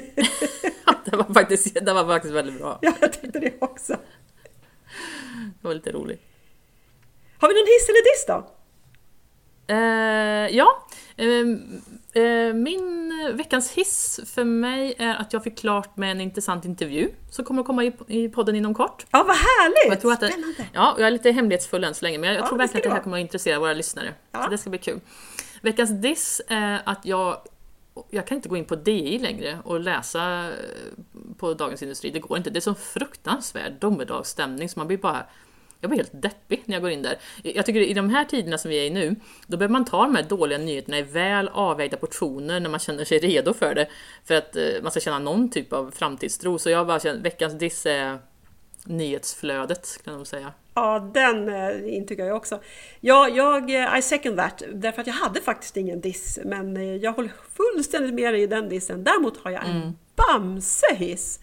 det, 1.04 1.16
var 1.16 1.34
faktiskt, 1.34 1.74
det 1.74 1.92
var 1.92 2.06
faktiskt 2.06 2.34
väldigt 2.34 2.58
bra. 2.58 2.78
Ja, 2.82 2.92
jag 3.00 3.12
tyckte 3.12 3.38
det 3.38 3.52
också. 3.58 3.92
Det 5.42 5.68
var 5.68 5.74
lite 5.74 5.92
roligt. 5.92 6.22
Har 7.38 7.48
vi 7.48 7.54
någon 7.54 7.66
hiss 7.66 7.88
eller 7.88 8.12
diss 8.12 8.26
då? 8.26 8.46
Eh, 9.66 10.56
ja, 10.56 10.86
eh, 11.16 11.26
eh, 11.26 11.44
min 12.54 13.12
veckans 13.34 13.70
hiss 13.72 14.20
för 14.26 14.44
mig 14.44 14.94
är 14.98 15.14
att 15.14 15.32
jag 15.32 15.44
fick 15.44 15.58
klart 15.58 15.96
med 15.96 16.10
en 16.10 16.20
intressant 16.20 16.64
intervju 16.64 17.10
som 17.30 17.44
kommer 17.44 17.60
att 17.60 17.66
komma 17.66 17.84
i, 18.08 18.28
podden 18.28 18.56
inom 18.56 18.74
kort. 18.74 19.06
Ja, 19.10 19.24
vad 19.26 19.36
härligt! 19.36 19.92
Jag 19.92 20.00
tror 20.00 20.12
att 20.12 20.20
det, 20.20 20.32
ja, 20.72 20.94
jag 20.98 21.06
är 21.06 21.10
lite 21.10 21.30
hemlighetsfull 21.30 21.84
än 21.84 21.94
så 21.94 22.04
länge, 22.04 22.18
men 22.18 22.32
jag 22.32 22.42
Ja, 22.42 22.48
tror 22.48 22.58
verkligen 22.58 22.86
att 22.86 22.90
det 22.90 22.96
här 22.96 23.02
kommer 23.02 23.16
att 23.16 23.20
intressera 23.20 23.58
våra 23.58 23.72
lyssnare. 23.72 24.14
Ja. 24.32 24.42
Så 24.42 24.50
det 24.50 24.58
ska 24.58 24.70
bli 24.70 24.78
kul. 24.78 25.00
Veckans 25.62 25.90
diss 26.02 26.40
är 26.48 26.82
att 26.84 27.06
jag 27.06 27.36
jag 28.10 28.26
kan 28.26 28.36
inte 28.36 28.48
gå 28.48 28.56
in 28.56 28.64
på 28.64 28.76
DI 28.76 29.18
längre 29.18 29.58
och 29.64 29.80
läsa 29.80 30.44
eh, 30.44 30.54
på 31.38 31.54
Dagens 31.54 31.82
Industri. 31.82 32.10
Det 32.10 32.18
går 32.18 32.38
inte. 32.38 32.50
Det 32.50 32.58
är 32.58 32.60
så 32.60 32.74
fruktansvärd 32.74 33.72
domedagsstämning 33.80 34.68
så 34.68 34.80
man 34.80 34.86
blir 34.86 34.98
bara 34.98 35.26
jag 35.82 35.90
blir 35.90 35.98
helt 35.98 36.22
deppig 36.22 36.62
när 36.64 36.74
jag 36.74 36.82
går 36.82 36.90
in 36.90 37.02
där. 37.02 37.18
Jag 37.42 37.66
tycker 37.66 37.80
i 37.80 37.94
de 37.94 38.10
här 38.10 38.24
tiderna 38.24 38.58
som 38.58 38.68
vi 38.68 38.78
är 38.78 38.84
i 38.84 38.90
nu, 38.90 39.16
då 39.46 39.56
behöver 39.56 39.72
man 39.72 39.84
ta 39.84 40.02
de 40.02 40.14
här 40.14 40.22
dåliga 40.22 40.58
nyheterna 40.58 40.98
i 40.98 41.02
väl 41.02 41.48
avvägda 41.48 41.96
portioner 41.96 42.60
när 42.60 42.70
man 42.70 42.80
känner 42.80 43.04
sig 43.04 43.18
redo 43.18 43.54
för 43.54 43.74
det. 43.74 43.88
För 44.24 44.34
att 44.34 44.56
eh, 44.56 44.64
man 44.82 44.90
ska 44.90 45.00
känna 45.00 45.18
någon 45.18 45.50
typ 45.50 45.72
av 45.72 45.90
framtidstro. 45.90 46.58
Så 46.58 46.70
jag 46.70 46.86
bara 46.86 47.00
känner, 47.00 47.22
veckans 47.22 47.58
diss 47.58 47.86
är 47.86 48.18
nyhetsflödet, 48.84 50.00
kan 50.04 50.14
nog 50.14 50.26
säga. 50.26 50.52
Ja, 50.74 51.10
den 51.14 51.48
eh, 51.48 51.94
intygar 51.94 52.26
jag 52.26 52.36
också. 52.36 52.60
Ja, 53.00 53.28
jag, 53.28 53.70
eh, 53.70 53.98
I 53.98 54.02
second 54.02 54.36
that, 54.36 54.62
därför 54.72 55.00
att 55.00 55.06
jag 55.06 55.14
hade 55.14 55.40
faktiskt 55.40 55.76
ingen 55.76 56.00
diss, 56.00 56.38
men 56.44 57.00
jag 57.00 57.12
håller 57.12 57.32
fullständigt 57.50 58.14
med 58.14 58.34
dig 58.34 58.42
i 58.42 58.46
den 58.46 58.68
dissen. 58.68 59.04
Däremot 59.04 59.36
har 59.44 59.50
jag 59.50 59.66
en 59.66 59.98
Bamse-hiss. 60.16 61.40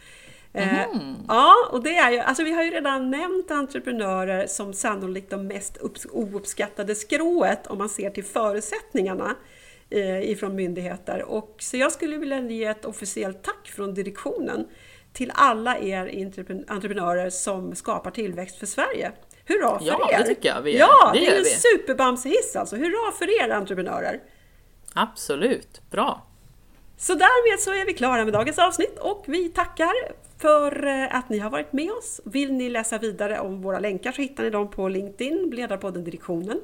Eh, 0.53 0.81
ja, 1.27 1.53
och 1.71 1.83
det 1.83 1.95
är 1.97 2.11
ju, 2.11 2.19
alltså 2.19 2.43
vi 2.43 2.51
har 2.53 2.63
ju 2.63 2.69
redan 2.71 3.11
nämnt 3.11 3.51
entreprenörer 3.51 4.47
som 4.47 4.73
sannolikt 4.73 5.29
de 5.29 5.47
mest 5.47 5.77
upps- 5.77 6.07
ouppskattade 6.11 6.95
skrået 6.95 7.67
om 7.67 7.77
man 7.77 7.89
ser 7.89 8.09
till 8.09 8.23
förutsättningarna 8.25 9.35
eh, 9.89 10.29
ifrån 10.31 10.55
myndigheter. 10.55 11.23
Och, 11.23 11.55
så 11.59 11.77
jag 11.77 11.91
skulle 11.91 12.17
vilja 12.17 12.39
ge 12.41 12.65
ett 12.65 12.85
officiellt 12.85 13.43
tack 13.43 13.67
från 13.75 13.93
direktionen 13.93 14.67
till 15.13 15.31
alla 15.35 15.77
er 15.77 16.05
entrepren- 16.05 16.65
entreprenörer 16.67 17.29
som 17.29 17.75
skapar 17.75 18.11
tillväxt 18.11 18.57
för 18.59 18.65
Sverige. 18.65 19.11
Hurra 19.45 19.79
för 19.79 19.85
Ja, 19.85 20.09
er! 20.13 20.17
det 20.17 20.23
tycker 20.23 20.49
jag 20.49 20.61
vi 20.61 20.71
gör. 20.71 20.79
Ja, 20.79 21.11
Det 21.13 21.19
det, 21.19 21.27
är 21.27 21.39
en 21.39 21.45
superbamsehiss 21.45 22.55
alltså. 22.55 22.75
Hurra 22.75 23.11
för 23.11 23.41
er 23.45 23.49
entreprenörer! 23.49 24.19
Absolut, 24.93 25.81
bra. 25.91 26.25
Så 27.01 27.13
därmed 27.13 27.59
så 27.59 27.71
är 27.73 27.85
vi 27.85 27.93
klara 27.93 28.25
med 28.25 28.33
dagens 28.33 28.59
avsnitt 28.59 28.99
och 28.99 29.23
vi 29.27 29.49
tackar 29.49 29.93
för 30.37 30.87
eh, 30.87 31.15
att 31.15 31.29
ni 31.29 31.39
har 31.39 31.49
varit 31.49 31.73
med 31.73 31.91
oss. 31.91 32.21
Vill 32.25 32.53
ni 32.53 32.69
läsa 32.69 32.97
vidare 32.97 33.39
om 33.39 33.61
våra 33.61 33.79
länkar 33.79 34.11
så 34.11 34.21
hittar 34.21 34.43
ni 34.43 34.49
dem 34.49 34.71
på 34.71 34.87
LinkedIn, 34.87 35.49
Ledarpodden 35.53 36.03
Direktionen. 36.03 36.61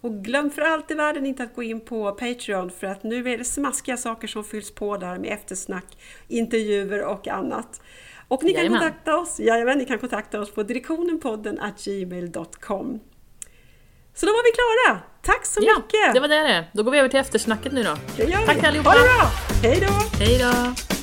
Och 0.00 0.24
glöm 0.24 0.50
för 0.50 0.62
allt 0.62 0.90
i 0.90 0.94
världen 0.94 1.26
inte 1.26 1.42
att 1.42 1.54
gå 1.54 1.62
in 1.62 1.80
på 1.80 2.12
Patreon 2.12 2.70
för 2.70 2.86
att 2.86 3.02
nu 3.02 3.28
är 3.30 3.38
det 3.38 3.44
smaskiga 3.44 3.96
saker 3.96 4.28
som 4.28 4.44
fylls 4.44 4.70
på 4.70 4.96
där 4.96 5.18
med 5.18 5.32
eftersnack, 5.32 5.98
intervjuer 6.28 7.04
och 7.04 7.28
annat. 7.28 7.80
Och 8.28 8.44
ni 8.44 8.52
kan 8.52 8.68
kontakta 8.68 9.16
oss, 9.16 9.40
jajamän, 9.40 9.78
ni 9.78 9.84
kan 9.84 9.98
kontakta 9.98 10.40
oss 10.40 10.50
på 10.50 10.62
direktionenpodden 10.62 11.60
gmail.com. 11.84 13.00
Så 14.16 14.26
då 14.26 14.32
var 14.32 14.42
vi 14.44 14.52
klara! 14.52 15.00
Tack 15.22 15.46
så 15.46 15.60
Ja, 15.62 15.76
mycket! 15.76 16.14
det 16.14 16.20
var 16.20 16.28
det 16.28 16.34
det. 16.38 16.64
Då 16.72 16.82
går 16.82 16.90
vi 16.92 16.98
över 16.98 17.08
till 17.08 17.20
eftersnacket 17.20 17.72
nu 17.72 17.82
då. 17.82 17.96
Det 18.16 18.22
gör 18.24 18.46
Tack 18.46 18.56
vi. 18.62 18.66
allihopa. 18.66 18.90
Ha 18.90 18.96
det 18.98 19.02
bra! 19.04 19.30
Hej 19.62 19.80
då! 19.88 20.18
Hej 20.24 20.38
då! 20.38 20.95